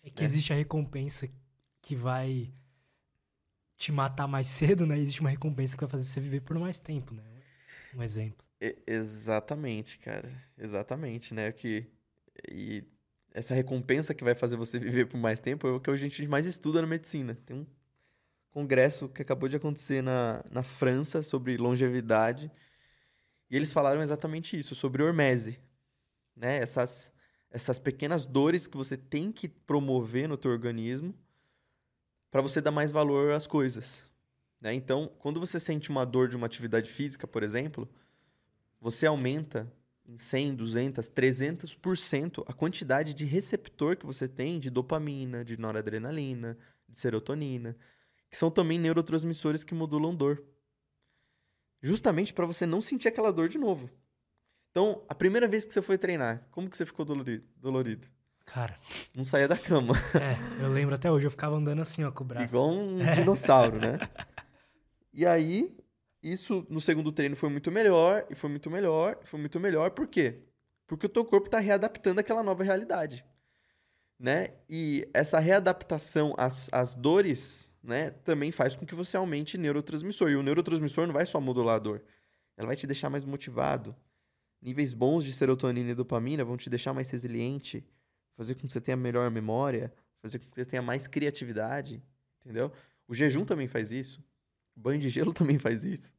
É 0.03 0.11
que 0.11 0.23
né? 0.23 0.27
existe 0.27 0.53
a 0.53 0.57
recompensa 0.57 1.29
que 1.83 1.95
vai 1.95 2.53
te 3.77 3.93
matar 3.93 4.27
mais 4.27 4.47
cedo, 4.49 4.87
né? 4.87 4.99
Existe 4.99 5.21
uma 5.21 5.31
recompensa 5.31 5.77
que 5.77 5.83
vai 5.83 5.91
fazer 5.91 6.05
você 6.05 6.21
viver 6.21 6.41
por 6.41 6.59
mais 6.59 6.79
tempo, 6.79 7.15
né? 7.15 7.23
Um 7.95 8.03
exemplo. 8.03 8.47
exatamente, 8.87 9.99
cara. 9.99 10.33
Exatamente, 10.57 11.35
né? 11.35 11.51
Que 11.51 11.87
e 12.51 12.85
essa 13.33 13.55
recompensa 13.55 14.15
que 14.15 14.25
vai 14.25 14.35
fazer 14.35 14.57
você 14.57 14.79
viver 14.81 15.07
por 15.07 15.19
mais 15.19 15.41
tempo 15.41 15.67
é 15.67 15.73
o 15.73 15.81
que 15.81 15.91
a 15.91 15.97
gente 15.97 16.27
mais 16.27 16.47
estuda 16.47 16.81
na 16.81 16.87
medicina. 16.87 17.37
Tem 17.47 17.57
um 17.57 17.67
congresso 18.51 19.09
que 19.09 19.23
acabou 19.23 19.49
de 19.49 19.57
acontecer 19.57 20.03
na, 20.03 20.45
na 20.51 20.63
França 20.63 21.23
sobre 21.23 21.57
longevidade 21.57 22.51
e 23.51 23.57
eles 23.57 23.73
falaram 23.73 24.01
exatamente 24.01 24.57
isso, 24.57 24.75
sobre 24.75 25.03
hormese. 25.03 25.59
Né? 26.37 26.59
Essas, 26.59 27.13
essas 27.51 27.79
pequenas 27.79 28.25
dores 28.25 28.67
que 28.67 28.77
você 28.77 28.97
tem 28.97 29.33
que 29.33 29.49
promover 29.49 30.29
no 30.29 30.37
teu 30.37 30.51
organismo 30.51 31.15
para 32.31 32.41
você 32.41 32.61
dar 32.61 32.71
mais 32.71 32.91
valor 32.91 33.33
às 33.33 33.47
coisas. 33.47 34.09
Né? 34.61 34.75
Então, 34.75 35.11
quando 35.19 35.41
você 35.41 35.59
sente 35.59 35.91
uma 35.91 36.05
dor 36.05 36.29
de 36.29 36.37
uma 36.37 36.47
atividade 36.47 36.91
física, 36.91 37.27
por 37.27 37.43
exemplo, 37.43 37.89
você 38.81 39.07
aumenta 39.07 39.73
em 40.07 40.17
100, 40.17 40.55
200, 40.55 41.11
300% 41.11 42.45
a 42.47 42.53
quantidade 42.53 43.15
de 43.15 43.25
receptor 43.25 43.97
que 43.97 44.07
você 44.07 44.29
tem 44.29 44.59
de 44.59 44.71
dopamina, 44.71 45.45
de 45.45 45.57
noradrenalina, 45.57 46.57
de 46.89 46.99
serotonina, 46.99 47.77
que 48.29 48.37
são 48.37 48.51
também 48.51 48.79
neurotransmissores 48.79 49.65
que 49.65 49.75
modulam 49.75 50.15
dor 50.15 50.43
justamente 51.83 52.33
para 52.33 52.47
você 52.47 52.67
não 52.67 52.81
sentir 52.81 53.09
aquela 53.09 53.33
dor 53.33 53.49
de 53.49 53.59
novo. 53.59 53.91
Então, 54.71 55.03
a 55.09 55.15
primeira 55.15 55.49
vez 55.49 55.65
que 55.65 55.73
você 55.73 55.83
foi 55.83 55.99
treinar, 55.99 56.47
como 56.51 56.71
que 56.71 56.77
você 56.77 56.87
ficou 56.87 57.05
dolorido? 57.05 58.07
Cara. 58.47 58.79
Não 59.15 59.25
saía 59.25 59.47
da 59.47 59.57
cama. 59.57 59.95
É, 60.15 60.63
eu 60.65 60.71
lembro 60.71 60.95
até 60.95 61.11
hoje, 61.11 61.27
eu 61.27 61.31
ficava 61.31 61.57
andando 61.57 61.83
assim, 61.83 62.05
ó, 62.05 62.11
com 62.11 62.25
o 62.25 62.27
braço. 62.27 62.55
Igual 62.55 62.71
um 62.71 63.01
é. 63.01 63.15
dinossauro, 63.15 63.79
né? 63.79 63.99
E 65.13 65.27
aí, 65.27 65.77
isso 66.23 66.65
no 66.71 66.81
segundo 66.81 67.11
treino 67.11 67.35
foi 67.35 67.49
muito 67.49 67.69
melhor, 67.73 68.25
e 68.31 68.35
foi 68.37 68.49
muito 68.49 68.71
melhor, 68.71 69.19
e 69.21 69.27
foi 69.27 69.41
muito 69.41 69.59
melhor. 69.59 69.91
Por 69.91 70.07
quê? 70.07 70.39
Porque 70.87 71.07
o 71.07 71.09
teu 71.09 71.25
corpo 71.25 71.47
está 71.47 71.59
readaptando 71.59 72.21
àquela 72.21 72.45
nova 72.45 72.63
realidade. 72.63 73.25
Né? 74.17 74.51
E 74.69 75.09
essa 75.13 75.41
readaptação 75.41 76.33
às, 76.39 76.69
às 76.73 76.95
dores 76.95 77.75
né, 77.83 78.11
também 78.11 78.53
faz 78.53 78.77
com 78.77 78.87
que 78.87 78.95
você 78.95 79.17
aumente 79.17 79.59
neurotransmissor. 79.59 80.31
E 80.31 80.37
o 80.37 80.43
neurotransmissor 80.45 81.07
não 81.07 81.15
vai 81.15 81.27
só 81.27 81.41
modular 81.41 81.77
a 81.77 81.81
dor, 81.81 82.05
ela 82.57 82.69
vai 82.69 82.77
te 82.77 82.87
deixar 82.87 83.11
mais 83.11 83.25
motivado. 83.25 83.97
Níveis 84.63 84.93
bons 84.93 85.25
de 85.25 85.33
serotonina 85.33 85.91
e 85.91 85.95
dopamina 85.95 86.45
vão 86.45 86.57
te 86.57 86.69
deixar 86.69 86.93
mais 86.93 87.09
resiliente, 87.11 87.85
fazer 88.37 88.55
com 88.55 88.67
que 88.67 88.73
você 88.73 88.81
tenha 88.81 88.97
melhor 88.97 89.31
memória, 89.31 89.93
fazer 90.21 90.39
com 90.39 90.49
que 90.49 90.55
você 90.55 90.65
tenha 90.65 90.83
mais 90.83 91.07
criatividade, 91.07 92.03
entendeu? 92.41 92.71
O 93.09 93.15
jejum 93.15 93.45
também 93.45 93.67
faz 93.67 93.91
isso. 93.91 94.23
O 94.77 94.81
banho 94.81 95.01
de 95.01 95.09
gelo 95.09 95.33
também 95.35 95.59
faz 95.59 95.85
isso. 95.85 96.13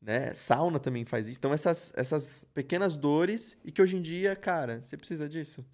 Né? 0.00 0.34
Sauna 0.34 0.80
também 0.80 1.04
faz 1.04 1.28
isso. 1.28 1.38
Então, 1.38 1.52
essas, 1.52 1.92
essas 1.94 2.44
pequenas 2.52 2.96
dores, 2.96 3.56
e 3.64 3.70
que 3.70 3.80
hoje 3.80 3.96
em 3.96 4.02
dia, 4.02 4.34
cara, 4.34 4.82
você 4.82 4.96
precisa 4.96 5.28
disso. 5.28 5.64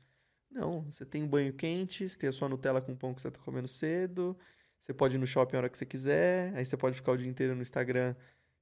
Não, 0.50 0.82
você 0.90 1.06
tem 1.06 1.22
um 1.22 1.28
banho 1.28 1.52
quente, 1.52 2.08
você 2.08 2.18
tem 2.18 2.28
a 2.28 2.32
sua 2.32 2.48
Nutella 2.48 2.80
com 2.80 2.94
pão 2.94 3.14
que 3.14 3.22
você 3.22 3.28
está 3.28 3.40
comendo 3.40 3.68
cedo, 3.68 4.36
você 4.80 4.92
pode 4.92 5.16
ir 5.16 5.18
no 5.18 5.26
shopping 5.26 5.56
a 5.56 5.58
hora 5.60 5.68
que 5.68 5.78
você 5.78 5.86
quiser, 5.86 6.54
aí 6.54 6.64
você 6.64 6.76
pode 6.76 6.96
ficar 6.96 7.12
o 7.12 7.16
dia 7.16 7.28
inteiro 7.28 7.54
no 7.54 7.62
Instagram 7.62 8.14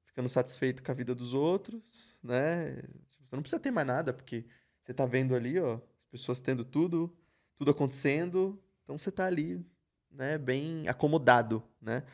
ficando 0.05 0.29
satisfeito 0.29 0.83
com 0.83 0.91
a 0.91 0.95
vida 0.95 1.15
dos 1.15 1.35
outros, 1.35 2.19
né? 2.23 2.83
Você 3.27 3.37
não 3.37 3.43
precisa 3.43 3.61
ter 3.61 3.71
mais 3.71 3.87
nada, 3.87 4.13
porque 4.13 4.47
você 4.81 4.95
tá 4.95 5.05
vendo 5.05 5.35
ali, 5.35 5.59
ó, 5.59 5.75
as 5.75 6.07
pessoas 6.11 6.41
tendo 6.41 6.65
tudo, 6.65 7.15
tudo 7.57 7.71
acontecendo, 7.71 8.63
então 8.85 8.97
você 8.97 9.11
tá 9.11 9.27
ali, 9.27 9.65
né, 10.11 10.39
bem 10.39 10.87
acomodado, 10.89 11.63
né? 11.81 12.05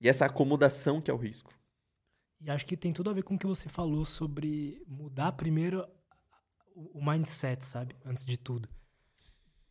E 0.00 0.08
essa 0.08 0.26
acomodação 0.26 1.00
que 1.00 1.10
é 1.10 1.14
o 1.14 1.16
risco. 1.16 1.52
E 2.40 2.50
acho 2.50 2.66
que 2.66 2.76
tem 2.76 2.92
tudo 2.92 3.10
a 3.10 3.12
ver 3.12 3.22
com 3.22 3.36
o 3.36 3.38
que 3.38 3.46
você 3.46 3.68
falou 3.68 4.04
sobre 4.04 4.82
mudar 4.86 5.32
primeiro 5.32 5.86
o 6.74 7.02
mindset, 7.04 7.64
sabe? 7.64 7.96
Antes 8.04 8.26
de 8.26 8.36
tudo. 8.36 8.68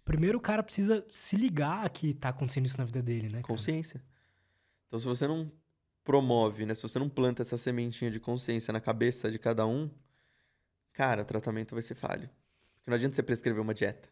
Primeiro 0.05 0.37
o 0.37 0.41
cara 0.41 0.63
precisa 0.63 1.05
se 1.11 1.35
ligar 1.35 1.87
que 1.89 2.13
tá 2.13 2.29
acontecendo 2.29 2.65
isso 2.65 2.77
na 2.77 2.85
vida 2.85 3.01
dele, 3.01 3.27
né? 3.27 3.41
Cara? 3.41 3.43
Consciência. 3.43 4.03
Então, 4.87 4.99
se 4.99 5.05
você 5.05 5.27
não 5.27 5.51
promove, 6.03 6.65
né? 6.65 6.75
Se 6.75 6.81
você 6.81 6.99
não 6.99 7.09
planta 7.09 7.41
essa 7.41 7.57
sementinha 7.57 8.11
de 8.11 8.19
consciência 8.19 8.71
na 8.71 8.81
cabeça 8.81 9.31
de 9.31 9.39
cada 9.39 9.65
um, 9.65 9.89
cara, 10.93 11.23
o 11.23 11.25
tratamento 11.25 11.73
vai 11.73 11.81
ser 11.81 11.95
falho. 11.95 12.29
Porque 12.75 12.89
não 12.89 12.95
adianta 12.95 13.15
você 13.15 13.23
prescrever 13.23 13.61
uma 13.61 13.73
dieta. 13.73 14.09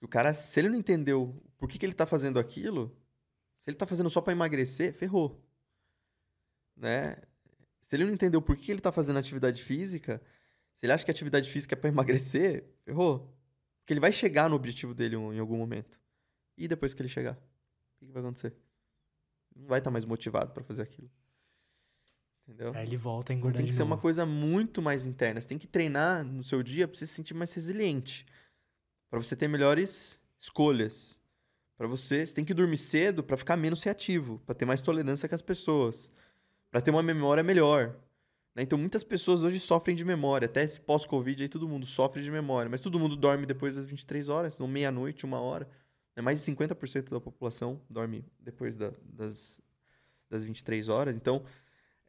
O 0.00 0.08
cara, 0.08 0.32
se 0.32 0.58
ele 0.58 0.68
não 0.68 0.76
entendeu 0.76 1.40
por 1.58 1.68
que, 1.68 1.78
que 1.78 1.84
ele 1.84 1.92
tá 1.92 2.06
fazendo 2.06 2.38
aquilo, 2.38 2.96
se 3.58 3.68
ele 3.68 3.76
tá 3.76 3.86
fazendo 3.86 4.08
só 4.08 4.20
para 4.20 4.32
emagrecer, 4.32 4.94
ferrou. 4.94 5.44
Né? 6.74 7.16
Se 7.82 7.96
ele 7.96 8.04
não 8.04 8.12
entendeu 8.12 8.40
por 8.40 8.56
que, 8.56 8.62
que 8.62 8.72
ele 8.72 8.80
tá 8.80 8.90
fazendo 8.90 9.18
atividade 9.18 9.62
física, 9.62 10.22
se 10.74 10.86
ele 10.86 10.92
acha 10.92 11.04
que 11.04 11.10
atividade 11.10 11.50
física 11.50 11.74
é 11.74 11.76
para 11.76 11.90
emagrecer, 11.90 12.64
ferrou. 12.84 13.36
Porque 13.80 13.92
ele 13.92 14.00
vai 14.00 14.12
chegar 14.12 14.48
no 14.48 14.56
objetivo 14.56 14.94
dele 14.94 15.16
em 15.16 15.38
algum 15.38 15.58
momento. 15.58 16.00
E 16.56 16.66
depois 16.66 16.94
que 16.94 17.02
ele 17.02 17.08
chegar, 17.08 17.34
o 18.00 18.06
que 18.06 18.12
vai 18.12 18.22
acontecer? 18.22 18.54
Não 19.54 19.66
vai 19.66 19.80
estar 19.80 19.90
mais 19.90 20.04
motivado 20.04 20.52
para 20.52 20.62
fazer 20.62 20.82
aquilo. 20.82 21.10
Entendeu? 22.50 22.72
Aí 22.74 22.84
ele 22.84 22.96
volta 22.96 23.32
a 23.32 23.36
engordar 23.36 23.58
Tem 23.58 23.66
que 23.66 23.72
ser 23.74 23.84
uma 23.84 23.96
coisa 23.96 24.26
muito 24.26 24.82
mais 24.82 25.06
interna. 25.06 25.40
Você 25.40 25.46
tem 25.46 25.58
que 25.58 25.68
treinar 25.68 26.24
no 26.24 26.42
seu 26.42 26.62
dia 26.62 26.88
para 26.88 26.98
você 26.98 27.06
se 27.06 27.14
sentir 27.14 27.34
mais 27.34 27.52
resiliente. 27.54 28.26
Para 29.08 29.20
você 29.20 29.36
ter 29.36 29.46
melhores 29.46 30.20
escolhas. 30.38 31.20
Para 31.78 31.86
você, 31.86 32.26
você 32.26 32.34
tem 32.34 32.44
que 32.44 32.52
dormir 32.52 32.76
cedo 32.76 33.22
para 33.22 33.36
ficar 33.36 33.56
menos 33.56 33.82
reativo, 33.82 34.42
para 34.44 34.54
ter 34.54 34.66
mais 34.66 34.80
tolerância 34.80 35.28
com 35.28 35.34
as 35.34 35.40
pessoas, 35.40 36.12
para 36.70 36.80
ter 36.80 36.90
uma 36.90 37.02
memória 37.02 37.42
melhor, 37.42 37.96
né? 38.54 38.62
Então 38.62 38.78
muitas 38.78 39.02
pessoas 39.02 39.42
hoje 39.42 39.58
sofrem 39.58 39.96
de 39.96 40.04
memória, 40.04 40.44
até 40.44 40.62
esse 40.62 40.78
pós-Covid 40.78 41.42
aí 41.42 41.48
todo 41.48 41.66
mundo 41.66 41.86
sofre 41.86 42.22
de 42.22 42.30
memória, 42.30 42.68
mas 42.68 42.82
todo 42.82 42.98
mundo 42.98 43.16
dorme 43.16 43.46
depois 43.46 43.76
das 43.76 43.86
23 43.86 44.28
horas, 44.28 44.60
ou 44.60 44.68
meia-noite, 44.68 45.24
uma 45.24 45.40
hora. 45.40 45.66
Né? 46.14 46.22
Mais 46.22 46.44
de 46.44 46.52
50% 46.52 47.10
da 47.10 47.20
população 47.20 47.80
dorme 47.88 48.24
depois 48.38 48.76
da, 48.76 48.92
das, 49.04 49.60
das 50.28 50.42
23 50.42 50.88
horas. 50.90 51.16
Então, 51.16 51.42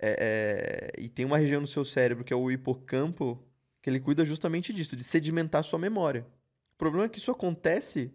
é, 0.02 0.92
é, 0.98 1.02
e 1.02 1.08
tem 1.08 1.24
uma 1.26 1.38
região 1.38 1.62
no 1.62 1.68
seu 1.68 1.86
cérebro 1.86 2.24
que 2.24 2.34
é 2.34 2.36
o 2.36 2.50
hipocampo, 2.50 3.40
que 3.82 3.90
ele 3.90 4.00
cuida 4.00 4.26
justamente 4.26 4.74
disso, 4.74 4.96
de 4.96 5.04
sedimentar 5.04 5.64
sua 5.64 5.78
memória. 5.78 6.26
O 6.74 6.76
problema 6.76 7.06
é 7.06 7.10
que 7.10 7.20
isso 7.20 7.30
acontece 7.30 8.12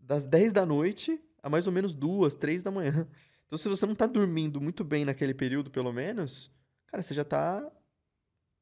das 0.00 0.24
10 0.24 0.54
da 0.54 0.64
noite 0.64 1.20
a 1.42 1.50
mais 1.50 1.66
ou 1.66 1.72
menos 1.72 1.94
2, 1.94 2.34
3 2.34 2.62
da 2.62 2.70
manhã. 2.70 3.06
Então, 3.46 3.58
se 3.58 3.68
você 3.68 3.84
não 3.84 3.92
está 3.92 4.06
dormindo 4.06 4.58
muito 4.60 4.82
bem 4.82 5.04
naquele 5.04 5.34
período, 5.34 5.70
pelo 5.70 5.92
menos, 5.92 6.50
cara, 6.86 7.02
você 7.02 7.14
já 7.14 7.24
tá 7.24 7.70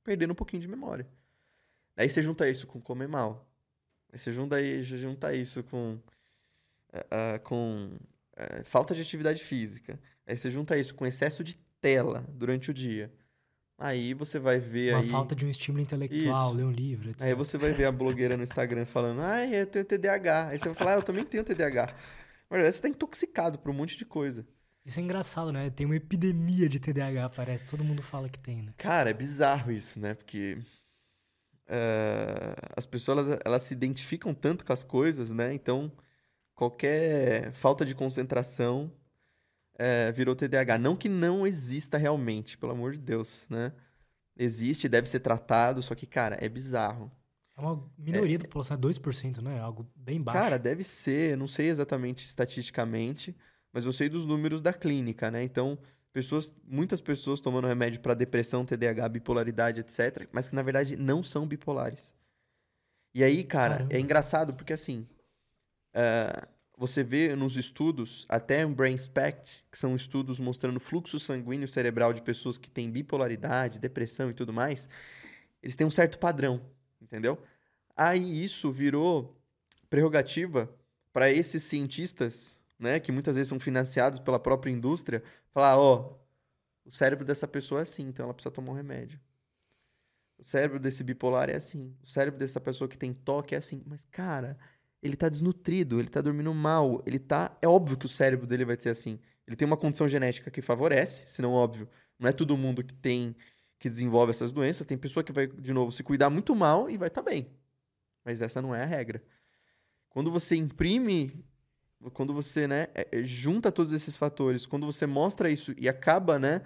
perdendo 0.02 0.32
um 0.32 0.34
pouquinho 0.34 0.60
de 0.60 0.68
memória. 0.68 1.08
Aí 1.96 2.10
você 2.10 2.20
junta 2.20 2.46
isso 2.48 2.66
com 2.66 2.80
comer 2.80 3.08
mal. 3.08 3.48
Aí 4.12 4.18
você 4.18 4.32
junta, 4.32 4.56
junta 4.82 5.32
isso 5.34 5.62
com, 5.62 5.98
uh, 6.92 7.40
com 7.44 7.92
uh, 8.32 8.64
falta 8.64 8.94
de 8.94 9.00
atividade 9.00 9.42
física. 9.42 9.98
Aí 10.26 10.36
você 10.36 10.50
junta 10.50 10.76
isso 10.76 10.94
com 10.94 11.06
excesso 11.06 11.42
de 11.42 11.56
tela 11.82 12.24
durante 12.30 12.70
o 12.70 12.74
dia. 12.74 13.12
Aí 13.76 14.14
você 14.14 14.38
vai 14.38 14.60
ver 14.60 14.94
Uma 14.94 15.00
aí... 15.00 15.08
falta 15.08 15.34
de 15.34 15.44
um 15.44 15.50
estímulo 15.50 15.82
intelectual, 15.82 16.50
Isso. 16.50 16.56
ler 16.56 16.64
um 16.64 16.70
livro, 16.70 17.10
etc. 17.10 17.26
Aí 17.26 17.34
você 17.34 17.58
vai 17.58 17.72
ver 17.72 17.84
a 17.86 17.92
blogueira 17.92 18.36
no 18.36 18.44
Instagram 18.44 18.86
falando, 18.86 19.20
ai, 19.20 19.54
eu 19.54 19.66
tenho 19.66 19.84
TDAH. 19.84 20.48
Aí 20.50 20.58
você 20.58 20.66
vai 20.66 20.74
falar, 20.74 20.92
ah, 20.92 20.98
eu 20.98 21.02
também 21.02 21.24
tenho 21.24 21.42
TDAH. 21.42 21.92
Mas 22.48 22.76
você 22.76 22.82
tá 22.82 22.88
intoxicado 22.88 23.58
por 23.58 23.70
um 23.70 23.74
monte 23.74 23.96
de 23.96 24.04
coisa. 24.04 24.46
Isso 24.84 25.00
é 25.00 25.02
engraçado, 25.02 25.52
né? 25.52 25.68
Tem 25.70 25.84
uma 25.84 25.96
epidemia 25.96 26.68
de 26.68 26.78
TDAH, 26.78 27.30
parece. 27.30 27.66
Todo 27.66 27.82
mundo 27.82 28.02
fala 28.02 28.28
que 28.28 28.38
tem, 28.38 28.62
né? 28.62 28.72
Cara, 28.76 29.10
é 29.10 29.14
bizarro 29.14 29.72
isso, 29.72 29.98
né? 29.98 30.14
Porque 30.14 30.58
uh, 31.66 32.72
as 32.76 32.86
pessoas 32.86 33.26
elas, 33.26 33.40
elas, 33.44 33.62
se 33.64 33.74
identificam 33.74 34.32
tanto 34.32 34.64
com 34.64 34.72
as 34.72 34.84
coisas, 34.84 35.32
né? 35.32 35.52
Então, 35.52 35.90
qualquer 36.54 37.52
falta 37.52 37.84
de 37.84 37.94
concentração 37.96 38.92
é, 39.82 40.12
virou 40.12 40.36
TDAH. 40.36 40.78
Não 40.78 40.94
que 40.94 41.08
não 41.08 41.44
exista 41.44 41.98
realmente, 41.98 42.56
pelo 42.56 42.70
amor 42.70 42.92
de 42.92 42.98
Deus, 42.98 43.48
né? 43.50 43.72
Existe, 44.36 44.88
deve 44.88 45.08
ser 45.08 45.18
tratado, 45.18 45.82
só 45.82 45.92
que, 45.96 46.06
cara, 46.06 46.38
é 46.40 46.48
bizarro. 46.48 47.10
É 47.56 47.60
uma 47.60 47.84
minoria 47.98 48.38
da 48.38 48.44
população, 48.44 48.76
é 48.76 48.80
2%, 48.80 49.42
né? 49.42 49.56
É 49.56 49.60
algo 49.60 49.90
bem 49.96 50.22
baixo. 50.22 50.38
Cara, 50.38 50.56
deve 50.56 50.84
ser, 50.84 51.36
não 51.36 51.48
sei 51.48 51.66
exatamente 51.66 52.24
estatisticamente, 52.24 53.36
mas 53.72 53.84
eu 53.84 53.92
sei 53.92 54.08
dos 54.08 54.24
números 54.24 54.62
da 54.62 54.72
clínica, 54.72 55.32
né? 55.32 55.42
Então, 55.42 55.76
pessoas, 56.12 56.54
muitas 56.64 57.00
pessoas 57.00 57.40
tomando 57.40 57.66
remédio 57.66 58.00
para 58.00 58.14
depressão, 58.14 58.64
TDAH, 58.64 59.08
bipolaridade, 59.08 59.80
etc, 59.80 60.28
mas 60.30 60.48
que 60.48 60.54
na 60.54 60.62
verdade 60.62 60.96
não 60.96 61.24
são 61.24 61.44
bipolares. 61.44 62.14
E 63.12 63.24
aí, 63.24 63.42
cara, 63.42 63.78
Caramba. 63.78 63.94
é 63.94 63.98
engraçado 64.00 64.54
porque 64.54 64.72
assim, 64.72 65.06
eh, 65.92 66.48
você 66.82 67.04
vê 67.04 67.36
nos 67.36 67.56
estudos, 67.56 68.26
até 68.28 68.62
em 68.62 68.72
Brain 68.72 68.98
Spect, 68.98 69.64
que 69.70 69.78
são 69.78 69.94
estudos 69.94 70.40
mostrando 70.40 70.80
fluxo 70.80 71.16
sanguíneo 71.16 71.68
cerebral 71.68 72.12
de 72.12 72.20
pessoas 72.20 72.58
que 72.58 72.68
têm 72.68 72.90
bipolaridade, 72.90 73.78
depressão 73.78 74.30
e 74.30 74.34
tudo 74.34 74.52
mais, 74.52 74.88
eles 75.62 75.76
têm 75.76 75.86
um 75.86 75.90
certo 75.92 76.18
padrão, 76.18 76.60
entendeu? 77.00 77.40
Aí 77.96 78.44
isso 78.44 78.72
virou 78.72 79.40
prerrogativa 79.88 80.68
para 81.12 81.30
esses 81.30 81.62
cientistas, 81.62 82.60
né, 82.76 82.98
que 82.98 83.12
muitas 83.12 83.36
vezes 83.36 83.48
são 83.48 83.60
financiados 83.60 84.18
pela 84.18 84.40
própria 84.40 84.72
indústria, 84.72 85.22
falar, 85.52 85.78
ó, 85.78 86.18
o 86.84 86.90
cérebro 86.90 87.24
dessa 87.24 87.46
pessoa 87.46 87.78
é 87.80 87.84
assim, 87.84 88.08
então 88.08 88.24
ela 88.24 88.34
precisa 88.34 88.50
tomar 88.50 88.72
um 88.72 88.74
remédio. 88.74 89.20
O 90.36 90.42
cérebro 90.42 90.80
desse 90.80 91.04
bipolar 91.04 91.48
é 91.48 91.54
assim. 91.54 91.94
O 92.02 92.08
cérebro 92.08 92.40
dessa 92.40 92.60
pessoa 92.60 92.88
que 92.88 92.98
tem 92.98 93.14
toque 93.14 93.54
é 93.54 93.58
assim. 93.58 93.80
Mas, 93.86 94.04
cara, 94.10 94.58
ele 95.02 95.16
tá 95.16 95.28
desnutrido, 95.28 95.98
ele 96.00 96.08
tá 96.08 96.20
dormindo 96.20 96.52
mal, 96.54 97.02
ele 97.06 97.18
tá. 97.18 97.56
É 97.62 97.68
óbvio 97.68 97.96
que 97.96 98.06
o 98.06 98.08
cérebro 98.08 98.46
dele 98.46 98.64
vai 98.64 98.76
ser 98.80 98.90
assim. 98.90 99.18
Ele 99.46 99.56
tem 99.56 99.66
uma 99.66 99.76
condição 99.76 100.08
genética 100.08 100.50
que 100.50 100.62
favorece, 100.62 101.26
senão, 101.28 101.52
óbvio, 101.52 101.88
não 102.18 102.28
é 102.28 102.32
todo 102.32 102.56
mundo 102.56 102.84
que 102.84 102.94
tem. 102.94 103.34
que 103.78 103.88
desenvolve 103.88 104.30
essas 104.30 104.52
doenças. 104.52 104.86
Tem 104.86 104.96
pessoa 104.98 105.24
que 105.24 105.32
vai, 105.32 105.46
de 105.48 105.72
novo, 105.72 105.90
se 105.92 106.02
cuidar 106.04 106.30
muito 106.30 106.54
mal 106.54 106.88
e 106.88 106.96
vai 106.98 107.08
estar 107.08 107.22
bem. 107.22 107.48
Mas 108.24 108.42
essa 108.42 108.62
não 108.62 108.74
é 108.74 108.82
a 108.82 108.86
regra. 108.86 109.22
Quando 110.10 110.30
você 110.30 110.56
imprime. 110.56 111.44
Quando 112.14 112.34
você, 112.34 112.66
né, 112.66 112.88
é- 112.94 113.08
é, 113.12 113.24
junta 113.24 113.70
todos 113.72 113.92
esses 113.92 114.16
fatores, 114.16 114.66
quando 114.66 114.86
você 114.86 115.06
mostra 115.06 115.50
isso 115.50 115.72
e 115.78 115.88
acaba, 115.88 116.38
né, 116.38 116.62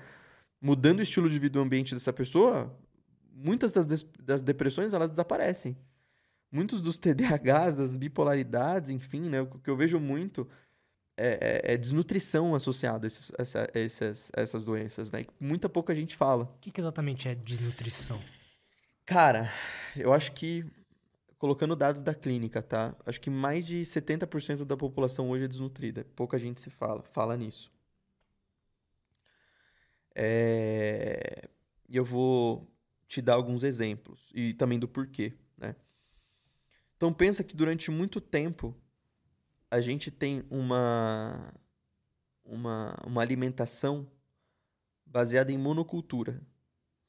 mudando 0.61 1.01
o 1.01 1.03
estilo 1.03 1.28
de 1.30 1.39
vida 1.39 1.59
e 1.59 1.61
o 1.61 1.64
ambiente 1.64 1.95
dessa 1.95 2.12
pessoa, 2.12 2.76
muitas 3.32 3.72
das, 3.72 3.87
das 4.22 4.43
depressões 4.43 4.95
elas 4.95 5.11
desaparecem. 5.11 5.76
Muitos 6.51 6.80
dos 6.80 6.97
TDAHs, 6.99 7.74
das 7.76 7.97
bipolaridades, 7.97 8.90
enfim, 8.90 9.28
né? 9.28 9.40
O 9.42 9.47
que 9.59 9.68
eu 9.70 9.76
vejo 9.76 9.99
muito 10.01 10.49
é, 11.16 11.62
é- 11.68 11.74
é 11.74 11.76
desnutrição 11.76 12.55
associada 12.55 13.07
a, 13.07 13.09
esses- 13.09 13.32
essa- 13.38 13.66
a 13.74 13.78
essas, 13.78 14.30
a 14.36 14.40
essas 14.40 14.64
doenças, 14.64 15.11
né? 15.11 15.24
Muita 15.40 15.68
pouca 15.68 15.94
gente 15.94 16.14
fala. 16.16 16.44
O 16.44 16.59
que, 16.61 16.70
que 16.70 16.80
exatamente 16.80 17.28
é 17.28 17.34
desnutrição? 17.34 18.20
Cara, 19.05 19.51
eu 19.97 20.12
acho 20.12 20.32
que, 20.32 20.64
colocando 21.38 21.74
dados 21.76 22.01
da 22.01 22.14
clínica, 22.14 22.61
tá? 22.62 22.94
Acho 23.07 23.20
que 23.20 23.30
mais 23.30 23.64
de 23.66 23.84
70% 23.84 24.64
da 24.64 24.76
população 24.76 25.30
hoje 25.30 25.44
é 25.44 25.49
desnutrida. 25.49 26.05
Pouca 26.16 26.38
gente 26.38 26.61
se 26.61 26.70
fala, 26.70 27.03
fala 27.12 27.36
nisso. 27.36 27.72
É, 30.14 31.49
E 31.88 31.97
eu 31.97 32.05
vou 32.05 32.66
te 33.07 33.20
dar 33.22 33.34
alguns 33.34 33.62
exemplos 33.62 34.30
e 34.34 34.53
também 34.55 34.78
do 34.78 34.88
porquê? 34.88 35.32
Então 36.97 37.12
pensa 37.12 37.44
que 37.44 37.57
durante 37.57 37.90
muito 37.90 38.20
tempo 38.20 38.74
a 39.70 39.80
gente 39.80 40.11
tem 40.11 40.44
uma 40.51 41.53
uma, 42.44 42.94
uma 43.05 43.20
alimentação 43.20 44.11
baseada 45.05 45.51
em 45.53 45.59
monocultura. 45.59 46.40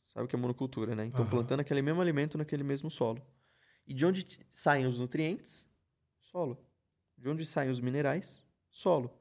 Sabe 0.07 0.25
o 0.25 0.27
que 0.27 0.35
é 0.35 0.39
monocultura, 0.39 0.95
né? 0.95 1.05
Então 1.05 1.21
Aham. 1.21 1.29
plantando 1.29 1.59
aquele 1.59 1.81
mesmo 1.81 2.01
alimento 2.01 2.37
naquele 2.37 2.63
mesmo 2.63 2.89
solo. 2.89 3.21
E 3.85 3.93
de 3.93 4.05
onde 4.05 4.39
saem 4.51 4.85
os 4.85 4.97
nutrientes? 4.97 5.67
Solo. 6.21 6.57
De 7.17 7.29
onde 7.29 7.45
saem 7.45 7.69
os 7.69 7.79
minerais? 7.79 8.43
Solo. 8.69 9.11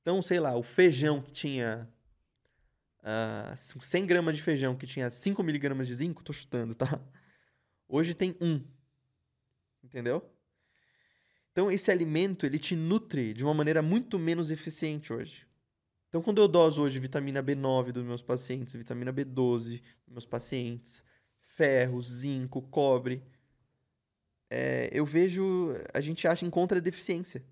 Então, 0.00 0.22
sei 0.22 0.40
lá, 0.40 0.56
o 0.56 0.62
feijão 0.62 1.20
que 1.20 1.30
tinha 1.30 1.88
ah, 3.02 3.54
100 3.56 4.06
gramas 4.06 4.36
de 4.36 4.42
feijão 4.42 4.76
que 4.76 4.86
tinha 4.86 5.10
5 5.10 5.42
miligramas 5.42 5.86
de 5.86 5.94
zinco, 5.94 6.22
tô 6.22 6.32
chutando, 6.32 6.74
tá? 6.74 7.00
Hoje 7.88 8.14
tem 8.14 8.36
1. 8.40 8.64
Entendeu? 9.92 10.24
Então, 11.50 11.70
esse 11.70 11.90
alimento, 11.90 12.46
ele 12.46 12.58
te 12.58 12.74
nutre 12.74 13.34
de 13.34 13.44
uma 13.44 13.52
maneira 13.52 13.82
muito 13.82 14.18
menos 14.18 14.50
eficiente 14.50 15.12
hoje. 15.12 15.46
Então, 16.08 16.22
quando 16.22 16.40
eu 16.40 16.48
doso 16.48 16.80
hoje 16.80 16.98
vitamina 16.98 17.42
B9 17.42 17.92
dos 17.92 18.04
meus 18.04 18.22
pacientes, 18.22 18.74
vitamina 18.74 19.12
B12 19.12 19.82
dos 20.06 20.12
meus 20.12 20.24
pacientes, 20.24 21.04
ferro, 21.54 22.02
zinco, 22.02 22.62
cobre, 22.62 23.22
é, 24.48 24.88
eu 24.92 25.04
vejo, 25.04 25.68
a 25.92 26.00
gente 26.00 26.26
acha, 26.26 26.46
encontra 26.46 26.80
deficiência. 26.80 27.44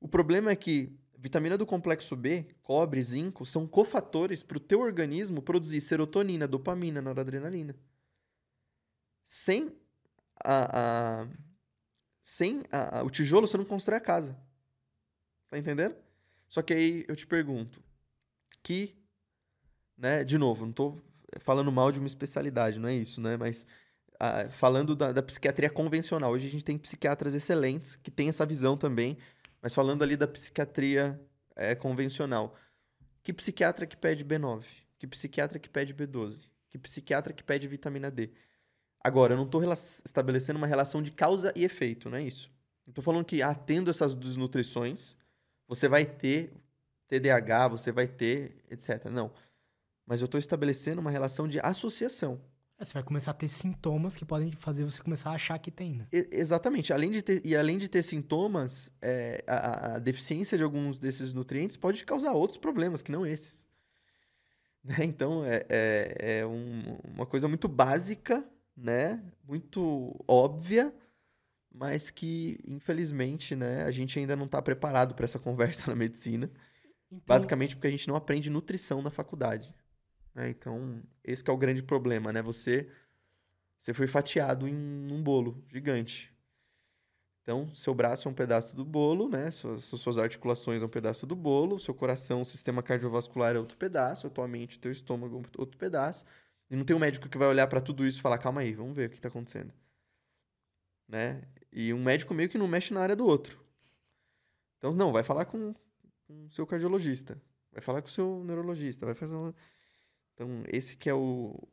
O 0.00 0.08
problema 0.08 0.50
é 0.50 0.56
que 0.56 0.92
vitamina 1.16 1.56
do 1.56 1.64
complexo 1.64 2.16
B, 2.16 2.46
cobre, 2.62 3.00
zinco, 3.00 3.46
são 3.46 3.64
cofatores 3.64 4.42
para 4.42 4.56
o 4.56 4.60
teu 4.60 4.80
organismo 4.80 5.40
produzir 5.40 5.80
serotonina, 5.80 6.48
dopamina, 6.48 7.00
noradrenalina. 7.00 7.76
Sem 9.24 9.72
a, 10.42 11.22
a- 11.22 11.28
sem 12.22 12.62
a- 12.72 13.02
o 13.04 13.10
tijolo, 13.10 13.46
você 13.46 13.56
não 13.56 13.64
constrói 13.64 13.98
a 13.98 14.00
casa. 14.00 14.36
Tá 15.48 15.58
entendendo? 15.58 15.96
Só 16.48 16.62
que 16.62 16.72
aí 16.72 17.04
eu 17.08 17.16
te 17.16 17.26
pergunto, 17.26 17.82
que, 18.62 18.96
né, 19.96 20.24
de 20.24 20.38
novo, 20.38 20.66
não 20.66 20.72
tô 20.72 21.00
falando 21.40 21.70
mal 21.72 21.90
de 21.92 21.98
uma 21.98 22.06
especialidade, 22.06 22.78
não 22.78 22.88
é 22.88 22.94
isso, 22.94 23.20
né? 23.20 23.36
Mas 23.36 23.66
falando 24.50 24.96
da, 24.96 25.12
da 25.12 25.22
psiquiatria 25.22 25.68
convencional, 25.70 26.32
hoje 26.32 26.46
a 26.46 26.50
gente 26.50 26.64
tem 26.64 26.78
psiquiatras 26.78 27.34
excelentes 27.34 27.96
que 27.96 28.10
têm 28.10 28.28
essa 28.28 28.46
visão 28.46 28.76
também, 28.76 29.18
mas 29.60 29.74
falando 29.74 30.02
ali 30.02 30.16
da 30.16 30.26
psiquiatria 30.26 31.20
eh, 31.56 31.74
convencional, 31.74 32.56
que 33.22 33.32
psiquiatra 33.32 33.86
que 33.86 33.96
pede 33.96 34.24
B9? 34.24 34.64
Que 34.98 35.06
psiquiatra 35.06 35.58
que 35.58 35.68
pede 35.68 35.94
B12? 35.94 36.48
Que 36.70 36.78
psiquiatra 36.78 37.32
que 37.32 37.42
pede 37.44 37.68
vitamina 37.68 38.10
D? 38.10 38.30
Agora, 39.04 39.34
eu 39.34 39.36
não 39.36 39.44
estou 39.44 39.62
estabelecendo 40.04 40.56
uma 40.56 40.66
relação 40.66 41.02
de 41.02 41.10
causa 41.10 41.52
e 41.54 41.62
efeito, 41.62 42.08
não 42.08 42.16
é 42.16 42.22
isso. 42.22 42.50
Estou 42.88 43.04
falando 43.04 43.24
que, 43.24 43.42
ah, 43.42 43.54
tendo 43.54 43.90
essas 43.90 44.14
desnutrições, 44.14 45.18
você 45.68 45.88
vai 45.88 46.06
ter 46.06 46.52
TDAH, 47.08 47.68
você 47.68 47.92
vai 47.92 48.06
ter, 48.08 48.56
etc. 48.70 49.04
Não. 49.10 49.30
Mas 50.06 50.20
eu 50.20 50.24
estou 50.24 50.38
estabelecendo 50.38 51.00
uma 51.02 51.10
relação 51.10 51.46
de 51.46 51.60
associação. 51.60 52.40
É, 52.78 52.84
você 52.84 52.94
vai 52.94 53.02
começar 53.02 53.30
a 53.30 53.34
ter 53.34 53.48
sintomas 53.48 54.16
que 54.16 54.24
podem 54.24 54.50
fazer 54.52 54.84
você 54.84 55.00
começar 55.00 55.30
a 55.30 55.34
achar 55.34 55.58
que 55.58 55.70
tem, 55.70 55.94
né? 55.94 56.06
E- 56.12 56.28
exatamente. 56.32 56.92
Além 56.92 57.10
de 57.10 57.22
ter, 57.22 57.40
e 57.44 57.54
além 57.54 57.78
de 57.78 57.88
ter 57.88 58.02
sintomas, 58.02 58.90
é, 59.00 59.44
a, 59.46 59.54
a- 59.56 59.94
a 59.94 59.98
deficiência 59.98 60.58
de 60.58 60.64
alguns 60.64 60.98
desses 60.98 61.32
nutrientes 61.32 61.76
pode 61.76 62.04
causar 62.04 62.32
outros 62.32 62.58
problemas 62.58 63.00
que 63.02 63.12
não 63.12 63.26
esses. 63.26 63.66
Né? 64.84 64.96
Então, 65.04 65.42
é, 65.46 65.64
é, 65.68 66.38
é 66.40 66.46
um- 66.46 66.98
uma 67.14 67.24
coisa 67.24 67.48
muito 67.48 67.66
básica, 67.68 68.44
né? 68.76 69.22
Muito 69.46 70.24
óbvia, 70.28 70.94
mas 71.70 72.10
que, 72.10 72.58
infelizmente, 72.66 73.56
né, 73.56 73.84
a 73.84 73.90
gente 73.90 74.18
ainda 74.18 74.36
não 74.36 74.46
está 74.46 74.62
preparado 74.62 75.14
para 75.14 75.24
essa 75.24 75.38
conversa 75.38 75.88
na 75.90 75.96
medicina. 75.96 76.50
Então, 77.08 77.22
Basicamente 77.26 77.76
porque 77.76 77.88
a 77.88 77.90
gente 77.90 78.08
não 78.08 78.16
aprende 78.16 78.50
nutrição 78.50 79.02
na 79.02 79.10
faculdade. 79.10 79.74
né? 80.34 80.48
Então, 80.50 81.02
esse 81.22 81.42
é 81.48 81.52
o 81.52 81.56
grande 81.56 81.82
problema, 81.82 82.32
né? 82.32 82.42
Você, 82.42 82.88
você 83.78 83.94
foi 83.94 84.06
fatiado 84.06 84.68
em 84.68 84.74
um 85.12 85.22
bolo 85.22 85.64
gigante. 85.68 86.32
Então, 87.42 87.68
seu 87.74 87.94
braço 87.94 88.26
é 88.26 88.30
um 88.30 88.34
pedaço 88.34 88.74
do 88.74 88.84
bolo, 88.86 89.28
né? 89.28 89.50
Suas, 89.50 89.84
suas 89.84 90.16
articulações 90.16 90.82
é 90.82 90.86
um 90.86 90.88
pedaço 90.88 91.26
do 91.26 91.36
bolo, 91.36 91.78
seu 91.78 91.92
coração, 91.92 92.40
o 92.40 92.44
sistema 92.44 92.82
cardiovascular 92.82 93.54
é 93.54 93.58
outro 93.58 93.76
pedaço, 93.76 94.26
a 94.26 94.30
tua 94.30 94.48
mente, 94.48 94.78
teu 94.80 94.90
estômago 94.90 95.42
é 95.42 95.60
outro 95.60 95.76
pedaço. 95.76 96.24
E 96.70 96.76
não 96.76 96.84
tem 96.84 96.96
um 96.96 96.98
médico 96.98 97.28
que 97.28 97.38
vai 97.38 97.48
olhar 97.48 97.66
para 97.66 97.80
tudo 97.80 98.06
isso 98.06 98.18
e 98.18 98.22
falar, 98.22 98.38
calma 98.38 98.62
aí, 98.62 98.72
vamos 98.72 98.96
ver 98.96 99.08
o 99.08 99.10
que 99.10 99.16
está 99.16 99.28
acontecendo. 99.28 99.72
Né? 101.08 101.42
E 101.72 101.92
um 101.92 102.02
médico 102.02 102.32
meio 102.34 102.48
que 102.48 102.58
não 102.58 102.66
mexe 102.66 102.94
na 102.94 103.00
área 103.00 103.16
do 103.16 103.26
outro. 103.26 103.62
Então, 104.78 104.92
não, 104.92 105.12
vai 105.12 105.22
falar 105.22 105.44
com 105.44 105.74
o 106.28 106.50
seu 106.50 106.66
cardiologista, 106.66 107.40
vai 107.72 107.82
falar 107.82 108.02
com 108.02 108.08
o 108.08 108.10
seu 108.10 108.42
neurologista, 108.44 109.06
vai 109.06 109.14
fazer. 109.14 109.36
Então, 110.34 110.64
esse 110.68 110.96
que 110.96 111.08
é 111.08 111.14
o, 111.14 111.68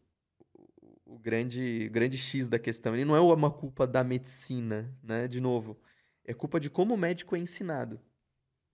o 1.12 1.20
grande, 1.20 1.89
grande 1.89 2.18
X 2.18 2.48
da 2.48 2.58
questão. 2.58 2.94
Ele 2.94 3.06
não 3.06 3.16
é 3.16 3.20
uma 3.20 3.52
culpa 3.52 3.86
da 3.86 4.04
medicina, 4.04 4.98
né? 5.04 5.28
De 5.28 5.42
novo, 5.42 5.78
é 6.24 6.34
culpa 6.34 6.60
de 6.60 6.70
como 6.70 6.94
o 6.94 6.98
médico 6.98 7.36
é 7.36 7.39
ensinado. 7.39 8.00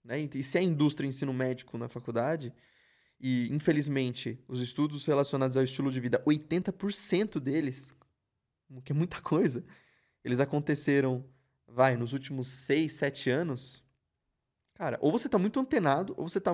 Né? 0.03 0.29
E 0.33 0.43
se 0.43 0.57
a 0.57 0.61
indústria 0.61 1.07
ensina 1.07 1.31
o 1.31 1.33
médico 1.33 1.77
na 1.77 1.89
faculdade, 1.89 2.53
e 3.19 3.47
infelizmente 3.51 4.39
os 4.47 4.61
estudos 4.61 5.05
relacionados 5.05 5.57
ao 5.57 5.63
estilo 5.63 5.91
de 5.91 5.99
vida, 5.99 6.23
80% 6.25 7.39
deles, 7.39 7.93
o 8.69 8.81
que 8.81 8.91
é 8.91 8.95
muita 8.95 9.21
coisa, 9.21 9.63
eles 10.23 10.39
aconteceram, 10.39 11.25
vai, 11.67 11.95
nos 11.95 12.13
últimos 12.13 12.47
6, 12.47 12.91
7 12.93 13.29
anos, 13.29 13.83
Cara, 14.77 14.99
ou 15.01 15.11
você 15.11 15.27
tá 15.27 15.39
muito 15.39 15.59
antenado, 15.59 16.13
ou 16.15 16.29
você 16.29 16.39
tá 16.39 16.53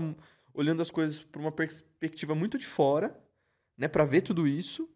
olhando 0.54 0.82
as 0.82 0.90
coisas 0.90 1.22
por 1.22 1.42
uma 1.42 1.52
perspectiva 1.52 2.34
muito 2.34 2.58
de 2.58 2.66
fora, 2.66 3.22
né, 3.78 3.90
para 3.90 4.06
ver 4.06 4.22
tudo 4.22 4.48
isso. 4.48 4.90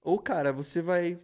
Ou, 0.00 0.18
cara, 0.18 0.50
você 0.50 0.80
vai 0.80 1.20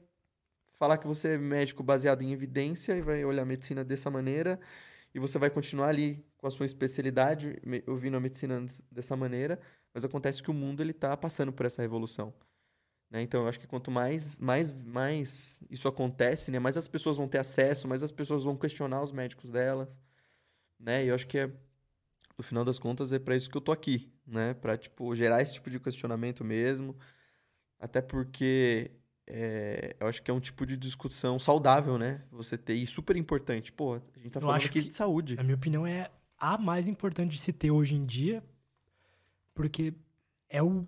falar 0.75 0.99
que 0.99 1.07
você 1.07 1.29
é 1.29 1.39
médico 1.39 1.83
baseado 1.83 2.21
em 2.21 2.33
evidência 2.33 2.95
e 2.95 3.01
vai 3.01 3.25
olhar 3.25 3.43
a 3.43 3.47
medicina 3.47 3.83
dessa 3.83 4.11
maneira 4.11 4.61
e 5.15 5.19
você 5.19 5.39
vai 5.39 5.51
continuar 5.51 5.89
ali 5.89 6.25
com 6.39 6.47
a 6.47 6.51
sua 6.51 6.67
especialidade, 6.67 7.61
ouvindo 7.87 8.17
a 8.17 8.21
medicina 8.21 8.65
dessa 8.91 9.17
maneira, 9.17 9.61
mas 9.93 10.05
acontece 10.05 10.43
que 10.43 10.51
o 10.51 10.55
mundo 10.55 10.83
ele 10.83 10.93
está 10.93 11.17
passando 11.17 11.53
por 11.53 11.67
essa 11.67 11.83
revolução. 11.83 12.33
Né? 13.11 13.23
Então, 13.23 13.43
eu 13.43 13.49
acho 13.49 13.59
que 13.59 13.67
quanto 13.67 13.91
mais, 13.91 14.39
mais, 14.39 14.73
mais 14.73 15.61
isso 15.69 15.89
acontece, 15.89 16.51
né? 16.51 16.59
mais 16.61 16.77
as 16.77 16.87
pessoas 16.87 17.17
vão 17.17 17.27
ter 17.27 17.39
acesso, 17.39 17.89
mais 17.89 18.03
as 18.03 18.13
pessoas 18.13 18.45
vão 18.45 18.57
questionar 18.57 19.03
os 19.03 19.11
médicos 19.11 19.51
delas. 19.51 19.99
Né? 20.79 21.05
E 21.05 21.09
eu 21.09 21.15
acho 21.15 21.27
que, 21.27 21.39
é, 21.39 21.51
no 22.39 22.45
final 22.45 22.65
das 22.65 22.79
contas, 22.79 23.13
é 23.13 23.19
para 23.19 23.37
isso 23.37 23.51
que 23.51 23.57
eu 23.57 23.61
tô 23.61 23.73
aqui. 23.73 24.13
Né? 24.25 24.55
Para 24.55 24.79
tipo, 24.79 25.15
gerar 25.17 25.43
esse 25.43 25.55
tipo 25.55 25.69
de 25.69 25.81
questionamento 25.81 26.45
mesmo. 26.45 26.97
Até 27.81 28.01
porque 28.01 28.93
é, 29.33 29.95
eu 30.01 30.09
acho 30.09 30.21
que 30.23 30.31
é 30.31 30.35
um 30.35 30.41
tipo 30.41 30.67
de 30.67 30.77
discussão 30.77 31.39
saudável, 31.39 31.97
né? 31.97 32.23
Você 32.33 32.59
ter 32.59 32.75
e 32.75 32.85
super 32.85 33.17
importante. 33.17 33.71
Pô, 33.73 33.95
a 33.95 34.19
gente 34.19 34.33
tá 34.33 34.41
falando 34.41 34.65
aqui 34.65 34.83
de 34.83 34.93
saúde. 34.93 35.37
Na 35.37 35.45
minha 35.45 35.55
opinião, 35.55 35.87
é 35.87 36.11
a 36.37 36.59
mais 36.59 36.89
importante 36.89 37.33
de 37.33 37.39
se 37.39 37.53
ter 37.53 37.71
hoje 37.71 37.95
em 37.95 38.05
dia, 38.05 38.43
porque 39.55 39.95
é 40.49 40.61
o. 40.63 40.85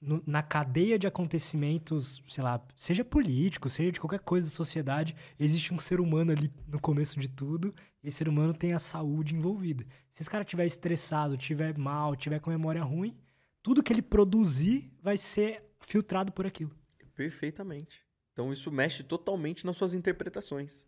No, 0.00 0.22
na 0.26 0.42
cadeia 0.42 0.98
de 0.98 1.06
acontecimentos, 1.06 2.22
sei 2.26 2.42
lá, 2.42 2.58
seja 2.74 3.04
político, 3.04 3.68
seja 3.68 3.92
de 3.92 4.00
qualquer 4.00 4.20
coisa 4.20 4.46
da 4.46 4.50
sociedade, 4.50 5.14
existe 5.38 5.74
um 5.74 5.78
ser 5.78 6.00
humano 6.00 6.32
ali 6.32 6.50
no 6.66 6.80
começo 6.80 7.20
de 7.20 7.28
tudo, 7.28 7.74
e 8.02 8.08
esse 8.08 8.16
ser 8.16 8.28
humano 8.28 8.54
tem 8.54 8.72
a 8.72 8.78
saúde 8.78 9.34
envolvida. 9.34 9.84
Se 10.10 10.22
esse 10.22 10.30
cara 10.30 10.42
estiver 10.42 10.64
estressado, 10.64 11.34
estiver 11.34 11.76
mal, 11.76 12.16
tiver 12.16 12.40
com 12.40 12.48
memória 12.48 12.82
ruim, 12.82 13.14
tudo 13.62 13.82
que 13.82 13.92
ele 13.92 14.00
produzir 14.00 14.90
vai 15.02 15.18
ser 15.18 15.64
filtrado 15.80 16.32
por 16.32 16.46
aquilo. 16.46 16.79
Perfeitamente. 17.20 18.02
Então 18.32 18.50
isso 18.50 18.72
mexe 18.72 19.04
totalmente 19.04 19.66
nas 19.66 19.76
suas 19.76 19.92
interpretações. 19.92 20.86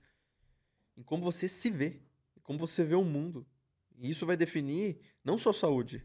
Em 0.96 1.02
como 1.02 1.22
você 1.22 1.46
se 1.46 1.70
vê, 1.70 2.00
como 2.42 2.58
você 2.58 2.82
vê 2.82 2.94
o 2.94 3.04
mundo. 3.04 3.46
E 3.98 4.08
isso 4.08 4.24
vai 4.24 4.34
definir 4.34 4.98
não 5.22 5.36
só 5.36 5.52
saúde, 5.52 6.02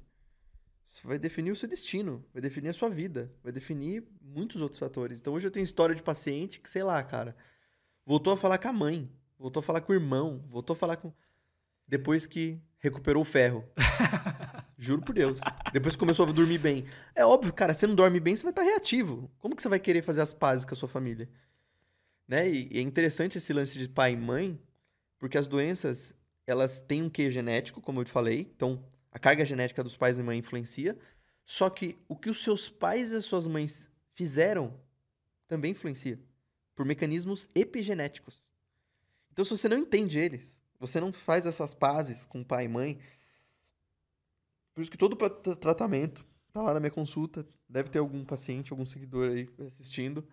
isso 0.85 1.07
vai 1.07 1.17
definir 1.17 1.51
o 1.51 1.55
seu 1.55 1.69
destino, 1.69 2.25
vai 2.33 2.41
definir 2.41 2.67
a 2.67 2.73
sua 2.73 2.89
vida, 2.89 3.33
vai 3.41 3.53
definir 3.53 4.05
muitos 4.21 4.61
outros 4.61 4.77
fatores. 4.77 5.21
Então 5.21 5.33
hoje 5.33 5.47
eu 5.47 5.51
tenho 5.51 5.63
história 5.63 5.95
de 5.95 6.03
paciente 6.03 6.59
que, 6.59 6.69
sei 6.69 6.83
lá, 6.83 7.01
cara, 7.01 7.33
voltou 8.05 8.33
a 8.33 8.37
falar 8.37 8.57
com 8.57 8.67
a 8.67 8.73
mãe, 8.73 9.09
voltou 9.39 9.61
a 9.61 9.63
falar 9.63 9.79
com 9.79 9.93
o 9.93 9.95
irmão, 9.95 10.45
voltou 10.49 10.73
a 10.73 10.77
falar 10.77 10.97
com. 10.97 11.13
Depois 11.87 12.25
que 12.25 12.61
recuperou 12.79 13.21
o 13.21 13.25
ferro. 13.25 13.63
Juro 14.77 15.01
por 15.01 15.13
Deus. 15.13 15.39
Depois 15.73 15.95
que 15.95 15.99
começou 15.99 16.27
a 16.27 16.31
dormir 16.31 16.59
bem. 16.59 16.85
É 17.15 17.25
óbvio, 17.25 17.51
cara, 17.51 17.73
você 17.73 17.87
não 17.87 17.95
dorme 17.95 18.19
bem, 18.19 18.35
você 18.35 18.43
vai 18.43 18.51
estar 18.51 18.61
reativo. 18.61 19.31
Como 19.39 19.55
que 19.55 19.61
você 19.61 19.69
vai 19.69 19.79
querer 19.79 20.03
fazer 20.03 20.21
as 20.21 20.33
pazes 20.33 20.65
com 20.65 20.73
a 20.73 20.77
sua 20.77 20.87
família? 20.87 21.27
Né? 22.27 22.49
E, 22.49 22.67
e 22.71 22.77
é 22.77 22.81
interessante 22.81 23.37
esse 23.37 23.51
lance 23.53 23.79
de 23.79 23.89
pai 23.89 24.13
e 24.13 24.17
mãe, 24.17 24.59
porque 25.17 25.37
as 25.37 25.47
doenças, 25.47 26.15
elas 26.45 26.79
têm 26.79 27.01
um 27.01 27.09
quê 27.09 27.31
genético, 27.31 27.81
como 27.81 28.01
eu 28.01 28.05
te 28.05 28.11
falei. 28.11 28.51
Então, 28.55 28.83
a 29.11 29.17
carga 29.17 29.43
genética 29.43 29.83
dos 29.83 29.97
pais 29.97 30.19
e 30.19 30.23
mãe 30.23 30.37
influencia. 30.37 30.97
Só 31.43 31.69
que 31.69 31.97
o 32.07 32.15
que 32.15 32.29
os 32.29 32.43
seus 32.43 32.69
pais 32.69 33.11
e 33.11 33.15
as 33.15 33.25
suas 33.25 33.47
mães 33.47 33.89
fizeram 34.13 34.79
também 35.47 35.71
influencia. 35.71 36.19
Por 36.75 36.85
mecanismos 36.85 37.49
epigenéticos. 37.55 38.53
Então, 39.31 39.43
se 39.43 39.51
você 39.51 39.67
não 39.67 39.77
entende 39.77 40.19
eles, 40.19 40.61
você 40.79 40.99
não 40.99 41.11
faz 41.11 41.45
essas 41.45 41.73
pazes 41.73 42.25
com 42.25 42.43
pai 42.43 42.65
e 42.65 42.67
mãe. 42.67 42.99
Por 44.73 44.81
isso 44.81 44.91
que 44.91 44.97
todo 44.97 45.15
tratamento 45.55 46.25
tá 46.51 46.61
lá 46.61 46.73
na 46.73 46.79
minha 46.79 46.91
consulta. 46.91 47.47
Deve 47.67 47.89
ter 47.89 47.99
algum 47.99 48.23
paciente, 48.23 48.71
algum 48.71 48.85
seguidor 48.85 49.31
aí 49.31 49.49
assistindo. 49.65 50.27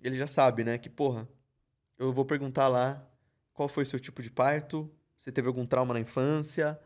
Ele 0.00 0.16
já 0.16 0.26
sabe, 0.26 0.64
né? 0.64 0.78
Que, 0.78 0.88
porra, 0.88 1.28
eu 1.98 2.12
vou 2.12 2.24
perguntar 2.24 2.68
lá 2.68 3.04
qual 3.52 3.68
foi 3.68 3.84
o 3.84 3.86
seu 3.86 3.98
tipo 3.98 4.22
de 4.22 4.30
parto, 4.30 4.90
você 5.16 5.32
teve 5.32 5.48
algum 5.48 5.66
trauma 5.66 5.94
na 5.94 6.00
infância, 6.00 6.78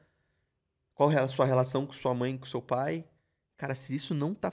qual 0.95 1.11
é 1.11 1.21
a 1.21 1.27
sua 1.27 1.45
relação 1.45 1.85
com 1.85 1.93
sua 1.93 2.15
mãe, 2.15 2.39
com 2.39 2.47
seu 2.47 2.63
pai. 2.63 3.05
Cara, 3.57 3.75
se 3.75 3.95
isso 3.95 4.15
não 4.15 4.35
tá 4.35 4.53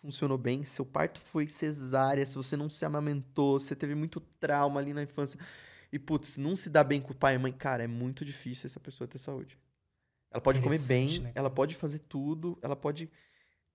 funcionou 0.00 0.36
bem, 0.36 0.64
seu 0.64 0.84
parto 0.84 1.18
foi 1.18 1.48
cesárea, 1.48 2.26
se 2.26 2.36
você 2.36 2.56
não 2.56 2.68
se 2.68 2.84
amamentou, 2.84 3.58
você 3.58 3.74
teve 3.74 3.94
muito 3.94 4.20
trauma 4.20 4.78
ali 4.78 4.92
na 4.92 5.02
infância, 5.02 5.40
e, 5.94 5.98
putz, 6.00 6.36
não 6.36 6.56
se 6.56 6.68
dá 6.68 6.82
bem 6.82 7.00
com 7.00 7.12
o 7.12 7.14
pai 7.14 7.36
e 7.36 7.38
mãe, 7.38 7.52
cara, 7.52 7.84
é 7.84 7.86
muito 7.86 8.24
difícil 8.24 8.66
essa 8.66 8.80
pessoa 8.80 9.06
ter 9.06 9.18
saúde. 9.18 9.56
Ela 10.28 10.40
pode 10.40 10.60
comer 10.60 10.80
bem, 10.88 11.20
né? 11.20 11.30
ela 11.36 11.48
pode 11.48 11.76
fazer 11.76 12.00
tudo, 12.00 12.58
ela 12.62 12.74
pode. 12.74 13.08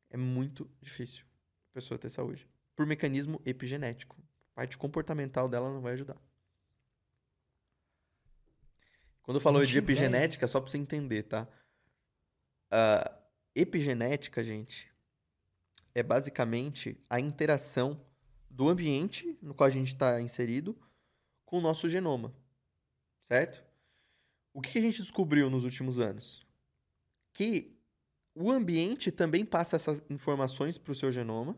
É 0.09 0.17
muito 0.17 0.69
difícil 0.81 1.23
a 1.71 1.75
pessoa 1.75 1.97
ter 1.97 2.09
saúde. 2.09 2.45
Por 2.75 2.85
mecanismo 2.85 3.41
epigenético. 3.45 4.21
A 4.51 4.55
parte 4.55 4.77
comportamental 4.77 5.47
dela 5.47 5.71
não 5.71 5.79
vai 5.79 5.93
ajudar. 5.93 6.17
Quando 9.21 9.37
eu 9.37 9.41
falo 9.41 9.65
de 9.65 9.77
epigenética, 9.77 10.45
só 10.45 10.59
pra 10.59 10.69
você 10.69 10.77
entender, 10.77 11.23
tá? 11.23 11.47
Uh, 12.69 13.15
epigenética, 13.55 14.43
gente, 14.43 14.91
é 15.95 16.03
basicamente 16.03 17.01
a 17.09 17.17
interação 17.17 18.05
do 18.49 18.67
ambiente 18.67 19.37
no 19.41 19.53
qual 19.53 19.67
a 19.67 19.71
gente 19.71 19.87
está 19.87 20.19
inserido 20.19 20.77
com 21.49 21.57
o 21.57 21.61
nosso 21.61 21.89
genoma, 21.89 22.31
certo? 23.23 23.65
O 24.53 24.61
que 24.61 24.77
a 24.77 24.81
gente 24.83 25.01
descobriu 25.01 25.49
nos 25.49 25.63
últimos 25.63 25.99
anos? 25.99 26.45
Que 27.33 27.75
o 28.35 28.51
ambiente 28.51 29.11
também 29.11 29.43
passa 29.43 29.75
essas 29.75 30.03
informações 30.11 30.77
para 30.77 30.91
o 30.91 30.95
seu 30.95 31.11
genoma 31.11 31.57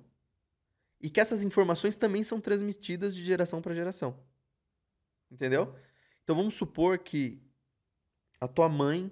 e 0.97 1.09
que 1.09 1.19
essas 1.19 1.43
informações 1.43 1.97
também 1.97 2.23
são 2.23 2.39
transmitidas 2.39 3.13
de 3.13 3.25
geração 3.25 3.61
para 3.61 3.75
geração. 3.75 4.17
Entendeu? 5.29 5.75
Então 6.23 6.37
vamos 6.37 6.53
supor 6.53 6.97
que 6.99 7.43
a 8.39 8.47
tua 8.47 8.69
mãe, 8.69 9.11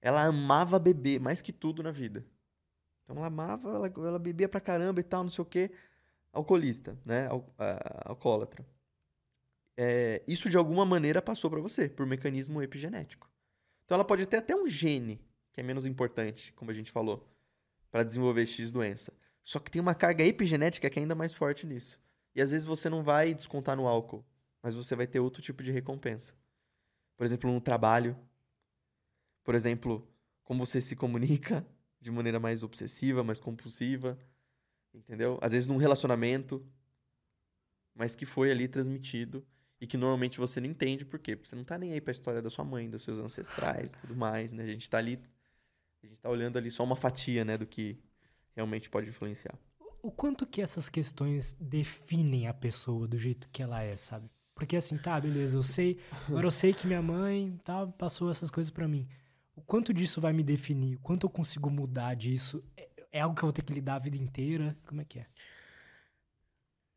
ela 0.00 0.22
amava 0.22 0.78
beber 0.78 1.18
mais 1.18 1.42
que 1.42 1.52
tudo 1.52 1.82
na 1.82 1.90
vida. 1.90 2.24
Então 3.02 3.16
ela 3.16 3.26
amava, 3.26 3.68
ela, 3.68 3.88
ela 3.88 4.18
bebia 4.20 4.48
pra 4.48 4.60
caramba 4.60 5.00
e 5.00 5.02
tal, 5.02 5.24
não 5.24 5.30
sei 5.30 5.42
o 5.42 5.46
quê. 5.46 5.72
Alcoolista, 6.32 6.96
né? 7.04 7.26
Al, 7.26 7.52
alcoólatra 8.04 8.64
é, 9.76 10.22
isso 10.26 10.50
de 10.50 10.56
alguma 10.56 10.84
maneira 10.84 11.22
passou 11.22 11.50
para 11.50 11.60
você, 11.60 11.88
por 11.88 12.06
mecanismo 12.06 12.62
epigenético. 12.62 13.30
Então 13.84 13.96
ela 13.96 14.04
pode 14.04 14.26
ter 14.26 14.36
até 14.36 14.54
um 14.54 14.66
gene, 14.66 15.20
que 15.52 15.60
é 15.60 15.62
menos 15.62 15.86
importante, 15.86 16.52
como 16.52 16.70
a 16.70 16.74
gente 16.74 16.92
falou, 16.92 17.28
para 17.90 18.02
desenvolver 18.02 18.46
X 18.46 18.70
doença. 18.70 19.12
Só 19.42 19.58
que 19.58 19.70
tem 19.70 19.80
uma 19.80 19.94
carga 19.94 20.24
epigenética 20.24 20.88
que 20.88 20.98
é 20.98 21.02
ainda 21.02 21.14
mais 21.14 21.32
forte 21.32 21.66
nisso. 21.66 22.00
E 22.34 22.40
às 22.40 22.50
vezes 22.50 22.66
você 22.66 22.88
não 22.88 23.02
vai 23.02 23.34
descontar 23.34 23.76
no 23.76 23.88
álcool, 23.88 24.24
mas 24.62 24.74
você 24.74 24.94
vai 24.94 25.06
ter 25.06 25.18
outro 25.18 25.42
tipo 25.42 25.62
de 25.62 25.72
recompensa. 25.72 26.34
Por 27.16 27.24
exemplo, 27.24 27.52
no 27.52 27.60
trabalho. 27.60 28.16
Por 29.42 29.54
exemplo, 29.54 30.08
como 30.44 30.64
você 30.64 30.80
se 30.80 30.94
comunica 30.94 31.66
de 32.00 32.10
maneira 32.10 32.38
mais 32.38 32.62
obsessiva, 32.62 33.24
mais 33.24 33.40
compulsiva. 33.40 34.18
Entendeu? 34.94 35.38
Às 35.40 35.52
vezes 35.52 35.66
num 35.66 35.76
relacionamento, 35.76 36.64
mas 37.94 38.14
que 38.14 38.26
foi 38.26 38.50
ali 38.50 38.68
transmitido 38.68 39.46
e 39.80 39.86
que 39.86 39.96
normalmente 39.96 40.38
você 40.38 40.60
não 40.60 40.68
entende 40.68 41.04
por 41.04 41.18
quê? 41.18 41.34
Porque 41.34 41.48
você 41.48 41.56
não 41.56 41.64
tá 41.64 41.78
nem 41.78 41.92
aí 41.92 42.00
para 42.00 42.10
a 42.10 42.12
história 42.12 42.42
da 42.42 42.50
sua 42.50 42.64
mãe, 42.64 42.90
dos 42.90 43.02
seus 43.02 43.18
ancestrais 43.18 43.90
e 43.90 43.96
tudo 43.98 44.14
mais, 44.14 44.52
né? 44.52 44.64
A 44.64 44.66
gente 44.66 44.88
tá 44.88 44.98
ali 44.98 45.18
a 46.02 46.06
gente 46.06 46.20
tá 46.20 46.30
olhando 46.30 46.56
ali 46.56 46.70
só 46.70 46.82
uma 46.82 46.96
fatia, 46.96 47.44
né, 47.44 47.58
do 47.58 47.66
que 47.66 47.98
realmente 48.56 48.88
pode 48.88 49.08
influenciar. 49.08 49.54
O 50.02 50.10
quanto 50.10 50.46
que 50.46 50.62
essas 50.62 50.88
questões 50.88 51.52
definem 51.60 52.46
a 52.46 52.54
pessoa 52.54 53.06
do 53.06 53.18
jeito 53.18 53.48
que 53.50 53.62
ela 53.62 53.82
é, 53.82 53.94
sabe? 53.96 54.30
Porque 54.54 54.76
assim, 54.76 54.96
tá, 54.96 55.20
beleza, 55.20 55.56
eu 55.58 55.62
sei, 55.62 55.98
agora 56.26 56.46
eu 56.46 56.50
sei 56.50 56.72
que 56.72 56.86
minha 56.86 57.02
mãe 57.02 57.58
tá, 57.64 57.86
passou 57.86 58.30
essas 58.30 58.50
coisas 58.50 58.70
para 58.70 58.88
mim. 58.88 59.06
O 59.54 59.60
quanto 59.60 59.92
disso 59.92 60.20
vai 60.20 60.32
me 60.32 60.42
definir? 60.42 60.96
O 60.96 61.00
quanto 61.00 61.26
eu 61.26 61.30
consigo 61.30 61.68
mudar 61.70 62.14
disso? 62.14 62.64
É, 62.76 62.88
é 63.12 63.20
algo 63.20 63.34
que 63.36 63.42
eu 63.42 63.46
vou 63.46 63.52
ter 63.52 63.62
que 63.62 63.74
lidar 63.74 63.96
a 63.96 63.98
vida 63.98 64.16
inteira? 64.16 64.76
Como 64.86 65.02
é 65.02 65.04
que 65.04 65.18
é? 65.18 65.26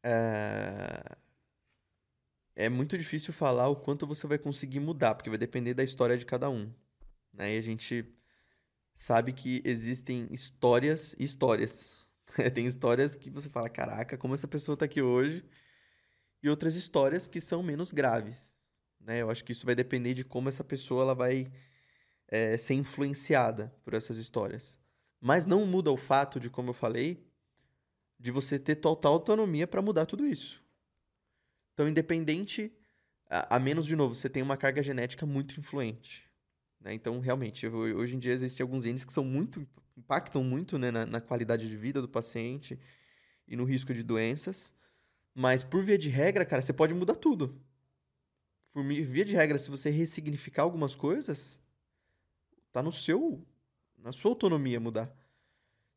É 0.06 1.18
é 2.56 2.70
muito 2.70 2.98
difícil 2.98 3.34
falar 3.34 3.68
o 3.68 3.76
quanto 3.76 4.06
você 4.06 4.28
vai 4.28 4.38
conseguir 4.38 4.80
mudar, 4.80 5.16
porque 5.16 5.30
vai 5.30 5.40
depender 5.40 5.74
da 5.74 5.84
história 5.84 6.18
de 6.18 6.26
cada 6.26 6.50
um. 6.50 6.72
Né? 7.34 7.56
E 7.56 7.58
a 7.58 7.62
gente 7.62 8.06
sabe 8.96 9.34
que 9.34 9.62
existem 9.66 10.28
histórias 10.32 11.16
e 11.18 11.24
histórias. 11.24 11.98
Tem 12.54 12.66
histórias 12.66 13.16
que 13.16 13.30
você 13.30 13.50
fala, 13.50 13.70
caraca, 13.70 14.18
como 14.18 14.34
essa 14.34 14.48
pessoa 14.48 14.76
está 14.76 14.86
aqui 14.86 15.02
hoje, 15.02 15.44
e 16.42 16.50
outras 16.50 16.76
histórias 16.76 17.28
que 17.28 17.40
são 17.42 17.64
menos 17.64 17.92
graves. 17.92 18.56
Né? 19.00 19.22
Eu 19.22 19.30
acho 19.30 19.44
que 19.44 19.52
isso 19.52 19.66
vai 19.66 19.76
depender 19.76 20.14
de 20.14 20.24
como 20.24 20.50
essa 20.50 20.64
pessoa 20.64 21.04
ela 21.04 21.16
vai 21.16 21.52
é, 22.28 22.58
ser 22.58 22.74
influenciada 22.76 23.74
por 23.84 23.94
essas 23.94 24.18
histórias. 24.18 24.78
Mas 25.20 25.46
não 25.46 25.66
muda 25.66 25.92
o 25.92 25.98
fato 25.98 26.40
de, 26.40 26.50
como 26.50 26.70
eu 26.70 26.74
falei, 26.74 27.26
de 28.20 28.32
você 28.32 28.60
ter 28.60 28.76
total 28.76 29.14
autonomia 29.14 29.68
para 29.68 29.82
mudar 29.82 30.06
tudo 30.06 30.26
isso. 30.26 30.63
Então, 31.74 31.88
independente, 31.88 32.72
a, 33.30 33.56
a, 33.56 33.60
menos 33.60 33.86
de 33.86 33.96
novo, 33.96 34.16
você 34.16 34.30
tem 34.30 34.44
uma 34.44 34.58
carga 34.58 34.84
genética 34.84 35.26
muito 35.26 35.60
influente. 35.60 36.30
Né? 36.80 36.94
Então, 36.94 37.20
realmente, 37.20 37.68
hoje 37.68 38.16
em 38.16 38.20
dia 38.20 38.34
existem 38.34 38.64
alguns 38.64 38.84
genes 38.84 39.04
que 39.04 39.14
são 39.14 39.24
muito 39.24 39.68
impactam 39.98 40.44
muito 40.44 40.78
né, 40.78 40.92
na, 40.92 41.06
na 41.06 41.22
qualidade 41.22 41.70
de 41.70 41.78
vida 41.78 42.02
do 42.02 42.10
paciente 42.10 42.80
e 43.48 43.56
no 43.56 43.64
risco 43.64 43.94
de 43.94 44.04
doenças. 44.04 44.74
Mas, 45.34 45.64
por 45.64 45.84
via 45.84 45.98
de 45.98 46.10
regra, 46.10 46.46
cara, 46.46 46.62
você 46.62 46.74
pode 46.74 46.94
mudar 46.94 47.16
tudo. 47.16 47.60
Por 48.72 48.84
via 48.84 49.26
de 49.26 49.36
regra, 49.36 49.58
se 49.58 49.70
você 49.70 49.90
ressignificar 49.90 50.64
algumas 50.64 50.96
coisas, 50.96 51.60
tá 52.72 52.82
no 52.82 52.92
seu, 52.92 53.46
na 53.98 54.12
sua 54.12 54.32
autonomia 54.32 54.80
mudar. 54.80 55.16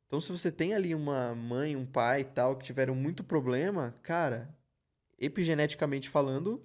Então, 0.06 0.20
se 0.20 0.30
você 0.30 0.52
tem 0.52 0.74
ali 0.74 0.94
uma 0.94 1.34
mãe, 1.34 1.74
um 1.74 1.86
pai 1.86 2.20
e 2.20 2.24
tal, 2.24 2.56
que 2.56 2.64
tiveram 2.64 2.94
muito 2.94 3.24
problema, 3.24 3.94
cara, 4.02 4.54
epigeneticamente 5.18 6.08
falando, 6.08 6.64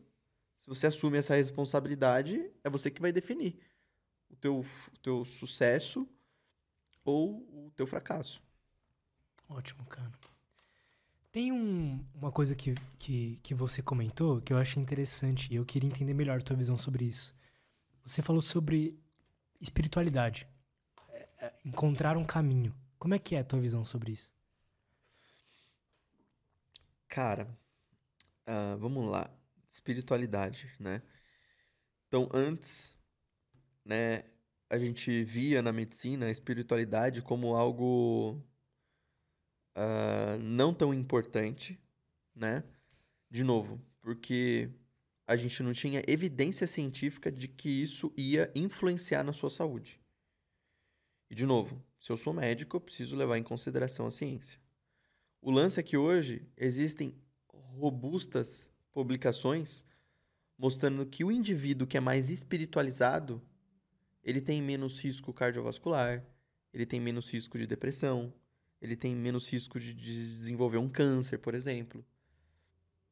se 0.58 0.68
você 0.68 0.88
assume 0.88 1.18
essa 1.18 1.36
responsabilidade, 1.36 2.52
é 2.64 2.70
você 2.70 2.92
que 2.92 3.02
vai 3.02 3.12
definir 3.12 3.60
o 4.30 4.36
teu, 4.36 4.60
o 4.60 4.98
teu 5.00 5.26
sucesso 5.26 6.08
ou 7.04 7.40
o 7.66 7.72
teu 7.76 7.88
fracasso. 7.88 8.42
Ótimo, 9.50 9.86
cara. 9.86 10.12
Tem 11.32 11.52
um, 11.52 12.04
uma 12.14 12.32
coisa 12.32 12.56
que, 12.56 12.76
que, 13.00 13.40
que 13.42 13.54
você 13.54 13.82
comentou 13.82 14.42
que 14.42 14.52
eu 14.52 14.58
achei 14.58 14.82
interessante 14.82 15.52
e 15.52 15.56
eu 15.56 15.66
queria 15.66 15.90
entender 15.90 16.14
melhor 16.14 16.40
a 16.40 16.42
tua 16.42 16.56
visão 16.56 16.78
sobre 16.78 17.06
isso. 17.06 17.34
Você 18.04 18.22
falou 18.22 18.42
sobre 18.42 19.00
espiritualidade, 19.60 20.48
é, 21.10 21.30
é, 21.40 21.54
encontrar 21.64 22.18
um 22.18 22.26
caminho. 22.26 22.76
Como 23.00 23.14
é 23.14 23.20
que 23.20 23.36
é 23.36 23.40
a 23.40 23.44
tua 23.44 23.60
visão 23.60 23.86
sobre 23.86 24.12
isso? 24.12 24.32
Cara, 27.08 27.48
uh, 28.48 28.78
vamos 28.78 29.10
lá. 29.10 29.30
Espiritualidade, 29.68 30.70
né? 30.80 31.02
Então, 32.08 32.30
antes, 32.34 32.98
né, 33.86 34.24
a 34.70 34.78
gente 34.78 35.24
via 35.24 35.62
na 35.62 35.72
medicina 35.72 36.26
a 36.26 36.32
espiritualidade 36.32 37.22
como 37.22 37.56
algo 37.56 38.42
uh, 39.78 40.38
não 40.40 40.74
tão 40.74 40.94
importante, 40.94 41.80
né? 42.36 42.64
De 43.30 43.44
novo, 43.44 43.82
porque 44.02 44.70
a 45.26 45.38
gente 45.38 45.64
não 45.64 45.72
tinha 45.72 46.04
evidência 46.08 46.68
científica 46.68 47.32
de 47.32 47.48
que 47.48 47.70
isso 47.70 48.14
ia 48.18 48.52
influenciar 48.54 49.24
na 49.24 49.32
sua 49.32 49.50
saúde. 49.50 50.02
E, 51.30 51.36
de 51.36 51.46
novo, 51.46 51.82
se 51.98 52.12
eu 52.12 52.18
sou 52.18 52.34
médico, 52.34 52.76
eu 52.76 52.82
preciso 52.82 53.16
levar 53.16 53.38
em 53.38 53.44
consideração 53.44 54.06
a 54.06 54.12
ciência. 54.12 54.60
O 55.42 55.50
lance 55.50 55.80
é 55.80 55.84
que 55.84 55.96
hoje 55.96 56.46
existem 56.58 57.16
robustas 57.78 58.72
publicações 58.92 59.84
mostrando 60.58 61.06
que 61.06 61.24
o 61.24 61.32
indivíduo 61.32 61.88
que 61.88 61.98
é 61.98 62.00
mais 62.00 62.30
espiritualizado 62.30 63.42
ele 64.24 64.40
tem 64.40 64.62
menos 64.62 65.00
risco 65.00 65.34
cardiovascular, 65.34 66.24
ele 66.74 66.86
tem 66.86 67.00
menos 67.00 67.30
risco 67.30 67.58
de 67.58 67.66
depressão, 67.66 68.34
ele 68.82 68.96
tem 68.96 69.16
menos 69.16 69.50
risco 69.50 69.80
de 69.80 69.94
desenvolver 69.94 70.78
um 70.78 70.90
câncer, 70.90 71.38
por 71.40 71.54
exemplo. 71.56 72.06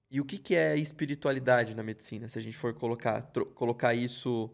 E 0.09 0.19
o 0.19 0.25
que, 0.25 0.37
que 0.37 0.55
é 0.55 0.75
espiritualidade 0.75 1.75
na 1.75 1.83
medicina, 1.83 2.27
se 2.27 2.39
a 2.39 2.41
gente 2.41 2.57
for 2.57 2.73
colocar, 2.73 3.21
colocar 3.53 3.93
isso 3.93 4.49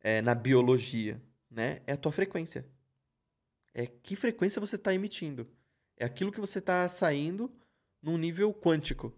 é, 0.00 0.22
na 0.22 0.34
biologia? 0.34 1.20
Né? 1.50 1.80
É 1.86 1.92
a 1.92 1.96
tua 1.96 2.12
frequência. 2.12 2.66
É 3.74 3.86
que 3.86 4.16
frequência 4.16 4.60
você 4.60 4.76
está 4.76 4.94
emitindo. 4.94 5.46
É 5.96 6.04
aquilo 6.04 6.32
que 6.32 6.40
você 6.40 6.58
está 6.58 6.88
saindo 6.88 7.52
num 8.02 8.16
nível 8.16 8.52
quântico, 8.54 9.12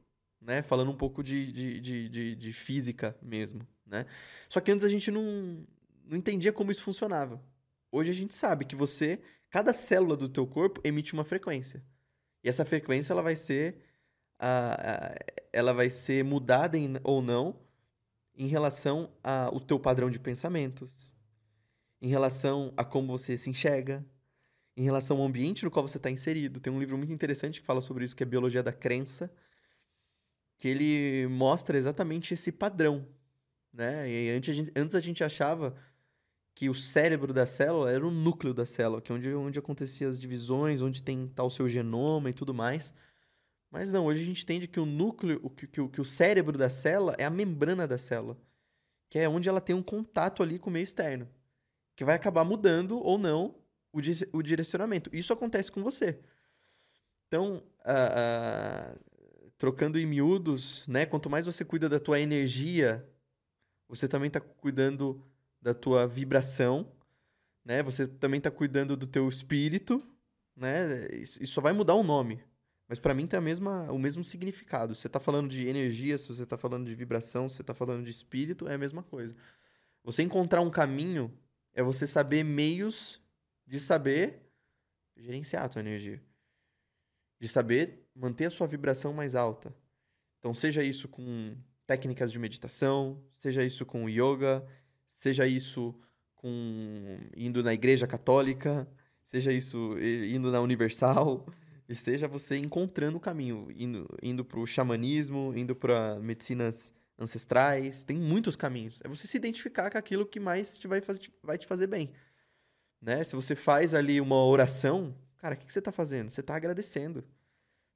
né? 0.46 0.62
Falando 0.62 0.92
um 0.92 0.96
pouco 0.96 1.24
de, 1.24 1.50
de, 1.52 1.80
de, 1.80 2.08
de, 2.08 2.36
de 2.36 2.52
física 2.52 3.16
mesmo, 3.20 3.66
né? 3.84 4.06
Só 4.48 4.60
que 4.60 4.70
antes 4.70 4.84
a 4.84 4.88
gente 4.88 5.10
não, 5.10 5.66
não 6.06 6.16
entendia 6.16 6.52
como 6.52 6.70
isso 6.70 6.82
funcionava. 6.82 7.42
Hoje 7.90 8.12
a 8.12 8.14
gente 8.14 8.32
sabe 8.32 8.64
que 8.64 8.76
você, 8.76 9.20
cada 9.50 9.74
célula 9.74 10.16
do 10.16 10.28
teu 10.28 10.46
corpo 10.46 10.80
emite 10.84 11.12
uma 11.12 11.24
frequência. 11.24 11.82
E 12.44 12.48
essa 12.48 12.64
frequência 12.64 13.12
ela 13.12 13.22
vai 13.22 13.34
ser 13.34 13.82
ela 15.50 15.72
vai 15.72 15.88
ser 15.88 16.22
mudada 16.22 16.76
em, 16.76 16.92
ou 17.02 17.22
não 17.22 17.58
em 18.34 18.46
relação 18.46 19.10
ao 19.22 19.58
teu 19.58 19.80
padrão 19.80 20.10
de 20.10 20.20
pensamentos, 20.20 21.10
em 22.02 22.08
relação 22.08 22.70
a 22.76 22.84
como 22.84 23.16
você 23.16 23.34
se 23.38 23.48
enxerga, 23.48 24.04
em 24.76 24.82
relação 24.82 25.16
ao 25.16 25.24
ambiente 25.24 25.64
no 25.64 25.70
qual 25.70 25.88
você 25.88 25.96
está 25.96 26.10
inserido. 26.10 26.60
Tem 26.60 26.70
um 26.70 26.78
livro 26.78 26.98
muito 26.98 27.14
interessante 27.14 27.62
que 27.62 27.66
fala 27.66 27.80
sobre 27.80 28.04
isso, 28.04 28.14
que 28.14 28.22
é 28.22 28.26
Biologia 28.26 28.62
da 28.62 28.74
Crença, 28.74 29.32
que 30.58 30.68
ele 30.68 31.26
mostra 31.28 31.76
exatamente 31.76 32.34
esse 32.34 32.50
padrão. 32.50 33.06
Né? 33.72 34.08
E 34.10 34.30
antes 34.30 34.50
a 34.50 34.54
gente, 34.54 34.72
antes 34.74 34.94
a 34.94 35.00
gente 35.00 35.22
achava 35.22 35.76
que 36.54 36.70
o 36.70 36.74
cérebro 36.74 37.34
da 37.34 37.46
célula 37.46 37.90
era 37.90 38.06
o 38.06 38.10
núcleo 38.10 38.54
da 38.54 38.64
célula, 38.64 39.02
que 39.02 39.12
é 39.12 39.14
onde, 39.14 39.34
onde 39.34 39.58
aconteciam 39.58 40.08
as 40.08 40.18
divisões, 40.18 40.80
onde 40.80 41.02
tem 41.02 41.28
tal 41.28 41.50
seu 41.50 41.68
genoma 41.68 42.30
e 42.30 42.32
tudo 42.32 42.54
mais. 42.54 42.94
Mas 43.70 43.90
não, 43.92 44.06
hoje 44.06 44.22
a 44.22 44.24
gente 44.24 44.42
entende 44.42 44.66
que 44.66 44.80
o 44.80 44.86
núcleo, 44.86 45.50
que, 45.50 45.66
que, 45.66 45.86
que 45.88 46.00
o 46.00 46.04
cérebro 46.04 46.56
da 46.56 46.70
célula 46.70 47.14
é 47.18 47.24
a 47.24 47.30
membrana 47.30 47.86
da 47.86 47.98
célula, 47.98 48.38
que 49.10 49.18
é 49.18 49.28
onde 49.28 49.50
ela 49.50 49.60
tem 49.60 49.76
um 49.76 49.82
contato 49.82 50.42
ali 50.42 50.58
com 50.58 50.70
o 50.70 50.72
meio 50.72 50.84
externo, 50.84 51.28
que 51.94 52.04
vai 52.04 52.14
acabar 52.14 52.44
mudando 52.44 52.98
ou 52.98 53.18
não 53.18 53.54
o, 53.92 53.98
o 54.32 54.42
direcionamento. 54.42 55.10
Isso 55.12 55.32
acontece 55.34 55.70
com 55.70 55.82
você. 55.82 56.18
Então, 57.28 57.62
uh, 57.84 58.94
uh, 58.94 58.98
trocando 59.58 59.98
em 59.98 60.06
miúdos, 60.06 60.86
né? 60.86 61.06
Quanto 61.06 61.30
mais 61.30 61.46
você 61.46 61.64
cuida 61.64 61.88
da 61.88 61.98
tua 61.98 62.20
energia, 62.20 63.06
você 63.88 64.06
também 64.08 64.28
está 64.28 64.40
cuidando 64.40 65.24
da 65.60 65.72
tua 65.74 66.06
vibração, 66.06 66.92
né? 67.64 67.82
Você 67.82 68.06
também 68.06 68.38
está 68.38 68.50
cuidando 68.50 68.96
do 68.96 69.06
teu 69.06 69.28
espírito, 69.28 70.02
né? 70.54 71.08
Isso 71.16 71.46
só 71.46 71.60
vai 71.60 71.72
mudar 71.72 71.94
o 71.94 72.02
nome. 72.02 72.42
Mas 72.88 72.98
para 72.98 73.14
mim 73.14 73.26
tem 73.26 73.38
a 73.38 73.40
mesma, 73.40 73.90
o 73.90 73.98
mesmo 73.98 74.22
significado. 74.22 74.94
Você 74.94 75.08
está 75.08 75.18
falando 75.18 75.48
de 75.48 75.66
energia, 75.66 76.16
se 76.16 76.28
você 76.28 76.44
está 76.44 76.56
falando 76.56 76.86
de 76.86 76.94
vibração, 76.94 77.48
se 77.48 77.56
você 77.56 77.62
está 77.62 77.74
falando 77.74 78.04
de 78.04 78.10
espírito, 78.10 78.68
é 78.68 78.74
a 78.74 78.78
mesma 78.78 79.02
coisa. 79.02 79.34
Você 80.04 80.22
encontrar 80.22 80.60
um 80.60 80.70
caminho 80.70 81.36
é 81.74 81.82
você 81.82 82.06
saber 82.06 82.44
meios 82.44 83.20
de 83.66 83.80
saber 83.80 84.40
gerenciar 85.16 85.64
a 85.64 85.68
tua 85.68 85.80
energia. 85.80 86.22
De 87.38 87.48
saber 87.48 88.06
manter 88.14 88.46
a 88.46 88.50
sua 88.50 88.66
vibração 88.66 89.12
mais 89.12 89.34
alta. 89.34 89.74
Então, 90.38 90.54
seja 90.54 90.82
isso 90.82 91.08
com 91.08 91.56
técnicas 91.86 92.32
de 92.32 92.38
meditação, 92.38 93.22
seja 93.36 93.62
isso 93.64 93.84
com 93.84 94.08
yoga, 94.08 94.66
seja 95.06 95.46
isso 95.46 95.94
com 96.34 97.18
indo 97.36 97.62
na 97.62 97.74
igreja 97.74 98.06
católica, 98.06 98.88
seja 99.22 99.52
isso 99.52 99.96
indo 99.98 100.50
na 100.50 100.60
Universal, 100.60 101.46
seja 101.90 102.26
você 102.28 102.56
encontrando 102.56 103.18
o 103.18 103.20
caminho, 103.20 103.68
indo, 103.76 104.06
indo 104.22 104.44
para 104.44 104.60
o 104.60 104.66
xamanismo, 104.66 105.52
indo 105.56 105.74
para 105.74 106.18
medicinas 106.20 106.92
ancestrais, 107.18 108.04
tem 108.04 108.16
muitos 108.16 108.56
caminhos. 108.56 109.00
É 109.02 109.08
você 109.08 109.26
se 109.26 109.36
identificar 109.36 109.90
com 109.90 109.98
aquilo 109.98 110.26
que 110.26 110.38
mais 110.38 110.78
te 110.78 110.86
vai, 110.86 111.00
fazer, 111.00 111.22
vai 111.42 111.56
te 111.56 111.66
fazer 111.66 111.86
bem. 111.86 112.12
Né? 113.00 113.24
Se 113.24 113.34
você 113.34 113.54
faz 113.54 113.94
ali 113.94 114.20
uma 114.20 114.44
oração, 114.44 115.16
cara, 115.38 115.54
o 115.54 115.58
que, 115.58 115.66
que 115.66 115.72
você 115.72 115.78
está 115.78 115.92
fazendo? 115.92 116.30
Você 116.30 116.40
está 116.40 116.54
agradecendo. 116.56 117.24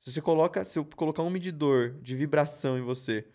Se 0.00 0.12
você 0.12 0.20
coloca, 0.20 0.64
se 0.64 0.78
eu 0.78 0.84
colocar 0.84 1.22
um 1.22 1.30
medidor 1.30 1.92
de 2.00 2.16
vibração 2.16 2.78
em 2.78 2.82
você, 2.82 3.26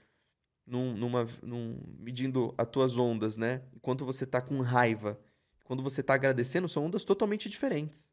num, 0.65 0.95
numa, 0.95 1.27
num, 1.41 1.79
medindo 1.99 2.53
as 2.57 2.67
tuas 2.67 2.97
ondas, 2.97 3.37
né? 3.37 3.61
Enquanto 3.75 4.03
você 4.03 4.23
está 4.23 4.41
com 4.41 4.59
raiva, 4.61 5.19
quando 5.63 5.83
você 5.83 6.01
está 6.01 6.15
agradecendo, 6.15 6.67
são 6.67 6.85
ondas 6.85 7.03
totalmente 7.03 7.49
diferentes. 7.49 8.11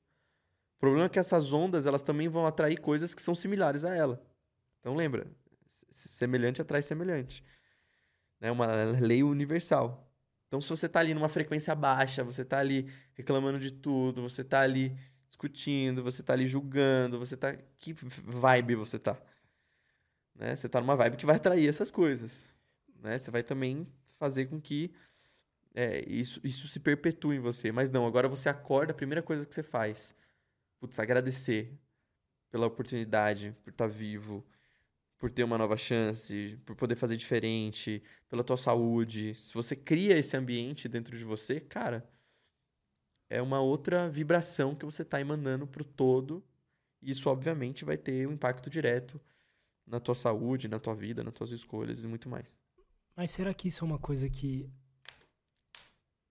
O 0.77 0.81
problema 0.81 1.07
é 1.07 1.09
que 1.09 1.19
essas 1.19 1.53
ondas, 1.53 1.87
elas 1.87 2.03
também 2.03 2.29
vão 2.29 2.47
atrair 2.47 2.79
coisas 2.79 3.15
que 3.15 3.23
são 3.23 3.35
similares 3.35 3.85
a 3.85 3.95
ela. 3.95 4.23
Então 4.81 4.95
lembra, 4.95 5.27
semelhante 5.91 6.61
atrai 6.61 6.83
semelhante. 6.83 7.43
É 8.41 8.51
uma 8.51 8.67
lei 9.01 9.23
universal. 9.23 10.11
Então 10.49 10.61
se 10.61 10.69
você 10.69 10.87
está 10.87 11.01
ali 11.01 11.15
numa 11.15 11.29
frequência 11.29 11.75
baixa, 11.75 12.25
você 12.25 12.43
está 12.43 12.59
ali 12.59 12.91
reclamando 13.15 13.59
de 13.59 13.71
tudo, 13.71 14.23
você 14.23 14.43
está 14.43 14.61
ali 14.61 14.99
discutindo, 15.43 16.03
você 16.03 16.21
está 16.21 16.33
ali 16.33 16.47
julgando, 16.47 17.19
você 17.19 17.35
está 17.35 17.57
que 17.79 17.93
vibe 17.93 18.77
você 18.77 18.97
está? 18.97 19.21
Né? 20.35 20.55
Você 20.55 20.69
tá 20.69 20.81
numa 20.81 20.95
vibe 20.95 21.17
que 21.17 21.27
vai 21.27 21.37
atrair 21.37 21.69
essas 21.69 21.91
coisas. 21.91 22.55
Né? 23.01 23.19
Você 23.19 23.31
vai 23.31 23.43
também 23.43 23.87
fazer 24.19 24.47
com 24.47 24.61
que 24.61 24.93
é, 25.75 26.05
isso, 26.09 26.41
isso 26.45 26.69
se 26.69 26.79
perpetue 26.79 27.37
em 27.37 27.41
você. 27.41 27.73
Mas 27.73 27.91
não, 27.91 28.07
agora 28.07 28.29
você 28.29 28.49
acorda, 28.49 28.93
a 28.93 28.95
primeira 28.95 29.23
coisa 29.23 29.45
que 29.45 29.53
você 29.53 29.63
faz, 29.63 30.15
putz, 30.79 30.99
agradecer 31.01 31.73
pela 32.51 32.67
oportunidade, 32.67 33.57
por 33.65 33.71
estar 33.71 33.89
tá 33.89 33.93
vivo, 33.93 34.45
por 35.19 35.31
ter 35.31 35.43
uma 35.43 35.59
nova 35.59 35.77
chance, 35.77 36.59
por 36.65 36.77
poder 36.77 36.95
fazer 36.95 37.17
diferente, 37.17 38.03
pela 38.29 38.45
tua 38.45 38.57
saúde. 38.57 39.35
Se 39.35 39.55
você 39.55 39.75
cria 39.75 40.17
esse 40.17 40.37
ambiente 40.37 40.89
dentro 40.89 41.17
de 41.17 41.25
você, 41.25 41.59
cara, 41.59 42.09
é 43.33 43.41
uma 43.41 43.61
outra 43.61 44.11
vibração 44.11 44.75
que 44.75 44.85
você 44.85 45.01
está 45.03 45.21
emanando 45.21 45.67
para 45.67 45.81
o 45.81 45.85
todo. 45.85 46.45
E 47.01 47.11
isso, 47.11 47.31
obviamente, 47.31 47.85
vai 47.85 47.97
ter 47.97 48.29
um 48.29 48.33
impacto 48.33 48.69
direto 48.69 49.21
na 49.87 49.99
tua 49.99 50.15
saúde, 50.15 50.69
na 50.69 50.79
tua 50.79 50.95
vida, 50.95 51.25
nas 51.25 51.33
tuas 51.33 51.51
escolhas 51.51 52.05
e 52.05 52.07
muito 52.07 52.29
mais. 52.29 52.59
Mas 53.17 53.31
será 53.31 53.53
que 53.55 53.69
isso 53.69 53.85
é 53.85 53.87
uma 53.87 53.99
coisa 53.99 54.29
que 54.29 54.71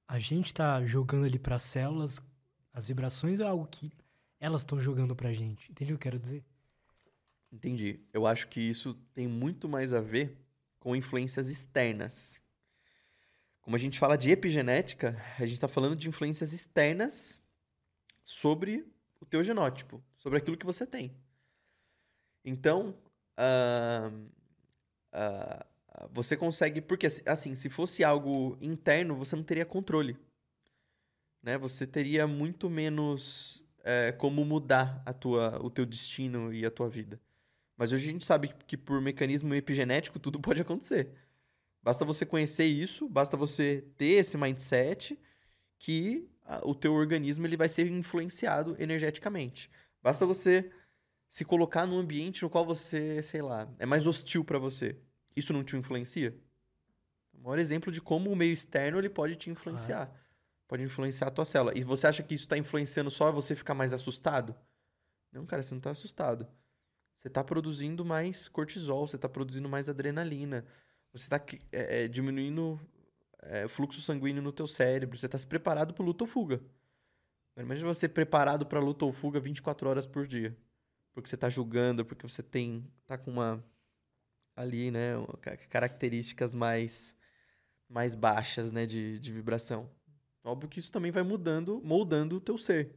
a 0.08 0.20
gente 0.20 0.54
tá 0.54 0.86
jogando 0.86 1.26
ali 1.26 1.40
para 1.40 1.56
as 1.56 1.64
células 1.64 2.22
as 2.74 2.88
vibrações 2.88 3.40
ou 3.40 3.46
é 3.46 3.50
algo 3.50 3.68
que 3.68 3.92
elas 4.40 4.62
estão 4.62 4.80
jogando 4.80 5.16
pra 5.16 5.34
gente? 5.34 5.72
Entendeu 5.72 5.96
o 5.96 6.00
que 6.00 6.08
eu 6.08 6.12
quero 6.12 6.20
dizer? 6.20 6.44
Entendi. 7.52 8.00
Eu 8.14 8.26
acho 8.26 8.48
que 8.48 8.62
isso 8.62 8.94
tem 9.14 9.28
muito 9.28 9.68
mais 9.68 9.94
a 9.94 10.00
ver 10.00 10.38
com 10.80 10.96
influências 10.96 11.50
externas. 11.50 12.40
Como 13.62 13.76
a 13.76 13.80
gente 13.80 14.00
fala 14.00 14.18
de 14.18 14.32
epigenética, 14.32 15.16
a 15.38 15.46
gente 15.46 15.54
está 15.54 15.68
falando 15.68 15.96
de 15.96 16.10
influências 16.10 16.52
externas 16.52 17.42
sobre 18.24 18.86
o 19.20 19.26
teu 19.26 19.44
genótipo, 19.44 20.04
sobre 20.18 20.40
aquilo 20.40 20.58
que 20.58 20.66
você 20.66 20.86
tem. 20.86 21.16
Então, 22.44 22.98
uh, 23.38 24.18
uh, 25.14 26.10
você 26.12 26.36
consegue. 26.36 26.82
Porque, 26.82 27.08
assim, 27.26 27.54
se 27.54 27.70
fosse 27.70 28.04
algo 28.04 28.58
interno, 28.60 29.16
você 29.16 29.36
não 29.36 29.44
teria 29.44 29.66
controle. 29.66 30.18
Né? 31.42 31.58
Você 31.58 31.86
teria 31.86 32.28
muito 32.28 32.70
menos 32.70 33.64
é, 33.84 34.12
como 34.12 34.44
mudar 34.46 35.02
a 35.06 35.14
tua, 35.14 35.60
o 35.64 35.70
teu 35.70 35.86
destino 35.86 36.54
e 36.54 36.66
a 36.66 36.72
tua 36.72 36.90
vida. 36.90 37.20
Mas 37.76 37.92
hoje 37.92 38.10
a 38.10 38.12
gente 38.12 38.26
sabe 38.26 38.54
que 38.68 38.78
por 38.78 39.02
mecanismo 39.02 39.54
epigenético 39.56 40.20
tudo 40.20 40.40
pode 40.40 40.62
acontecer. 40.62 41.14
Basta 41.84 42.06
você 42.06 42.26
conhecer 42.26 42.66
isso, 42.66 43.10
basta 43.10 43.36
você 43.36 43.84
ter 43.98 44.20
esse 44.20 44.38
mindset 44.38 45.20
que 45.80 46.30
o 46.64 46.76
teu 46.76 46.94
organismo 46.94 47.46
ele 47.46 47.58
vai 47.58 47.70
ser 47.70 47.88
influenciado 47.88 48.76
energeticamente. 48.78 49.70
Basta 50.02 50.26
você 50.26 50.72
se 51.28 51.46
colocar 51.46 51.86
num 51.86 51.98
ambiente 51.98 52.44
no 52.44 52.50
qual 52.50 52.66
você, 52.66 53.24
sei 53.24 53.42
lá, 53.42 53.68
é 53.80 53.86
mais 53.86 54.06
hostil 54.06 54.44
para 54.44 54.60
você. 54.60 54.98
Isso 55.36 55.54
não 55.54 55.64
te 55.64 55.76
influencia? 55.76 56.38
O 57.34 57.42
maior 57.42 57.58
exemplo 57.58 57.92
de 57.92 58.02
como 58.02 58.30
o 58.30 58.36
meio 58.36 58.54
externo 58.54 59.00
ele 59.00 59.10
pode 59.10 59.36
te 59.36 59.50
influenciar. 59.50 60.14
Pode 60.68 60.84
influenciar 60.84 61.28
a 61.28 61.32
tua 61.32 61.46
célula. 61.46 61.78
E 61.78 61.84
você 61.84 62.06
acha 62.06 62.22
que 62.22 62.36
isso 62.36 62.46
está 62.46 62.58
influenciando 62.58 63.10
só 63.10 63.32
você 63.32 63.56
ficar 63.56 63.74
mais 63.74 63.94
assustado? 63.94 64.56
Não, 65.32 65.46
cara, 65.46 65.64
você 65.64 65.74
não 65.74 65.80
está 65.80 65.92
assustado. 65.92 66.48
Você 67.16 67.28
está 67.28 67.44
produzindo 67.44 68.04
mais 68.04 68.48
cortisol, 68.48 69.08
você 69.08 69.16
está 69.16 69.30
produzindo 69.30 69.70
mais 69.70 69.88
adrenalina, 69.88 70.66
você 71.14 71.26
está 71.26 71.44
é, 71.72 72.04
é, 72.04 72.08
diminuindo 72.08 72.80
é, 73.42 73.68
fluxo 73.68 74.02
sanguíneo 74.02 74.42
no 74.42 74.52
teu 74.52 74.68
cérebro, 74.68 75.18
você 75.18 75.26
está 75.26 75.38
se 75.38 75.48
preparado 75.48 75.94
para 75.94 76.06
luta 76.06 76.24
ou 76.24 76.28
fuga. 76.28 76.62
Imagina 77.58 77.94
você 77.94 78.08
preparado 78.08 78.66
para 78.66 78.80
luta 78.80 79.06
ou 79.06 79.12
fuga 79.12 79.40
24 79.40 79.90
horas 79.90 80.08
por 80.08 80.26
dia. 80.26 80.58
Porque 81.14 81.30
você 81.30 81.36
está 81.36 81.50
julgando, 81.50 82.06
porque 82.06 82.28
você 82.28 82.42
tem 82.42 82.88
tá 83.06 83.18
com 83.18 83.32
uma 83.32 83.64
ali, 84.56 84.90
né, 84.92 85.14
características 85.70 86.54
mais 86.54 87.16
mais 87.90 88.16
baixas, 88.16 88.72
né, 88.72 88.86
de, 88.86 89.20
de 89.20 89.34
vibração. 89.34 89.90
Óbvio 90.44 90.70
que 90.70 90.80
isso 90.80 90.92
também 90.92 91.12
vai 91.12 91.24
mudando, 91.24 91.82
moldando 91.84 92.38
o 92.38 92.42
teu 92.42 92.58
ser. 92.58 92.96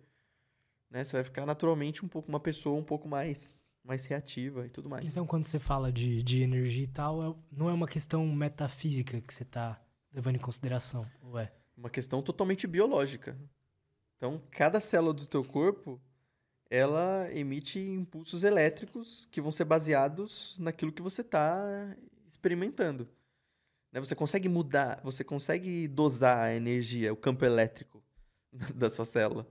Né? 0.89 1.05
Você 1.05 1.17
vai 1.17 1.25
ficar 1.25 1.45
naturalmente 1.45 2.05
um 2.05 2.09
pouco 2.09 2.29
uma 2.29 2.39
pessoa 2.39 2.79
um 2.79 2.85
pouco 2.85 3.09
mais 3.09 3.59
mais 3.85 4.07
reativa 4.07 4.67
e 4.67 4.71
tudo 4.71 4.89
mais. 4.89 5.05
Então, 5.05 5.27
quando 5.27 5.45
você 5.45 5.59
fala 5.59 5.93
de, 5.93 6.23
de 6.23 6.43
energia 6.43 6.85
e 6.85 6.89
tal, 6.89 7.23
é, 7.23 7.35
não 7.53 7.69
é 7.69 7.73
uma 7.73 7.87
questão 7.87 8.27
metafísica 8.27 9.21
que 9.21 9.33
você 9.33 9.43
está 9.43 9.81
levando 10.13 10.37
em 10.37 10.41
consideração, 10.41 11.07
ou 11.21 11.39
é? 11.39 11.53
Uma 11.77 11.91
questão 11.91 12.23
totalmente 12.23 12.67
biológica. 12.67 13.37
Então, 14.17 14.41
cada 14.51 14.81
célula 14.81 15.13
do 15.13 15.27
teu 15.27 15.45
corpo, 15.45 16.01
ela 16.71 17.29
emite 17.33 17.79
impulsos 17.79 18.43
elétricos 18.43 19.29
que 19.31 19.41
vão 19.41 19.51
ser 19.51 19.65
baseados 19.65 20.57
naquilo 20.59 20.93
que 20.93 21.03
você 21.03 21.21
está 21.21 21.95
experimentando. 22.27 23.09
Né? 23.93 24.01
Você 24.01 24.15
consegue 24.15 24.49
mudar, 24.49 25.01
você 25.05 25.23
consegue 25.23 25.87
dosar 25.89 26.45
a 26.45 26.55
energia, 26.55 27.13
o 27.13 27.17
campo 27.17 27.45
elétrico 27.45 28.03
da 28.75 28.89
sua 28.89 29.05
célula. 29.05 29.47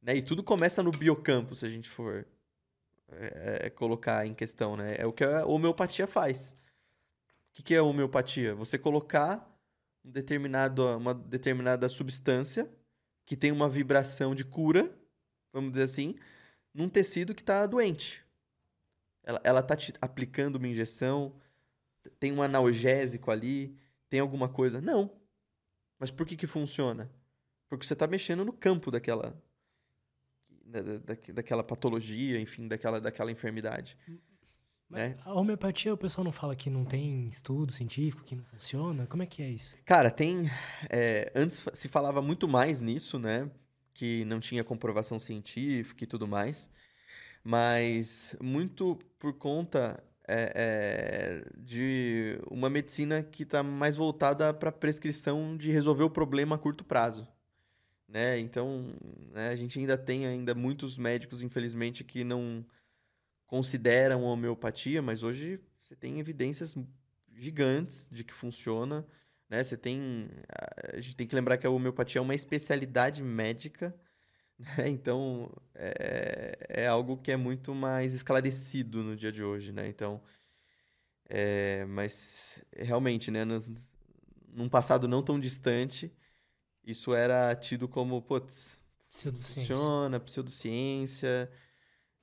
Né? 0.00 0.16
E 0.16 0.22
tudo 0.22 0.42
começa 0.42 0.82
no 0.82 0.90
biocampo, 0.90 1.54
se 1.54 1.66
a 1.66 1.68
gente 1.68 1.88
for 1.88 2.26
é, 3.12 3.66
é, 3.66 3.70
colocar 3.70 4.26
em 4.26 4.34
questão, 4.34 4.76
né? 4.76 4.96
É 4.98 5.06
o 5.06 5.12
que 5.12 5.24
a 5.24 5.46
homeopatia 5.46 6.06
faz. 6.06 6.56
O 7.50 7.54
que, 7.54 7.62
que 7.62 7.74
é 7.74 7.80
homeopatia? 7.80 8.54
Você 8.54 8.78
colocar 8.78 9.48
um 10.04 10.10
determinado, 10.10 10.84
uma 10.96 11.14
determinada 11.14 11.88
substância 11.88 12.70
que 13.24 13.36
tem 13.36 13.50
uma 13.50 13.68
vibração 13.68 14.34
de 14.34 14.44
cura, 14.44 14.94
vamos 15.52 15.72
dizer 15.72 15.84
assim, 15.84 16.16
num 16.72 16.88
tecido 16.88 17.34
que 17.34 17.42
está 17.42 17.66
doente. 17.66 18.24
Ela 19.42 19.60
está 19.60 19.74
te 19.74 19.92
aplicando 20.00 20.56
uma 20.56 20.68
injeção, 20.68 21.34
tem 22.20 22.32
um 22.32 22.42
analgésico 22.42 23.30
ali, 23.30 23.76
tem 24.08 24.20
alguma 24.20 24.48
coisa. 24.48 24.80
Não. 24.80 25.10
Mas 25.98 26.10
por 26.10 26.26
que, 26.26 26.36
que 26.36 26.46
funciona? 26.46 27.10
Porque 27.68 27.84
você 27.84 27.94
está 27.94 28.06
mexendo 28.06 28.44
no 28.44 28.52
campo 28.52 28.90
daquela, 28.90 29.36
da, 30.66 30.82
da, 30.82 31.16
daquela 31.34 31.62
patologia, 31.62 32.40
enfim, 32.40 32.66
daquela, 32.68 33.00
daquela 33.00 33.30
enfermidade. 33.30 33.96
Né? 34.88 35.16
A 35.24 35.34
homeopatia, 35.34 35.92
o 35.92 35.96
pessoal 35.96 36.24
não 36.24 36.32
fala 36.32 36.54
que 36.54 36.70
não 36.70 36.84
tem 36.84 37.28
estudo 37.28 37.72
científico, 37.72 38.22
que 38.22 38.36
não 38.36 38.44
funciona? 38.44 39.06
Como 39.06 39.22
é 39.22 39.26
que 39.26 39.42
é 39.42 39.48
isso? 39.50 39.76
Cara, 39.84 40.10
tem. 40.10 40.48
É, 40.88 41.32
antes 41.34 41.64
se 41.72 41.88
falava 41.88 42.22
muito 42.22 42.46
mais 42.46 42.80
nisso, 42.80 43.18
né? 43.18 43.50
Que 43.92 44.24
não 44.26 44.38
tinha 44.38 44.62
comprovação 44.62 45.18
científica 45.18 46.04
e 46.04 46.06
tudo 46.06 46.26
mais. 46.28 46.70
Mas 47.42 48.36
muito 48.40 48.98
por 49.18 49.32
conta 49.32 50.02
é, 50.28 50.52
é, 50.54 51.50
de 51.56 52.38
uma 52.50 52.68
medicina 52.68 53.22
que 53.22 53.42
está 53.42 53.62
mais 53.62 53.96
voltada 53.96 54.52
para 54.52 54.70
prescrição 54.70 55.56
de 55.56 55.70
resolver 55.70 56.04
o 56.04 56.10
problema 56.10 56.56
a 56.56 56.58
curto 56.58 56.84
prazo 56.84 57.26
né? 58.08 58.38
Então, 58.38 58.94
né, 59.32 59.48
a 59.48 59.56
gente 59.56 59.78
ainda 59.78 59.98
tem 59.98 60.26
ainda 60.26 60.54
muitos 60.54 60.96
médicos, 60.96 61.42
infelizmente, 61.42 62.04
que 62.04 62.24
não 62.24 62.64
consideram 63.46 64.22
homeopatia, 64.22 65.02
mas 65.02 65.22
hoje 65.22 65.60
você 65.82 65.94
tem 65.94 66.18
evidências 66.18 66.76
gigantes 67.34 68.08
de 68.10 68.24
que 68.24 68.32
funciona, 68.32 69.06
né? 69.48 69.62
Você 69.62 69.76
tem 69.76 70.28
a 70.94 71.00
gente 71.00 71.16
tem 71.16 71.26
que 71.26 71.34
lembrar 71.34 71.58
que 71.58 71.66
a 71.66 71.70
homeopatia 71.70 72.18
é 72.18 72.22
uma 72.22 72.34
especialidade 72.34 73.22
médica, 73.22 73.94
né? 74.58 74.88
Então, 74.88 75.50
é, 75.74 76.56
é 76.68 76.86
algo 76.86 77.16
que 77.18 77.30
é 77.30 77.36
muito 77.36 77.74
mais 77.74 78.14
esclarecido 78.14 79.02
no 79.02 79.16
dia 79.16 79.32
de 79.32 79.42
hoje, 79.42 79.72
né? 79.72 79.88
Então, 79.88 80.20
é, 81.28 81.84
mas 81.86 82.64
realmente, 82.76 83.30
né, 83.30 83.44
no, 83.44 83.58
num 84.48 84.68
passado 84.68 85.08
não 85.08 85.22
tão 85.22 85.38
distante, 85.38 86.12
isso 86.86 87.12
era 87.12 87.54
tido 87.56 87.88
como, 87.88 88.22
putz, 88.22 88.80
pseudociência. 89.10 89.74
funciona, 89.74 90.20
pseudociência, 90.20 91.50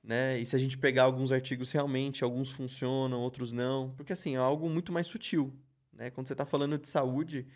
né? 0.02 0.38
E 0.40 0.46
se 0.46 0.56
a 0.56 0.58
gente 0.58 0.78
pegar 0.78 1.02
alguns 1.04 1.30
artigos 1.30 1.70
realmente, 1.70 2.24
alguns 2.24 2.50
funcionam, 2.50 3.20
outros 3.20 3.52
não, 3.52 3.90
porque 3.94 4.14
assim, 4.14 4.34
é 4.34 4.38
algo 4.38 4.68
muito 4.70 4.90
mais 4.90 5.06
sutil, 5.06 5.52
né? 5.92 6.10
Quando 6.10 6.26
você 6.26 6.32
está 6.32 6.46
falando 6.46 6.78
de 6.78 6.88
saúde, 6.88 7.46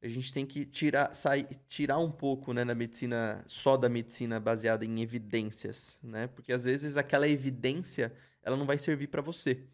a 0.00 0.08
gente 0.08 0.32
tem 0.32 0.46
que 0.46 0.64
tirar, 0.64 1.12
sair, 1.12 1.48
tirar 1.66 1.98
um 1.98 2.10
pouco, 2.10 2.52
né, 2.52 2.64
da 2.64 2.74
medicina, 2.74 3.42
só 3.46 3.76
da 3.76 3.88
medicina 3.88 4.38
baseada 4.38 4.84
em 4.84 5.00
evidências, 5.00 5.98
né? 6.02 6.28
Porque 6.28 6.52
às 6.52 6.64
vezes 6.64 6.96
aquela 6.96 7.28
evidência, 7.28 8.12
ela 8.42 8.56
não 8.56 8.66
vai 8.66 8.78
servir 8.78 9.08
para 9.08 9.22
você. 9.22 9.64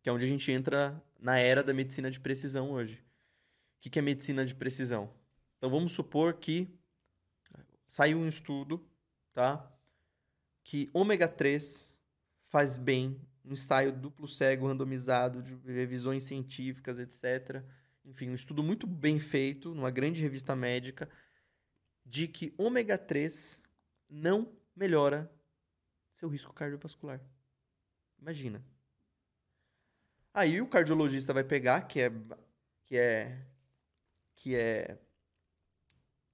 Que 0.00 0.08
é 0.08 0.12
onde 0.12 0.24
a 0.24 0.28
gente 0.28 0.52
entra 0.52 1.02
na 1.18 1.38
era 1.38 1.62
da 1.62 1.72
medicina 1.74 2.10
de 2.10 2.20
precisão 2.20 2.70
hoje. 2.70 3.02
O 3.78 3.90
que 3.90 3.98
é 3.98 4.02
medicina 4.02 4.44
de 4.46 4.54
precisão? 4.54 5.10
Então 5.64 5.72
vamos 5.72 5.92
supor 5.92 6.34
que 6.34 6.68
saiu 7.86 8.18
um 8.18 8.28
estudo, 8.28 8.86
tá? 9.32 9.66
Que 10.62 10.90
ômega 10.92 11.26
3 11.26 11.96
faz 12.48 12.76
bem, 12.76 13.18
um 13.42 13.52
ensaio 13.54 13.90
duplo 13.90 14.28
cego 14.28 14.66
randomizado 14.66 15.42
de 15.42 15.54
revisões 15.72 16.24
científicas, 16.24 16.98
etc. 16.98 17.64
Enfim, 18.04 18.28
um 18.28 18.34
estudo 18.34 18.62
muito 18.62 18.86
bem 18.86 19.18
feito, 19.18 19.74
numa 19.74 19.90
grande 19.90 20.20
revista 20.20 20.54
médica, 20.54 21.08
de 22.04 22.28
que 22.28 22.52
ômega 22.58 22.98
3 22.98 23.58
não 24.06 24.54
melhora 24.76 25.32
seu 26.10 26.28
risco 26.28 26.52
cardiovascular. 26.52 27.22
Imagina. 28.20 28.62
Aí 30.34 30.60
o 30.60 30.68
cardiologista 30.68 31.32
vai 31.32 31.42
pegar, 31.42 31.88
que 31.88 32.00
é 32.00 32.12
que 32.84 32.98
é 32.98 33.46
que 34.36 34.54
é 34.54 34.98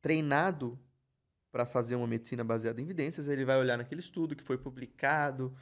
treinado 0.01 0.79
para 1.51 1.67
fazer 1.67 1.97
uma 1.97 2.07
medicina 2.07 2.45
baseada 2.45 2.81
em 2.81 2.85
evidências, 2.85 3.29
ele 3.29 3.45
vai 3.45 3.59
olhar 3.59 3.77
naquele 3.77 4.01
estudo 4.01 4.37
que 4.37 4.43
foi 4.45 4.57
publicado 4.57 5.57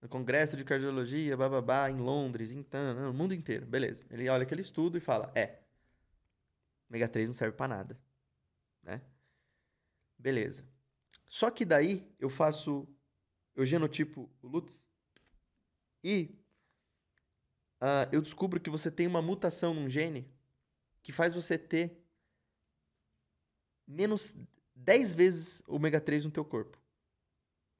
no 0.00 0.08
Congresso 0.08 0.56
de 0.56 0.64
Cardiologia, 0.64 1.36
bababá, 1.36 1.90
em 1.90 1.96
Londres, 1.96 2.52
em 2.52 2.62
Tana, 2.62 3.06
no 3.06 3.12
mundo 3.12 3.34
inteiro. 3.34 3.66
Beleza. 3.66 4.06
Ele 4.10 4.28
olha 4.28 4.42
aquele 4.42 4.62
estudo 4.62 4.96
e 4.96 5.00
fala: 5.00 5.30
é, 5.34 5.58
ômega 6.88 7.08
3 7.08 7.28
não 7.28 7.34
serve 7.34 7.56
para 7.56 7.68
nada. 7.68 8.00
Né? 8.82 9.00
Beleza. 10.16 10.64
Só 11.26 11.50
que 11.50 11.64
daí 11.64 12.10
eu 12.18 12.30
faço, 12.30 12.88
eu 13.54 13.66
genotipo 13.66 14.30
o 14.40 14.48
Lutz 14.48 14.88
e 16.02 16.38
uh, 17.80 18.08
eu 18.10 18.22
descubro 18.22 18.60
que 18.60 18.70
você 18.70 18.90
tem 18.90 19.06
uma 19.06 19.20
mutação 19.20 19.74
num 19.74 19.90
gene 19.90 20.32
que 21.02 21.12
faz 21.12 21.34
você 21.34 21.58
ter 21.58 22.07
menos 23.88 24.34
10 24.76 25.14
vezes 25.14 25.62
ômega 25.66 26.00
3 26.00 26.26
no 26.26 26.30
teu 26.30 26.44
corpo. 26.44 26.78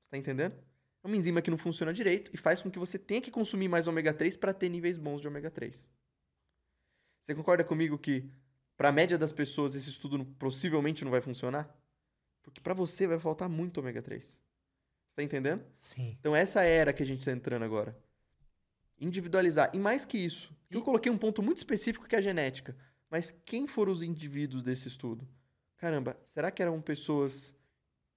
Você 0.02 0.10
tá 0.10 0.16
entendendo? 0.16 0.54
É 1.04 1.06
uma 1.06 1.16
enzima 1.16 1.42
que 1.42 1.50
não 1.50 1.58
funciona 1.58 1.92
direito 1.92 2.30
e 2.34 2.36
faz 2.36 2.62
com 2.62 2.70
que 2.70 2.78
você 2.78 2.98
tenha 2.98 3.20
que 3.20 3.30
consumir 3.30 3.68
mais 3.68 3.86
ômega 3.86 4.12
3 4.12 4.36
para 4.36 4.54
ter 4.54 4.68
níveis 4.68 4.96
bons 4.96 5.20
de 5.20 5.28
ômega 5.28 5.50
3. 5.50 5.88
Você 7.20 7.34
concorda 7.34 7.62
comigo 7.62 7.98
que 7.98 8.28
para 8.76 8.88
a 8.88 8.92
média 8.92 9.18
das 9.18 9.32
pessoas 9.32 9.74
esse 9.74 9.90
estudo 9.90 10.24
possivelmente 10.38 11.04
não 11.04 11.10
vai 11.10 11.20
funcionar? 11.20 11.68
Porque 12.42 12.60
para 12.60 12.74
você 12.74 13.06
vai 13.06 13.18
faltar 13.18 13.48
muito 13.48 13.78
ômega 13.78 14.00
3. 14.00 14.24
Você 14.24 15.16
tá 15.16 15.22
entendendo? 15.22 15.62
Sim. 15.74 16.16
Então 16.18 16.34
essa 16.34 16.62
era 16.62 16.92
que 16.92 17.02
a 17.02 17.06
gente 17.06 17.20
está 17.20 17.32
entrando 17.32 17.64
agora. 17.64 17.96
Individualizar. 18.98 19.70
E 19.74 19.78
mais 19.78 20.04
que 20.04 20.18
isso, 20.18 20.52
eu 20.70 20.82
coloquei 20.82 21.12
um 21.12 21.18
ponto 21.18 21.42
muito 21.42 21.58
específico 21.58 22.08
que 22.08 22.16
é 22.16 22.18
a 22.18 22.22
genética. 22.22 22.76
Mas 23.10 23.30
quem 23.44 23.66
foram 23.66 23.92
os 23.92 24.02
indivíduos 24.02 24.62
desse 24.62 24.88
estudo? 24.88 25.28
Caramba, 25.78 26.18
será 26.24 26.50
que 26.50 26.60
eram 26.60 26.80
pessoas 26.80 27.54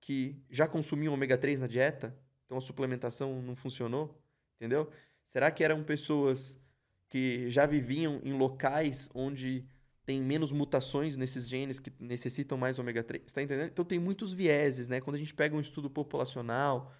que 0.01 0.35
já 0.49 0.67
consumiam 0.67 1.13
ômega 1.13 1.37
3 1.37 1.59
na 1.59 1.67
dieta? 1.67 2.17
Então 2.45 2.57
a 2.57 2.61
suplementação 2.61 3.41
não 3.41 3.55
funcionou? 3.55 4.19
Entendeu? 4.55 4.91
Será 5.23 5.49
que 5.51 5.63
eram 5.63 5.83
pessoas 5.83 6.59
que 7.07 7.49
já 7.49 7.65
viviam 7.65 8.19
em 8.23 8.33
locais 8.33 9.09
onde 9.13 9.63
tem 10.03 10.19
menos 10.21 10.51
mutações 10.51 11.15
nesses 11.15 11.47
genes 11.47 11.79
que 11.79 11.93
necessitam 11.99 12.57
mais 12.57 12.79
ômega 12.79 13.03
3? 13.03 13.23
Está 13.25 13.43
entendendo? 13.43 13.69
Então 13.69 13.85
tem 13.85 13.99
muitos 13.99 14.33
vieses, 14.33 14.87
né? 14.87 14.99
Quando 14.99 15.15
a 15.15 15.19
gente 15.19 15.33
pega 15.33 15.55
um 15.55 15.61
estudo 15.61 15.89
populacional, 15.89 16.91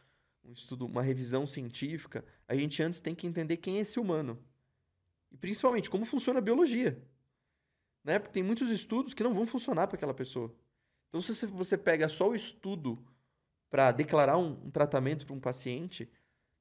um 0.43 0.53
estudo, 0.53 0.85
uma 0.85 1.01
revisão 1.01 1.47
científica, 1.47 2.23
a 2.47 2.55
gente 2.55 2.81
antes 2.83 2.99
tem 2.99 3.15
que 3.15 3.25
entender 3.25 3.57
quem 3.57 3.77
é 3.77 3.81
esse 3.81 3.99
humano. 3.99 4.37
E 5.31 5.37
principalmente 5.37 5.89
como 5.89 6.05
funciona 6.05 6.37
a 6.37 6.41
biologia. 6.41 7.01
Né? 8.03 8.19
Porque 8.19 8.33
tem 8.33 8.43
muitos 8.43 8.69
estudos 8.69 9.13
que 9.13 9.23
não 9.23 9.33
vão 9.33 9.45
funcionar 9.45 9.87
para 9.87 9.95
aquela 9.95 10.13
pessoa. 10.13 10.53
Então, 11.09 11.21
se 11.21 11.45
você 11.47 11.77
pega 11.77 12.07
só 12.07 12.29
o 12.29 12.35
estudo 12.35 12.97
para 13.69 13.91
declarar 13.91 14.37
um, 14.37 14.51
um 14.65 14.71
tratamento 14.71 15.25
para 15.25 15.35
um 15.35 15.39
paciente, 15.39 16.09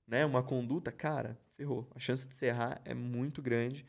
né, 0.06 0.24
uma 0.26 0.42
conduta, 0.42 0.90
cara, 0.90 1.38
ferrou. 1.56 1.88
A 1.94 1.98
chance 1.98 2.26
de 2.26 2.34
se 2.34 2.46
errar 2.46 2.80
é 2.84 2.92
muito 2.92 3.40
grande, 3.40 3.86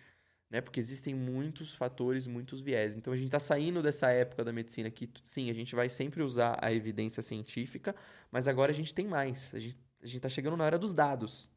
né, 0.50 0.62
porque 0.62 0.80
existem 0.80 1.16
muitos 1.16 1.74
fatores, 1.74 2.28
muitos 2.28 2.62
viés. 2.62 2.96
Então, 2.96 3.12
a 3.12 3.16
gente 3.16 3.28
está 3.28 3.40
saindo 3.40 3.82
dessa 3.82 4.12
época 4.12 4.44
da 4.44 4.54
medicina 4.54 4.90
que, 4.92 5.10
sim, 5.24 5.50
a 5.50 5.54
gente 5.54 5.76
vai 5.76 5.90
sempre 5.90 6.22
usar 6.22 6.58
a 6.62 6.72
evidência 6.72 7.24
científica, 7.24 7.96
mas 8.32 8.48
agora 8.48 8.72
a 8.72 8.76
gente 8.76 8.94
tem 8.94 9.08
mais. 9.08 9.54
A 9.56 9.60
gente 9.60 9.78
a 10.04 10.08
está 10.08 10.30
chegando 10.30 10.58
na 10.58 10.66
era 10.66 10.80
dos 10.80 10.94
dados. 10.94 11.50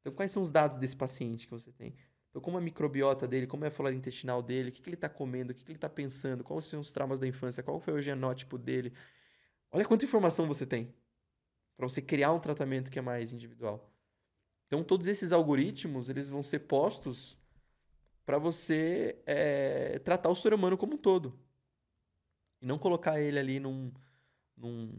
Então, 0.00 0.12
quais 0.12 0.32
são 0.32 0.42
os 0.42 0.50
dados 0.50 0.76
desse 0.76 0.96
paciente 0.96 1.46
que 1.46 1.52
você 1.52 1.70
tem? 1.72 1.94
Como 2.40 2.58
a 2.58 2.60
microbiota 2.60 3.26
dele, 3.26 3.46
como 3.46 3.64
é 3.64 3.68
a 3.68 3.70
flora 3.70 3.94
intestinal 3.94 4.42
dele, 4.42 4.70
o 4.70 4.72
que, 4.72 4.82
que 4.82 4.88
ele 4.88 4.96
está 4.96 5.08
comendo, 5.08 5.52
o 5.52 5.54
que, 5.54 5.64
que 5.64 5.70
ele 5.70 5.76
está 5.76 5.88
pensando, 5.88 6.44
quais 6.44 6.66
são 6.66 6.80
os 6.80 6.92
traumas 6.92 7.20
da 7.20 7.26
infância, 7.26 7.62
qual 7.62 7.80
foi 7.80 7.94
o 7.94 8.00
genótipo 8.00 8.58
dele. 8.58 8.92
Olha 9.70 9.84
quanta 9.84 10.04
informação 10.04 10.46
você 10.46 10.66
tem 10.66 10.94
para 11.76 11.88
você 11.88 12.02
criar 12.02 12.32
um 12.32 12.40
tratamento 12.40 12.90
que 12.90 12.98
é 12.98 13.02
mais 13.02 13.32
individual. 13.32 13.92
Então, 14.66 14.82
todos 14.82 15.06
esses 15.06 15.30
algoritmos, 15.30 16.10
eles 16.10 16.28
vão 16.28 16.42
ser 16.42 16.60
postos 16.60 17.38
para 18.26 18.36
você 18.36 19.16
é, 19.24 19.98
tratar 20.00 20.28
o 20.28 20.34
ser 20.34 20.52
humano 20.52 20.76
como 20.76 20.94
um 20.94 20.98
todo. 20.98 21.38
E 22.60 22.66
não 22.66 22.78
colocar 22.78 23.20
ele 23.20 23.38
ali 23.38 23.60
num, 23.60 23.92
num, 24.56 24.92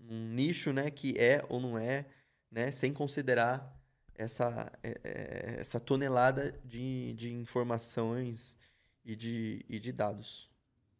num 0.00 0.28
nicho 0.28 0.72
né, 0.72 0.90
que 0.90 1.18
é 1.18 1.44
ou 1.48 1.60
não 1.60 1.76
é, 1.76 2.06
né, 2.50 2.70
sem 2.70 2.92
considerar 2.92 3.81
essa, 4.14 4.72
é, 4.82 5.00
é, 5.02 5.60
essa 5.60 5.80
tonelada 5.80 6.58
de, 6.64 7.12
de 7.14 7.32
informações 7.32 8.56
e 9.04 9.16
de, 9.16 9.64
e 9.68 9.78
de 9.78 9.92
dados. 9.92 10.50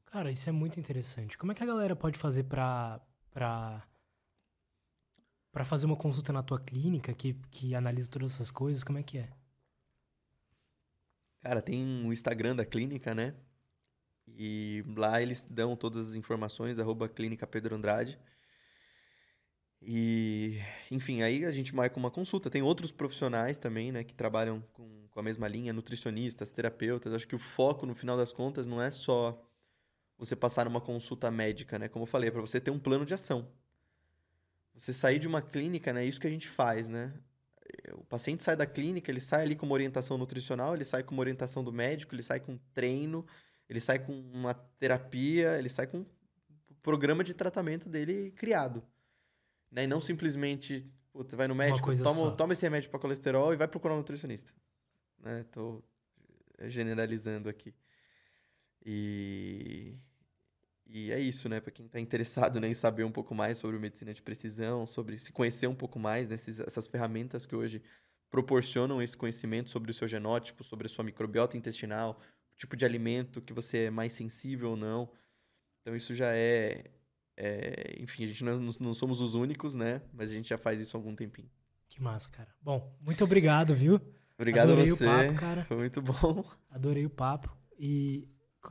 Cara, 0.06 0.30
isso 0.30 0.48
é 0.48 0.52
muito 0.52 0.78
interessante. 0.78 1.38
Como 1.38 1.52
é 1.52 1.54
que 1.54 1.62
a 1.62 1.66
galera 1.66 1.96
pode 1.96 2.18
fazer 2.18 2.44
para 2.44 3.00
para 3.30 3.82
para 5.50 5.64
fazer 5.64 5.86
uma 5.86 5.96
consulta 5.96 6.32
na 6.32 6.42
tua 6.42 6.58
clínica 6.58 7.12
que, 7.12 7.34
que 7.50 7.74
analisa 7.74 8.08
todas 8.08 8.34
essas 8.34 8.50
coisas? 8.50 8.82
Como 8.82 8.98
é 8.98 9.02
que 9.02 9.18
é? 9.18 9.28
Cara, 11.40 11.60
tem 11.60 12.06
o 12.06 12.12
Instagram 12.12 12.56
da 12.56 12.64
clínica, 12.64 13.14
né? 13.14 13.34
E 14.26 14.82
lá 14.96 15.20
eles 15.20 15.46
dão 15.50 15.76
todas 15.76 16.10
as 16.10 16.14
informações, 16.14 16.78
arroba 16.78 17.08
clínica 17.08 17.46
Pedro 17.46 17.74
Andrade. 17.74 18.18
E, 19.84 20.60
enfim, 20.90 21.22
aí 21.22 21.44
a 21.44 21.50
gente 21.50 21.74
marca 21.74 21.98
uma 21.98 22.10
consulta. 22.10 22.48
Tem 22.48 22.62
outros 22.62 22.92
profissionais 22.92 23.58
também, 23.58 23.90
né, 23.90 24.04
que 24.04 24.14
trabalham 24.14 24.62
com, 24.72 25.08
com 25.10 25.20
a 25.20 25.22
mesma 25.22 25.48
linha, 25.48 25.72
nutricionistas, 25.72 26.50
terapeutas. 26.50 27.12
Acho 27.12 27.26
que 27.26 27.34
o 27.34 27.38
foco, 27.38 27.84
no 27.84 27.94
final 27.94 28.16
das 28.16 28.32
contas, 28.32 28.66
não 28.66 28.80
é 28.80 28.90
só 28.90 29.42
você 30.16 30.36
passar 30.36 30.68
uma 30.68 30.80
consulta 30.80 31.30
médica, 31.30 31.78
né? 31.78 31.88
Como 31.88 32.04
eu 32.04 32.06
falei, 32.06 32.28
é 32.28 32.30
para 32.30 32.40
você 32.40 32.60
ter 32.60 32.70
um 32.70 32.78
plano 32.78 33.04
de 33.04 33.12
ação. 33.12 33.48
Você 34.74 34.92
sair 34.92 35.18
de 35.18 35.26
uma 35.26 35.42
clínica, 35.42 35.92
né? 35.92 36.04
É 36.04 36.06
isso 36.06 36.20
que 36.20 36.28
a 36.28 36.30
gente 36.30 36.48
faz, 36.48 36.88
né? 36.88 37.12
O 37.94 38.04
paciente 38.04 38.42
sai 38.42 38.54
da 38.54 38.66
clínica, 38.66 39.10
ele 39.10 39.20
sai 39.20 39.42
ali 39.42 39.56
com 39.56 39.66
uma 39.66 39.74
orientação 39.74 40.16
nutricional, 40.16 40.74
ele 40.74 40.84
sai 40.84 41.02
com 41.02 41.12
uma 41.12 41.20
orientação 41.20 41.64
do 41.64 41.72
médico, 41.72 42.14
ele 42.14 42.22
sai 42.22 42.38
com 42.38 42.56
treino, 42.72 43.26
ele 43.68 43.80
sai 43.80 43.98
com 43.98 44.12
uma 44.12 44.54
terapia, 44.54 45.58
ele 45.58 45.68
sai 45.68 45.86
com 45.86 46.00
o 46.00 46.74
programa 46.82 47.24
de 47.24 47.34
tratamento 47.34 47.88
dele 47.88 48.30
criado. 48.32 48.82
Né? 49.72 49.84
E 49.84 49.86
não 49.86 50.00
simplesmente, 50.00 50.86
puta, 51.10 51.34
vai 51.34 51.48
no 51.48 51.54
médico, 51.54 51.96
toma, 52.02 52.30
toma 52.36 52.52
esse 52.52 52.62
remédio 52.62 52.90
para 52.90 53.00
colesterol 53.00 53.54
e 53.54 53.56
vai 53.56 53.66
procurar 53.66 53.94
um 53.94 53.98
nutricionista. 53.98 54.52
Né? 55.18 55.44
Tô 55.50 55.82
generalizando 56.68 57.48
aqui. 57.48 57.74
E, 58.84 59.96
e 60.86 61.10
é 61.10 61.18
isso, 61.18 61.48
né? 61.48 61.60
Para 61.60 61.70
quem 61.70 61.86
está 61.86 61.98
interessado 61.98 62.60
né, 62.60 62.68
em 62.68 62.74
saber 62.74 63.04
um 63.04 63.12
pouco 63.12 63.34
mais 63.34 63.58
sobre 63.58 63.78
medicina 63.78 64.12
de 64.12 64.20
precisão, 64.20 64.84
sobre 64.84 65.18
se 65.18 65.32
conhecer 65.32 65.66
um 65.66 65.74
pouco 65.74 65.98
mais 65.98 66.28
nessas 66.28 66.60
essas 66.60 66.86
ferramentas 66.86 67.46
que 67.46 67.56
hoje 67.56 67.82
proporcionam 68.30 69.02
esse 69.02 69.16
conhecimento 69.16 69.70
sobre 69.70 69.90
o 69.90 69.94
seu 69.94 70.08
genótipo, 70.08 70.64
sobre 70.64 70.86
a 70.86 70.90
sua 70.90 71.04
microbiota 71.04 71.56
intestinal, 71.56 72.20
o 72.54 72.56
tipo 72.56 72.76
de 72.76 72.84
alimento 72.84 73.40
que 73.40 73.52
você 73.52 73.84
é 73.84 73.90
mais 73.90 74.12
sensível 74.14 74.70
ou 74.70 74.76
não. 74.76 75.10
Então 75.80 75.94
isso 75.94 76.14
já 76.14 76.34
é 76.34 76.90
é, 77.44 77.96
enfim, 77.98 78.22
a 78.22 78.28
gente 78.28 78.44
não, 78.44 78.56
não, 78.78 78.94
somos 78.94 79.20
os 79.20 79.34
únicos, 79.34 79.74
né? 79.74 80.00
Mas 80.14 80.30
a 80.30 80.34
gente 80.34 80.48
já 80.48 80.56
faz 80.56 80.78
isso 80.78 80.96
há 80.96 81.00
algum 81.00 81.12
tempinho. 81.12 81.50
Que 81.88 82.00
massa, 82.00 82.30
cara. 82.30 82.48
Bom, 82.62 82.96
muito 83.00 83.24
obrigado, 83.24 83.74
viu? 83.74 84.00
Obrigado 84.38 84.70
Adorei 84.70 84.92
a 84.92 84.94
você. 84.94 85.04
o 85.04 85.08
papo, 85.08 85.34
cara. 85.34 85.64
Foi 85.64 85.76
muito 85.76 86.00
bom. 86.00 86.44
Adorei 86.70 87.04
o 87.04 87.10
papo. 87.10 87.52
E 87.76 88.28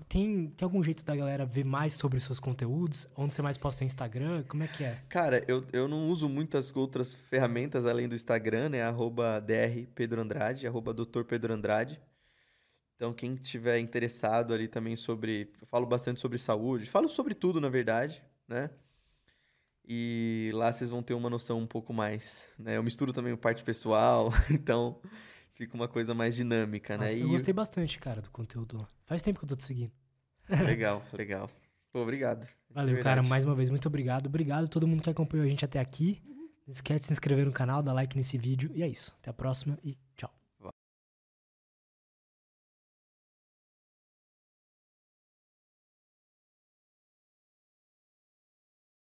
tem, 0.07 0.47
tem 0.51 0.65
algum 0.65 0.81
jeito 0.81 1.03
da 1.03 1.13
galera 1.13 1.45
ver 1.45 1.65
mais 1.65 1.91
sobre 1.95 2.17
os 2.17 2.23
seus 2.23 2.39
conteúdos? 2.39 3.09
Onde 3.13 3.33
você 3.33 3.41
mais 3.41 3.57
posta 3.57 3.83
no 3.83 3.87
Instagram? 3.87 4.45
Como 4.47 4.63
é 4.63 4.67
que 4.67 4.85
é? 4.85 5.03
Cara, 5.09 5.43
eu, 5.49 5.65
eu 5.73 5.89
não 5.89 6.09
uso 6.09 6.29
muitas 6.29 6.73
outras 6.73 7.13
ferramentas 7.13 7.85
além 7.85 8.07
do 8.07 8.15
Instagram, 8.15 8.69
né? 8.69 8.83
Arroba 8.83 9.41
DR 9.41 9.85
Pedro 9.93 10.21
Andrade, 10.21 10.65
arroba 10.65 10.93
Dr. 10.93 11.23
Pedro 11.27 11.53
Andrade. 11.53 11.99
Então, 12.95 13.11
quem 13.11 13.35
tiver 13.35 13.79
interessado 13.79 14.53
ali 14.53 14.69
também 14.69 14.95
sobre. 14.95 15.51
Eu 15.59 15.67
falo 15.67 15.85
bastante 15.85 16.21
sobre 16.21 16.37
saúde, 16.37 16.89
falo 16.89 17.09
sobre 17.09 17.33
tudo, 17.33 17.59
na 17.59 17.67
verdade 17.67 18.23
né? 18.47 18.69
E 19.87 20.51
lá 20.53 20.71
vocês 20.71 20.89
vão 20.89 21.01
ter 21.01 21.13
uma 21.13 21.29
noção 21.29 21.59
um 21.59 21.67
pouco 21.67 21.93
mais, 21.93 22.47
né? 22.57 22.77
Eu 22.77 22.83
misturo 22.83 23.11
também 23.11 23.35
parte 23.35 23.63
pessoal, 23.63 24.31
então 24.49 24.99
fica 25.53 25.75
uma 25.75 25.87
coisa 25.87 26.13
mais 26.13 26.35
dinâmica, 26.35 26.97
né? 26.97 27.05
Nossa, 27.05 27.17
né? 27.17 27.23
Eu 27.23 27.29
gostei 27.29 27.53
bastante, 27.53 27.99
cara, 27.99 28.21
do 28.21 28.29
conteúdo. 28.29 28.87
Faz 29.05 29.21
tempo 29.21 29.39
que 29.39 29.45
eu 29.45 29.49
tô 29.49 29.55
te 29.55 29.63
seguindo. 29.63 29.91
Legal, 30.65 31.03
legal. 31.13 31.49
Pô, 31.91 32.01
obrigado. 32.01 32.45
Valeu, 32.69 33.01
cara, 33.01 33.21
mais 33.21 33.45
uma 33.45 33.53
vez, 33.53 33.69
muito 33.69 33.87
obrigado. 33.87 34.27
Obrigado 34.27 34.65
a 34.65 34.67
todo 34.67 34.87
mundo 34.87 35.03
que 35.03 35.09
acompanhou 35.09 35.45
a 35.45 35.49
gente 35.49 35.63
até 35.63 35.79
aqui. 35.79 36.21
Não 36.65 36.73
esquece 36.73 37.01
de 37.01 37.05
se 37.07 37.13
inscrever 37.13 37.45
no 37.45 37.51
canal, 37.51 37.83
dar 37.83 37.93
like 37.93 38.15
nesse 38.15 38.37
vídeo. 38.37 38.71
E 38.73 38.81
é 38.81 38.87
isso. 38.87 39.15
Até 39.19 39.29
a 39.29 39.33
próxima 39.33 39.77
e 39.83 39.97
tchau. 40.15 40.33